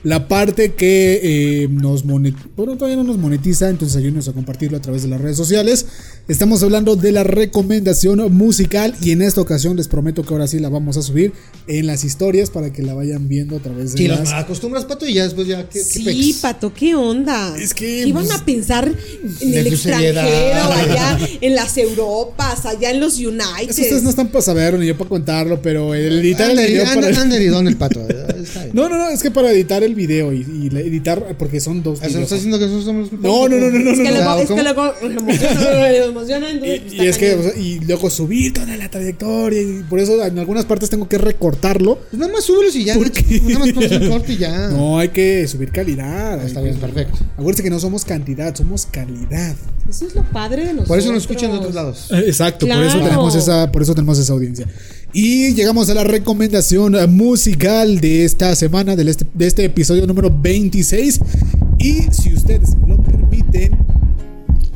[0.03, 2.47] La, parte que eh, nos monetiza.
[2.55, 5.85] Bueno, todavía no nos monetiza, entonces ayúdenos a compartirlo a través de las redes sociales.
[6.27, 10.59] Estamos hablando de la recomendación musical y en esta ocasión les prometo que ahora sí
[10.59, 11.33] la vamos a subir
[11.67, 14.31] en las historias para que la vayan viendo a través de Si las.
[14.31, 15.67] acostumbras, pato, y ya después ya.
[15.67, 16.37] ¿qué, Sí?
[16.41, 17.55] Pato, ¿qué onda?
[17.57, 18.91] Es que, ¿Qué iban pues, a pensar
[19.41, 23.69] en el extranjero, allá en las Europas, allá en los United?
[23.69, 27.99] Eso ustedes no están para saberlo ni yo para contarlo, pero el editar el pato.
[28.73, 30.41] No, no, no, es que para editar el video y,
[30.73, 32.23] editar, porque son dos videos.
[32.23, 33.11] está diciendo que nosotros somos.
[33.13, 36.81] No, no, no, no, no, Es que no, luego, no, es que luego emociona, entonces,
[36.81, 37.39] pues, Y, es que, cañón.
[37.39, 41.07] o sea, y luego subir toda la trayectoria, y por eso en algunas partes tengo
[41.07, 41.99] que recortarlo.
[42.09, 42.95] Pues nada más súbelos y ya.
[42.95, 43.41] ¿Por qué?
[43.41, 44.67] Nada más pones un corte y ya.
[44.69, 46.39] No, hay que subir calidad.
[46.39, 46.43] Ah.
[46.45, 47.17] Está bien, que- perfecto.
[47.33, 49.55] Acuérdense que no somos cantidad, somos calidad.
[49.89, 50.87] Eso es lo padre de nosotros.
[50.87, 52.07] Por eso nos escuchan de otros lados.
[52.11, 54.65] Eh, Exacto, por eso tenemos esa, por eso tenemos esa audiencia.
[55.13, 60.35] Y llegamos a la recomendación musical de esta semana, del este- de este episodio número
[60.35, 61.19] 26.
[61.77, 63.77] Y si ustedes me lo permiten,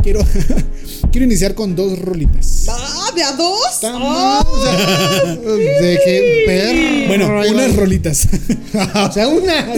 [0.03, 0.19] quiero,
[1.11, 2.65] quiero iniciar con dos rolitas.
[2.69, 3.57] Ah, ¿de a dos?
[3.73, 4.45] Está Ah,
[5.81, 7.07] de que perro.
[7.07, 7.75] Bueno, unas va.
[7.79, 8.27] rolitas.
[9.09, 9.73] o sea, una.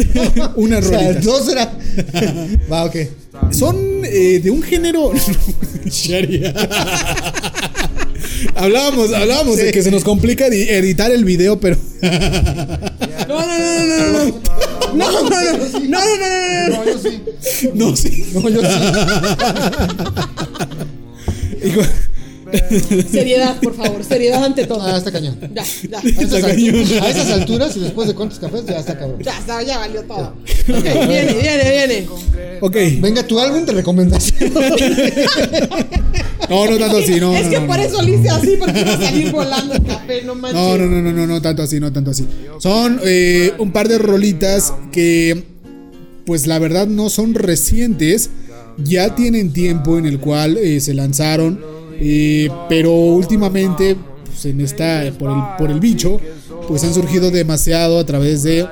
[0.57, 1.23] Unas O sea, rolitas.
[1.23, 1.77] dos era.
[2.69, 2.95] Va, ok.
[3.51, 5.13] Son eh, de un género.
[5.85, 6.53] Sharia
[8.55, 9.63] hablábamos, hablábamos sí.
[9.63, 11.77] de que se nos complica editar el video, pero.
[12.01, 12.09] no,
[13.27, 14.39] no, no, no, no, no.
[14.93, 15.57] No, no, no, no,
[15.87, 15.99] no,
[16.69, 17.21] no, no, yo sí.
[17.73, 18.25] No, sí.
[18.33, 18.67] No, yo sí.
[23.11, 24.81] Seriedad, por favor, seriedad ante todo.
[24.81, 25.37] Ah, está cañón.
[25.53, 25.97] Ya, ya.
[25.99, 27.03] A esas, Está altu- cañón.
[27.03, 29.21] a esas alturas y después de cuántos cafés, ya está cabrón.
[29.23, 30.33] Ya está, ya valió todo.
[30.69, 32.07] Ok, viene, viene, viene.
[32.61, 32.75] ok.
[33.01, 34.53] Venga, tu álbum de recomendación.
[36.49, 37.35] No, no tanto así, no.
[37.35, 37.83] es no, que no, por no.
[37.83, 40.59] eso lo hice así, porque iba a salir volando el café, no manches.
[40.59, 42.25] No, no, no, no, no, no, tanto así, no tanto así.
[42.57, 45.43] Son eh, un par de rolitas que,
[46.25, 48.31] pues la verdad no son recientes,
[48.83, 51.59] ya tienen tiempo en el cual eh, se lanzaron,
[51.99, 53.95] eh, pero últimamente,
[54.25, 56.19] pues en esta, por el, por el bicho,
[56.67, 58.65] pues han surgido demasiado a través de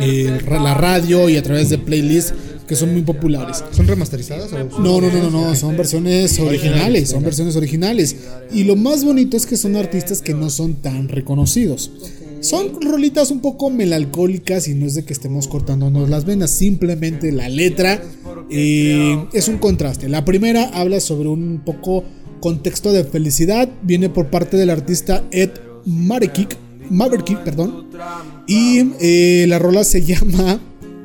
[0.00, 2.34] eh, la radio y a través de playlists
[2.66, 3.62] que son muy populares.
[3.72, 8.16] ¿Son remasterizadas o No, no, no, no, no, son versiones originales, son versiones originales.
[8.52, 11.90] Y lo más bonito es que son artistas que no son tan reconocidos.
[12.40, 17.30] Son rolitas un poco melancólicas y no es de que estemos cortándonos las venas, simplemente
[17.30, 18.02] la letra
[18.50, 20.08] eh, es un contraste.
[20.08, 22.02] La primera habla sobre un poco
[22.42, 25.50] contexto de felicidad, viene por parte del artista Ed
[25.86, 26.56] Marekik,
[26.90, 27.86] Maverick, perdón,
[28.46, 30.60] y eh, la rola se llama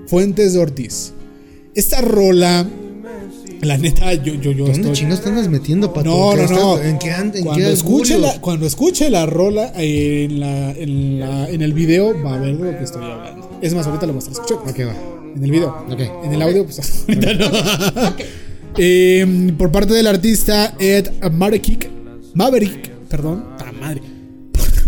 [0.07, 1.14] Fuentes de Ortiz.
[1.76, 2.68] Esta rola,
[3.61, 5.05] la neta, yo, yo, yo ¿Dónde estoy.
[5.31, 6.09] andas metiendo, pato?
[6.09, 6.81] No, ¿Qué no, no.
[6.81, 7.09] ¿En qué?
[7.11, 11.61] ¿En cuando, qué escuche la, cuando escuche la rola eh, en, la, en, la- en
[11.61, 13.59] el video, va a ver de lo que estoy hablando.
[13.61, 14.57] Es más, ahorita lo vas a escuchar.
[14.68, 14.95] Ok, va.
[15.35, 15.69] En el video.
[15.89, 15.99] Ok.
[16.26, 17.45] En el audio, pues ahorita no.
[18.77, 21.89] Eh, por parte del artista Ed Maverick.
[22.33, 23.45] Maverick, perdón.
[23.57, 24.01] ¡Ta madre!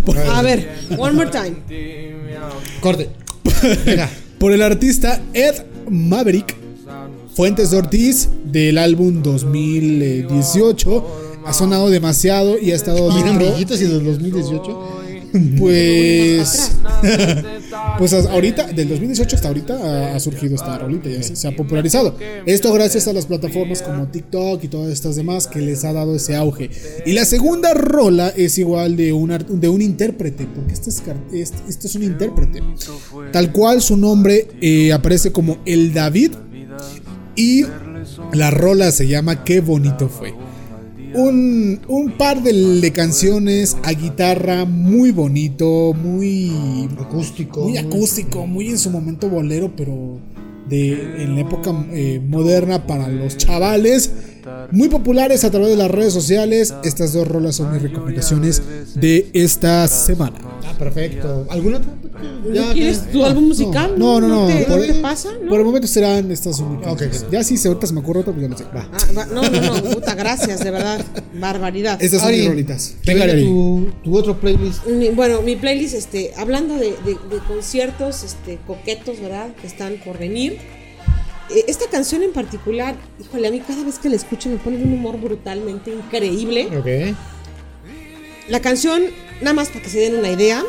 [0.05, 1.55] Por- A ver, one more time.
[2.81, 3.09] Corte.
[3.85, 4.09] Venga.
[4.39, 5.55] por el artista Ed
[5.89, 6.55] Maverick,
[7.35, 11.25] Fuentes de Ortiz, del álbum 2018.
[11.45, 13.75] Ha sonado demasiado y ha estado ¿Y eran dentro.
[13.81, 14.89] y del 2018?
[15.57, 16.71] Pues.
[17.99, 22.15] pues ahorita, del 2018 hasta ahorita, ha, surgido esta rolita, ya se, ha popularizado.
[22.45, 26.15] Esto gracias a las plataformas como TikTok y todas estas demás que les ha dado
[26.15, 26.69] ese auge.
[27.05, 31.03] Y la segunda rola es igual de un, de un intérprete, porque este es,
[31.67, 32.63] este es un intérprete.
[33.33, 36.31] Tal cual su nombre eh, aparece como El David
[37.35, 37.65] y
[38.31, 40.33] la rola se llama Qué bonito fue.
[41.13, 47.61] Un, un par de, de canciones a guitarra muy bonito, muy Acústico.
[47.63, 50.19] muy acústico, muy en su momento bolero, pero
[50.69, 54.11] de en la época eh, moderna para los chavales,
[54.71, 56.73] muy populares a través de las redes sociales.
[56.83, 58.61] Estas dos rolas son mis recomendaciones
[58.95, 60.37] de esta semana.
[60.65, 61.45] Ah, perfecto.
[61.49, 61.93] ¿Alguna otra?
[62.45, 63.93] ¿No quieres tu álbum musical?
[63.97, 64.47] No, no, no.
[64.47, 65.29] ¿Te, por, no te pasa?
[65.41, 65.49] ¿No?
[65.49, 66.91] por el momento serán estas únicas.
[66.93, 67.31] Ok, ok.
[67.31, 68.63] Ya si se ahorita se me ocurre otra, pues ya lo sé.
[68.75, 68.89] Va.
[68.91, 71.03] Ah, va- no, no, no, puta, gracias, de verdad.
[71.39, 72.01] Barbaridad.
[72.01, 72.95] Estas son Ari, mis rolitas.
[73.05, 74.85] venga, tu, tu otro playlist.
[74.87, 79.49] Mi- Bueno, mi playlist, este, hablando de, de- de conciertos este, coquetos, ¿verdad?
[79.61, 80.57] Que están por venir.
[81.49, 84.77] Eh, esta canción en particular, híjole, a mí cada vez que la escucho me pone
[84.77, 86.69] un humor brutalmente increíble.
[86.77, 87.15] Ok.
[88.47, 89.03] La canción,
[89.41, 90.63] nada más para que se den una idea,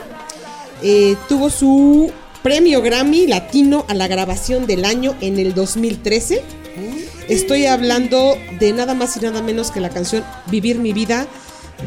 [0.82, 2.12] eh, tuvo su
[2.43, 6.43] premio Grammy Latino a la grabación del año en el 2013.
[7.28, 11.27] Estoy hablando de nada más y nada menos que la canción Vivir mi vida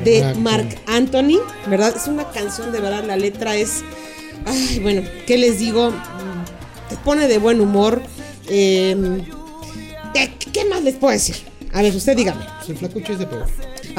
[0.04, 0.40] de Exacto.
[0.40, 1.94] Mark Anthony, ¿verdad?
[1.96, 3.84] Es una canción de verdad, la letra es,
[4.46, 5.92] ay, bueno, ¿qué les digo?
[5.92, 8.02] Mm, Te pone de buen humor.
[8.48, 9.24] Eh,
[10.14, 11.36] ¿qué, qué más les puedo decir?
[11.74, 12.46] A ver, usted dígame.
[12.60, 13.46] Pues el flacucho es de peor.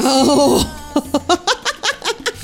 [0.03, 0.65] Oh.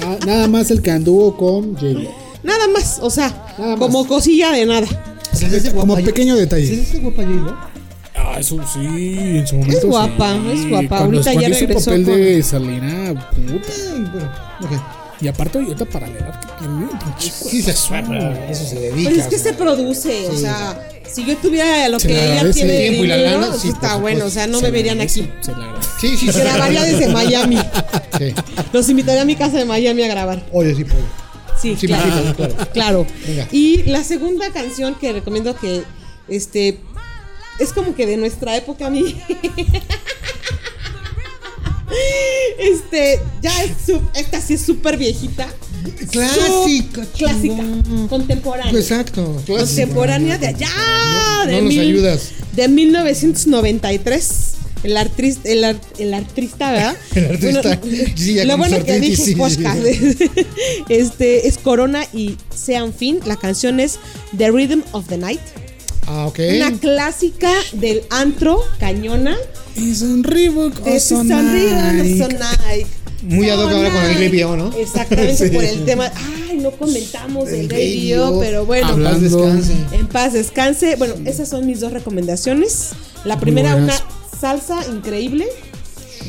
[0.03, 2.11] Ah, nada más el que anduvo con J-Lo.
[2.43, 3.79] Nada más, o sea, más.
[3.79, 4.87] como cosilla de nada.
[5.33, 6.67] ¿Es ese Como guapa- pequeño detalle.
[6.67, 7.57] ¿Sí ¿Es ese guapa J-Lo?
[8.17, 8.87] Ah, eso sí,
[9.39, 9.87] en su momento.
[9.89, 10.51] guapa, sí.
[10.61, 10.89] es guapa.
[10.89, 13.73] Cuando, Ahorita cuando ya hizo el regresó papel con- de Salina, puta.
[14.13, 14.33] Bueno,
[14.63, 15.00] ok.
[15.21, 18.47] Y aparte, ahorita para leer, que tiene pinche Sí, se suena.
[18.49, 19.11] Eso se dedica.
[19.11, 19.53] Pues es que o sea.
[19.53, 23.05] se produce, o sea, si yo tuviera lo Se que ella tiene el de tiempo
[23.05, 25.29] y la dinero, lana, sí, está bueno, o sea, no Se me verían aquí.
[25.41, 25.89] Se agradece.
[26.01, 26.41] Sí, sí, sí.
[26.41, 27.59] Grabaría desde Miami.
[28.19, 28.35] Sí.
[28.73, 30.43] Los invitaría a mi casa de Miami a grabar.
[30.53, 31.05] Oye, sí, puedo.
[31.61, 32.35] Sí, Sí, claro.
[32.35, 32.57] claro.
[32.73, 33.07] Claro.
[33.27, 33.47] Venga.
[33.53, 35.83] Y la segunda canción que recomiendo que
[36.29, 36.79] este
[37.59, 39.21] es como que de nuestra época a mí.
[42.59, 45.49] Este, ya es su- esta sí es súper viejita.
[46.11, 47.63] Clásica, Clásica.
[48.09, 48.79] Contemporánea.
[48.79, 49.43] Exacto.
[49.47, 50.69] Contemporánea de allá.
[51.45, 52.29] No- de no nos ayudas.
[52.55, 54.29] De 1993.
[54.83, 56.97] El, artista, el, ar- el artista, ¿verdad?
[57.15, 57.79] El artista.
[58.17, 59.79] Sí, ya lo bueno que dije sí, podcast.
[59.83, 60.17] sí,
[60.89, 63.21] Este es Corona y Sean Fin.
[63.27, 63.99] La canción es
[64.39, 65.41] The Rhythm of the Night.
[66.07, 66.39] Ah, ok.
[66.57, 69.37] Una clásica del antro cañona.
[69.77, 72.87] Es un Reebok o Susan Nike.
[73.23, 74.15] Muy ad hoc ahora con el.
[74.15, 74.73] Radio, ¿no?
[74.77, 75.55] Exactamente, Sí.
[75.55, 76.11] por el tema.
[76.49, 78.89] Ay, no comentamos El el pero bueno.
[78.89, 79.73] Habla- Paz descanse.
[79.93, 80.97] En paz descanse.
[80.97, 82.89] Bueno, esas son mis dos recomendaciones.
[83.25, 83.95] La primera, una
[84.41, 85.47] salsa increíble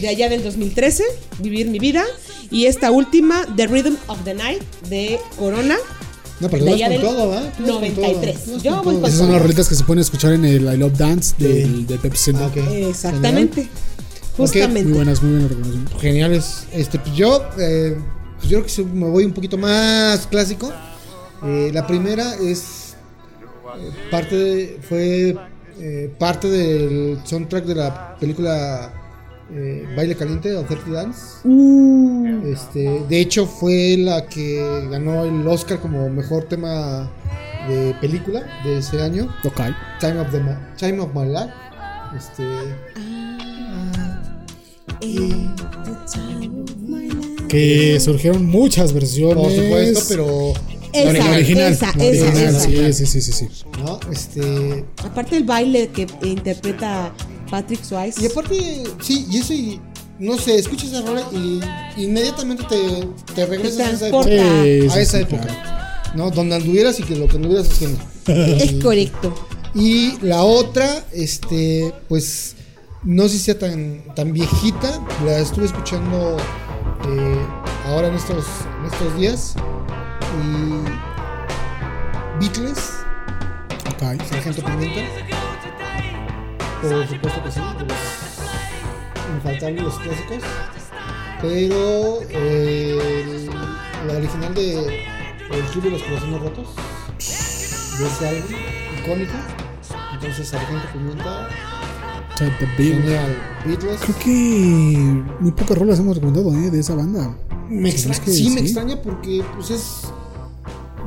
[0.01, 1.03] de allá del 2013,
[1.39, 2.03] Vivir mi vida.
[2.49, 5.77] Y esta última, The Rhythm of the Night de Corona.
[6.41, 7.41] No, pero de allá con del todo, todo.
[7.67, 8.43] 93.
[8.43, 9.01] Tú vas Yo con voy todo.
[9.01, 11.85] con Esas son las rolitas que se pueden escuchar en el I Love Dance del,
[11.87, 12.31] de Pepsi.
[12.35, 12.49] Ah.
[12.89, 13.61] Exactamente.
[14.37, 14.91] Muy Justamente.
[14.93, 16.01] buenas, muy buenas recomendaciones.
[16.01, 16.63] Geniales.
[16.73, 17.97] Este, pues yo, eh,
[18.37, 20.71] pues yo creo que me voy un poquito más clásico.
[21.43, 22.95] Eh, la primera es
[23.79, 25.35] eh, parte de- fue
[25.79, 28.93] eh, parte del soundtrack de la película
[29.53, 31.47] eh, Baile Caliente o Dirty Dance.
[31.47, 37.09] Uh, Este, de hecho fue la que ganó el Oscar como mejor tema
[37.67, 39.33] de película de ese año.
[39.43, 39.59] Ok.
[39.99, 40.41] Time of, the
[40.77, 41.53] Time of My Life.
[42.17, 42.43] Este,
[47.47, 49.35] Que surgieron muchas versiones.
[49.35, 50.53] por supuesto, pero
[50.93, 51.71] Esa, La original.
[51.73, 52.59] esa, la esa, original, esa.
[52.59, 53.47] Sí, sí, sí, sí, sí.
[53.83, 53.99] ¿no?
[54.11, 57.13] Este, Aparte el baile que interpreta
[57.51, 58.19] Patrick Swayze.
[58.21, 59.79] Y aparte, sí, y eso, y,
[60.17, 61.59] no sé, escuchas esa rola y
[61.97, 64.25] inmediatamente te, te regresas a esa época.
[64.25, 65.43] Sí, a esa sí, época.
[65.43, 65.79] claro.
[66.15, 66.31] ¿No?
[66.31, 67.99] Donde anduvieras y que lo que anduvieras haciendo.
[68.27, 69.33] Es correcto.
[69.73, 72.55] Y la otra, este, pues,
[73.03, 74.99] no sé si sea tan, tan viejita.
[75.25, 76.37] La estuve escuchando
[77.07, 77.45] eh,
[77.87, 78.45] ahora en estos,
[78.79, 79.53] en estos días.
[80.43, 81.11] Y.
[82.39, 82.79] Beatles,
[83.91, 84.21] Ok.
[84.29, 85.01] Sargento Pimienta.
[86.81, 90.37] Por supuesto que sí, de los infaltables, los clásicos.
[91.41, 95.03] Pero eh, el- la original de
[95.51, 96.67] El Club de los Corazones Rotos,
[97.99, 98.51] de ese álbum
[98.99, 99.33] icónico.
[100.13, 101.49] Entonces, Sargento Pimienta,
[102.77, 103.37] genial.
[103.65, 103.99] Beatles.
[104.01, 106.69] Creo que muy pocas rolas hemos recomendado ¿eh?
[106.71, 107.35] de esa banda.
[107.69, 108.65] Me Sí, extra- es que sí, me sí.
[108.65, 110.01] extraña porque pues es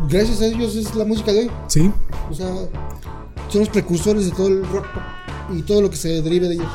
[0.08, 1.50] gracias a ellos es la música de hoy.
[1.68, 1.90] Sí.
[2.30, 2.48] O sea,
[3.48, 5.02] son los precursores de todo el rock pop
[5.52, 6.66] y todo lo que se derive de ellos.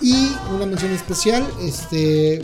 [0.00, 2.40] Y una mención especial, este.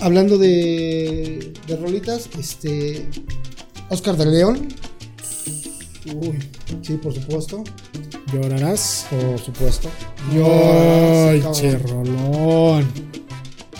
[0.00, 3.06] Hablando de, de rolitas, este.
[3.88, 4.68] Oscar de León.
[6.14, 6.38] Uy,
[6.82, 7.64] sí, por supuesto.
[8.32, 9.06] Llorarás.
[9.10, 9.88] Por supuesto.
[10.32, 12.84] Ay, che, rolón.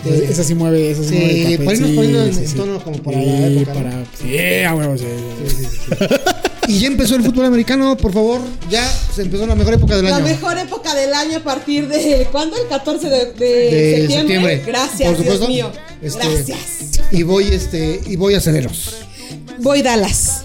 [0.05, 2.47] Eh, esa sí mueve, esa sí, sí, mueve el para irnos tapete, poniendo sí, en-
[2.47, 3.79] sí, tono como para la época, ¿no?
[3.83, 5.05] para- Sí, a huevo, sí,
[5.47, 5.95] sí, sí.
[6.67, 8.41] Y ya empezó el fútbol americano, por favor.
[8.69, 8.85] Ya
[9.15, 10.25] se empezó la mejor época del La año.
[10.25, 12.27] mejor época del año a partir de.
[12.31, 12.57] ¿Cuándo?
[12.57, 14.17] El 14 de, de de septiembre.
[14.17, 14.63] septiembre.
[14.65, 15.47] Gracias, Por supuesto.
[15.47, 15.71] Dios mío.
[16.01, 17.01] Este, Gracias.
[17.11, 18.95] Y voy, este, y voy a aceleros.
[19.59, 20.43] Voy Dallas.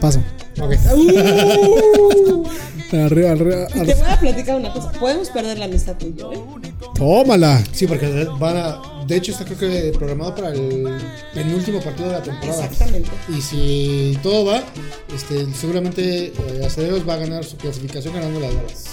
[0.00, 0.20] Paso.
[0.60, 0.72] Ok.
[2.92, 4.92] Arriba, arriba, Y te voy a platicar una cosa.
[4.92, 6.38] Podemos perder la amistad yo, ¿eh?
[6.96, 7.60] Tómala.
[7.72, 8.06] Sí, porque
[8.38, 8.80] van a.
[9.06, 10.98] De hecho, está creo que programado para el
[11.34, 12.64] penúltimo partido de la temporada.
[12.64, 13.10] Exactamente.
[13.28, 14.62] Y si todo va,
[15.14, 18.84] este, seguramente eh, va a ganar su clasificación ganando las balas.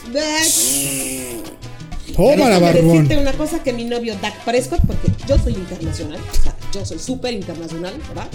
[2.15, 2.91] Tómala, Déjame barbón.
[3.03, 6.85] decirte una cosa que mi novio Dak Prescott, porque yo soy internacional, o sea, yo
[6.85, 8.27] soy súper internacional, ¿verdad?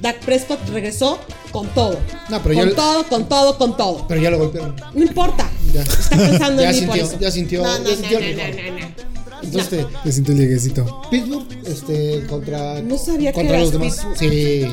[0.00, 1.18] Dak Prescott regresó
[1.52, 1.98] con todo.
[2.30, 4.06] No, pero con ya- todo, con todo, con todo.
[4.08, 4.74] Pero ya lo golpearon.
[4.94, 5.50] No importa.
[5.74, 5.82] Ya.
[5.82, 7.20] Está pensando Ya en mí por sintió, eso.
[7.20, 8.44] ya sintió, No, no, ya sintió no, no, rigor.
[8.72, 9.19] no, no.
[9.42, 11.02] Entonces, este, Te siento el lleguecito.
[11.10, 14.06] Pittsburgh este, contra, No sabía que contra eras los demás.
[14.18, 14.66] Sí.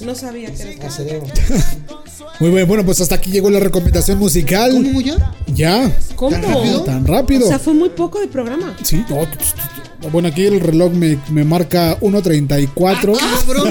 [0.00, 1.24] No sabía que eres Acelero.
[2.40, 4.72] Muy bien, bueno, pues hasta aquí llegó la recomendación musical.
[4.72, 5.34] ¿Cómo ya?
[5.46, 5.92] Ya.
[6.14, 6.30] ¿Cómo?
[6.36, 6.82] ¿Tan rápido?
[6.82, 7.46] Tan rápido.
[7.46, 8.76] O sea, fue muy poco de programa.
[8.82, 9.04] Sí.
[9.08, 13.18] no, Bueno, aquí el reloj me, me marca 1.34.
[13.20, 13.68] Ah, Cabrón,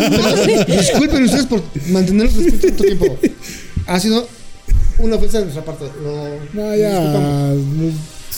[0.65, 3.17] pero disculpen ustedes por mantenerlos despiertos tanto tiempo.
[3.87, 4.27] Ha sido
[4.99, 5.85] una ofensa de nuestra parte.
[6.53, 7.53] No, ya.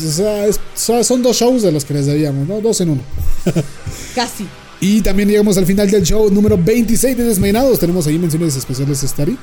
[0.02, 0.20] Disculpamos.
[0.20, 2.62] O sea, es- o sea, son dos shows de los que les debíamos, ¿no?
[2.62, 3.02] Dos en uno.
[4.16, 4.46] Casi.
[4.82, 7.80] Y también llegamos al final del show número 26 de Desmainados.
[7.80, 9.38] Tenemos ahí menciones especiales, Stari.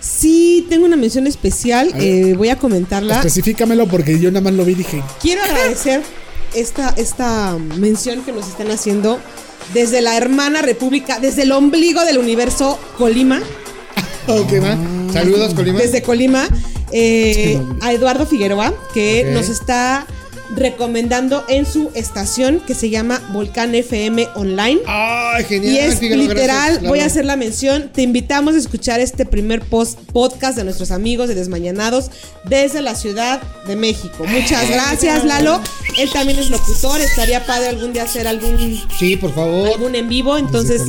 [0.00, 1.90] Sí, tengo una mención especial.
[1.94, 3.20] A eh, voy a comentarla.
[3.22, 6.02] Específamelo porque yo nada más lo vi y dije, Quiero agradecer
[6.54, 9.18] esta, esta mención que nos están haciendo
[9.74, 13.40] desde la hermana república, desde el ombligo del universo Colima,
[14.28, 14.76] Ok, va.
[15.12, 15.78] Saludos, Colima.
[15.78, 16.46] desde Colima,
[16.98, 20.06] eh, a Eduardo Figueroa, que nos está
[20.54, 24.80] recomendando en su estación que se llama Volcán FM Online.
[24.86, 25.74] Ay, genial.
[25.74, 26.36] Y es literal,
[26.74, 27.90] gracias, voy a hacer la mención.
[27.92, 32.10] Te invitamos a escuchar este primer post podcast de nuestros amigos de Desmañanados
[32.44, 34.24] desde la Ciudad de México.
[34.26, 35.60] Muchas gracias, Lalo.
[35.98, 37.00] Él también es locutor.
[37.00, 39.68] Estaría padre algún día hacer algún, Sí, por favor.
[39.68, 40.38] algún en vivo.
[40.38, 40.82] Entonces,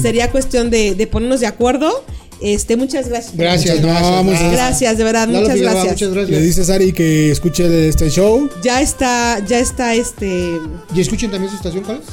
[0.00, 2.04] sería cuestión de, de ponernos de acuerdo.
[2.42, 3.36] Este, muchas gracias.
[3.36, 4.10] Gracias, No, gracias.
[4.10, 5.84] vamos a- Gracias, de verdad, muchas gracias.
[5.92, 6.42] Muchas le gracias.
[6.42, 8.48] dices a Ari que escuche este show.
[8.64, 10.58] Ya está, ya está este
[10.94, 12.04] ¿Y escuchen también su estación, cuál es?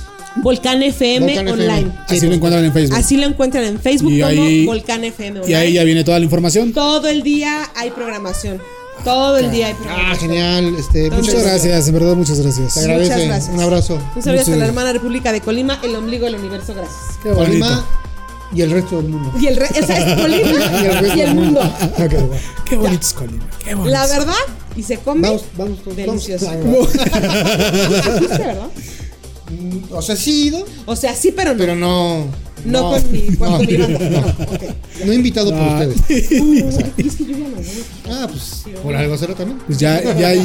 [0.44, 1.52] Volcán FM Volcán FM.
[1.64, 1.92] Online.
[2.08, 2.98] Sí, Así lo encuentran en Facebook.
[2.98, 5.52] Así lo encuentran en Facebook Y como ahí- Volcán FM Online.
[5.52, 6.72] Y ahí ya viene toda la información.
[6.74, 8.62] Todo el día hay programación.
[9.04, 10.12] Todo el día hay programación.
[10.12, 10.76] Ah, genial.
[10.78, 12.78] Este, Entonces- Muchas gracias, en verdad, muchas Te gracias.
[12.78, 13.10] agradece.
[13.14, 13.56] Muchas gracias.
[13.56, 13.94] Un abrazo.
[14.16, 17.18] Un saludo Muchas- la hermana República de Colima, el ombligo del universo, gracias.
[17.24, 17.48] Qué bonito.
[17.50, 17.86] Colima
[18.54, 19.32] y el resto del mundo.
[19.40, 20.50] Y el re esa es Colima
[21.16, 21.62] y el mundo.
[22.66, 23.46] Qué bonito es Colima.
[23.64, 23.92] Qué bonito.
[23.92, 24.34] La verdad,
[24.76, 25.28] y se come
[25.58, 26.46] Vamos, delicioso.
[26.48, 26.90] vamos.
[26.90, 28.68] ¿Fuiste, ¿verdad?
[29.50, 31.58] Mm, O sea, sí he ido, O sea, sí, pero no.
[31.58, 32.26] pero no.
[32.66, 34.00] no, con mi, con no, mi banda.
[34.10, 34.64] No, ok.
[35.06, 35.88] no invitado por Ah.
[35.88, 36.30] ustedes.
[36.42, 36.54] Uh,
[36.98, 37.66] y es que yo ya no voy.
[38.10, 39.60] Ah, pues por algo será también.
[39.66, 40.42] Pues ya, ya hay,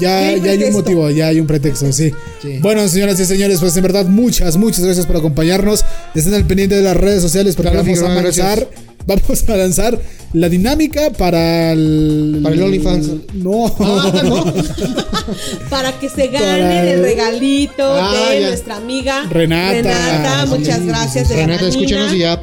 [0.00, 2.12] ya, hay ya hay un motivo, ya hay un pretexto, sí.
[2.42, 2.58] Sí.
[2.60, 5.84] Bueno, señoras y señores, pues en verdad, muchas, muchas gracias por acompañarnos.
[6.14, 8.68] Estén al pendiente de las redes sociales porque Claro, vamos a lanzar,
[9.06, 10.00] vamos a lanzar
[10.32, 12.40] la dinámica para el.
[12.42, 13.10] Para el OnlyFans.
[13.34, 13.66] No.
[13.78, 14.44] Ah, no.
[15.70, 18.48] Para que se gane el el- regalito Ah, de ya.
[18.48, 19.72] nuestra amiga Renata.
[19.74, 21.28] Renata, Sí, muchas sí, gracias.
[21.28, 22.42] sí, de Renata, escúchanos y ya.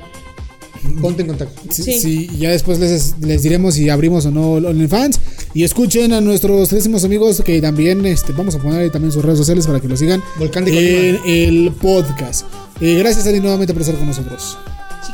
[1.00, 1.62] Ponte en contacto.
[1.70, 2.00] Sí, Sí.
[2.00, 5.20] sí, ya después les, les diremos si abrimos o no el OnlyFans.
[5.54, 9.24] Y escuchen a nuestros décimos amigos que también este, vamos a poner ahí también sus
[9.24, 12.46] redes sociales para que lo sigan Volcán de en el podcast.
[12.80, 14.58] Eh, gracias, Ari, nuevamente por estar con nosotros.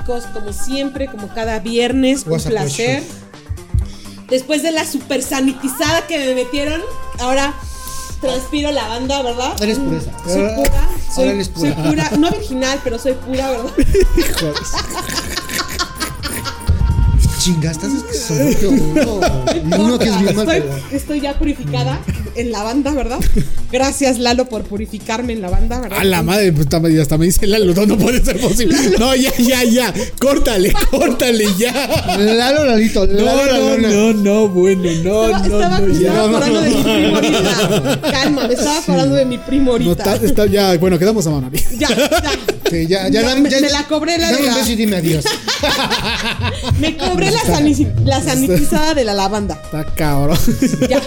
[0.08, 3.04] Chicos, como siempre, como cada viernes, un placer.
[4.30, 6.80] Después de la super sanitizada que me metieron,
[7.20, 7.54] ahora
[8.22, 9.62] transpiro la banda, ¿verdad?
[9.62, 10.12] Eres pureza.
[10.26, 11.74] Soy Ahora- pura, soy, eres pura.
[11.76, 13.72] soy pura, no virginal, pero soy pura, ¿verdad?
[17.40, 19.20] Chinga, estás esquizoide, uno,
[19.78, 20.78] uno que es bien mal Estoy, pedo.
[20.92, 22.00] estoy ya purificada.
[22.38, 23.20] En la banda, ¿verdad?
[23.72, 26.00] Gracias, Lalo, por purificarme en la banda, ¿verdad?
[26.00, 28.76] A la madre, pues, hasta me- hasta me dice Lalo, no, no puede ser posible.
[29.00, 29.94] No, ya, ya, ya.
[30.20, 31.74] Córtale, córtale, ya.
[32.18, 33.90] Lalo, Lalito, No, Lalo, no, Lalona.
[33.90, 36.10] no, no, bueno, no, estaba, no, estaba- no, me ya.
[36.10, 38.02] estaba acordando de mi primo ahorita.
[38.12, 40.14] Calma, me estaba acordando de mi primo No, ahorita.
[40.16, 41.52] está, está- ya, bueno, quedamos a mano.
[41.78, 42.10] Ya, ya.
[42.70, 44.72] Sí, ya, ya, Ya, dame- me- ya- me la cobré la dame de un beso
[44.72, 45.26] y dime adiós.
[46.80, 49.60] Me cobré la, sanici- la sanitizada de la lavanda.
[49.64, 50.38] Está cabrón.
[50.90, 51.02] Ya.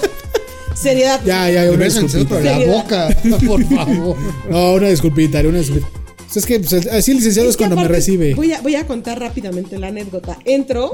[0.81, 1.21] Seriedad.
[1.25, 2.59] Ya, ya, una Beso en serio, disculpita.
[2.59, 3.17] la boca,
[3.47, 4.17] por favor.
[4.51, 5.89] No, una disculpita, una disculpita.
[6.17, 8.35] Pues Es que pues, así el licenciado es, Es que cuando me recibe.
[8.35, 10.39] Voy a, voy a contar rápidamente la anécdota.
[10.45, 10.93] Entro,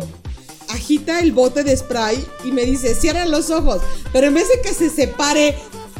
[0.70, 3.80] agita el bote de spray y me dice, cierra los ojos.
[4.12, 5.54] Pero en vez de que se separe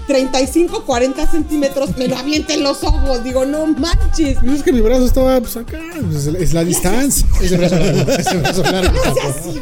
[0.07, 3.25] 35, 40 centímetros, me lo avienta en los ojos.
[3.25, 4.39] Digo, no manches.
[4.43, 5.79] Es que mi brazo estaba pues acá,
[6.11, 7.27] pues, es la distancia.
[7.43, 8.93] Ese brazo largo, ese brazo largo.
[8.93, 9.61] No sea así.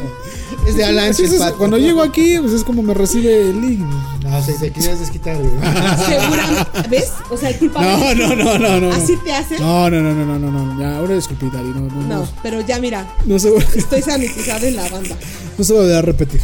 [0.67, 1.21] Es de Alan es,
[1.59, 3.81] cuando llego aquí, pues es como me recibe el link.
[4.23, 5.51] No, se te querías desquitar, güey.
[6.09, 6.89] Seguramente.
[6.89, 7.11] ¿Ves?
[7.31, 7.91] O sea, el culpable.
[7.91, 8.93] No, es- no, no, no, no.
[8.93, 9.59] ¿Así te hace?
[9.59, 10.81] No, no, no, no, no, no, no.
[10.81, 12.21] Ya, una disculpita, Ari, no, no, no.
[12.21, 15.17] No, pero ya mira, No se, estoy sanitizada en la banda.
[15.59, 16.41] no se va a dejar repetir.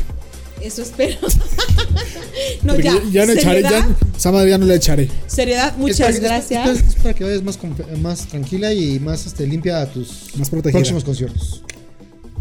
[0.63, 1.17] Eso espero.
[2.63, 3.01] no, Porque ya.
[3.11, 5.09] ya, no echaré, ya, esa madre ya no le echaré.
[5.27, 6.69] seriedad, Es muchas para gracias.
[6.69, 7.59] Es, es para que vayas más,
[8.01, 11.63] más tranquila y más este, limpia a tus Más próximos conciertos.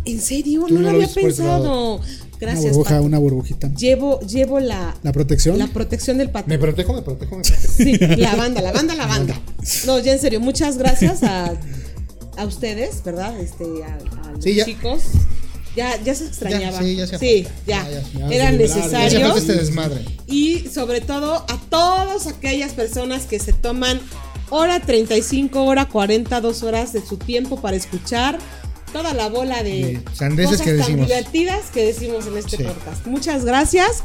[0.06, 0.66] ¿En serio?
[0.70, 1.96] No no lo había pensado.
[1.98, 2.06] Una
[2.40, 3.04] Gracias, burbuja, Pato.
[3.04, 3.74] una burbujita.
[3.74, 5.58] Llevo, llevo la, La protección.
[5.60, 6.48] la protección del pato.
[6.48, 7.74] Me protejo, me protejo, me protejo.
[7.76, 9.40] Sí, la banda, la banda, la banda.
[9.86, 11.54] No, ya en serio, muchas gracias a,
[12.38, 13.38] a ustedes, ¿verdad?
[13.42, 13.96] Este, a,
[14.28, 15.02] a los Sí, chicos.
[15.14, 15.20] Ya,
[16.04, 16.78] ya se extrañaba.
[16.80, 17.84] Ya, sí, ya hacía Sí, ya.
[17.90, 18.28] Ya, ya, ya.
[18.36, 19.20] Era Ya se liberaron, Ya hace necesario.
[19.22, 20.06] falta este desmadre.
[20.28, 24.00] Y sobre todo a todas aquellas personas que se toman
[24.50, 28.40] hora 35, hora 40, dos horas de su tiempo para escuchar
[28.92, 32.64] toda la bola de cosas que tan divertidas que decimos en este Sí.
[32.64, 33.06] podcast.
[33.06, 34.04] Muchas gracias.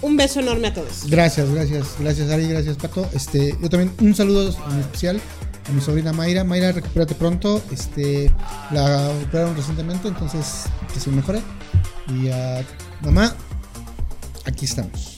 [0.00, 1.08] Un beso enorme a todos.
[1.08, 3.08] Gracias, gracias, gracias Ari, gracias Pato.
[3.14, 4.48] Este, yo también un saludo
[4.80, 5.20] especial
[5.66, 6.44] a mi sobrina Mayra.
[6.44, 7.62] Mayra, recupérate pronto.
[7.72, 8.30] Este,
[8.70, 11.40] la recuperaron recientemente, entonces que se mejore.
[12.08, 12.62] Y a
[13.02, 13.34] mamá,
[14.44, 15.16] aquí estamos.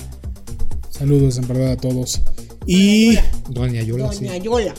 [0.90, 2.22] Saludos en verdad a todos.
[2.66, 3.18] Y
[3.48, 4.24] Doña Yola, sí.
[4.24, 4.74] Doña Yola.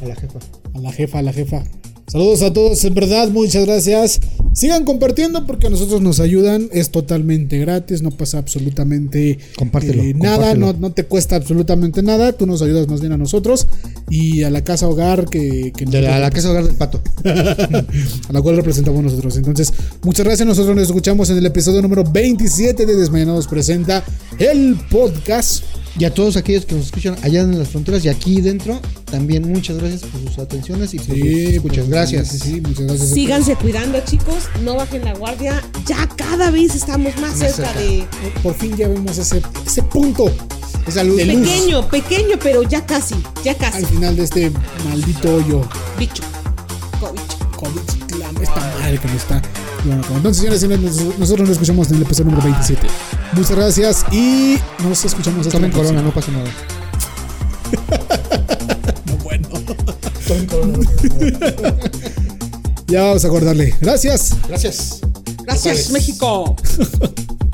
[0.00, 0.38] A la jefa.
[0.74, 1.62] a la jefa, a la jefa.
[2.08, 4.20] Saludos a todos, en verdad, muchas gracias.
[4.54, 6.68] Sigan compartiendo porque a nosotros nos ayudan.
[6.72, 10.72] Es totalmente gratis, no pasa absolutamente Compártelo, eh, nada, compártelo.
[10.72, 12.32] no, no te cuesta absolutamente nada.
[12.32, 13.66] Tú nos ayudas más bien a nosotros
[14.08, 17.02] y a la casa hogar que, que De la, la casa hogar del pato.
[17.24, 19.36] a la cual representamos nosotros.
[19.36, 19.72] Entonces,
[20.02, 20.46] muchas gracias.
[20.46, 24.04] Nosotros nos escuchamos en el episodio número 27 de Desmañanados Presenta
[24.38, 25.64] el podcast.
[25.98, 29.50] Y a todos aquellos que nos escuchan allá en las fronteras y aquí dentro, también
[29.50, 31.76] muchas gracias por sus atenciones y por sus escuchas.
[31.78, 32.28] pues, Gracias.
[32.28, 33.10] Sí, sí, muchas gracias.
[33.10, 34.44] Síganse cuidando, chicos.
[34.62, 35.62] No bajen la guardia.
[35.86, 37.80] Ya cada vez estamos más, Más cerca, cerca.
[37.80, 38.06] de.
[38.42, 40.30] Por fin ya vemos ese, ese punto
[40.86, 41.16] Esa luz.
[41.16, 43.14] Pequeño, pequeño, pero ya casi.
[43.42, 43.78] Ya casi.
[43.78, 44.52] al final de este
[44.88, 45.62] maldito hoyo.
[45.98, 46.22] Bicho.
[47.56, 49.42] COVID, la- esta madre que nos está.
[49.86, 50.16] Llevando a cabo.
[50.18, 50.80] Entonces, señores,
[51.18, 52.86] nosotros nos escuchamos en el episodio número 27.
[53.32, 56.02] Muchas gracias y nos escuchamos hasta Tomen la corona, próxima.
[56.02, 56.50] no pasa nada.
[59.06, 59.48] No, bueno.
[60.28, 60.78] Tomen corona.
[62.88, 63.74] Ya vamos a acordarle.
[63.80, 64.36] Gracias.
[64.48, 65.00] Gracias.
[65.44, 65.90] Gracias.
[65.90, 66.54] México.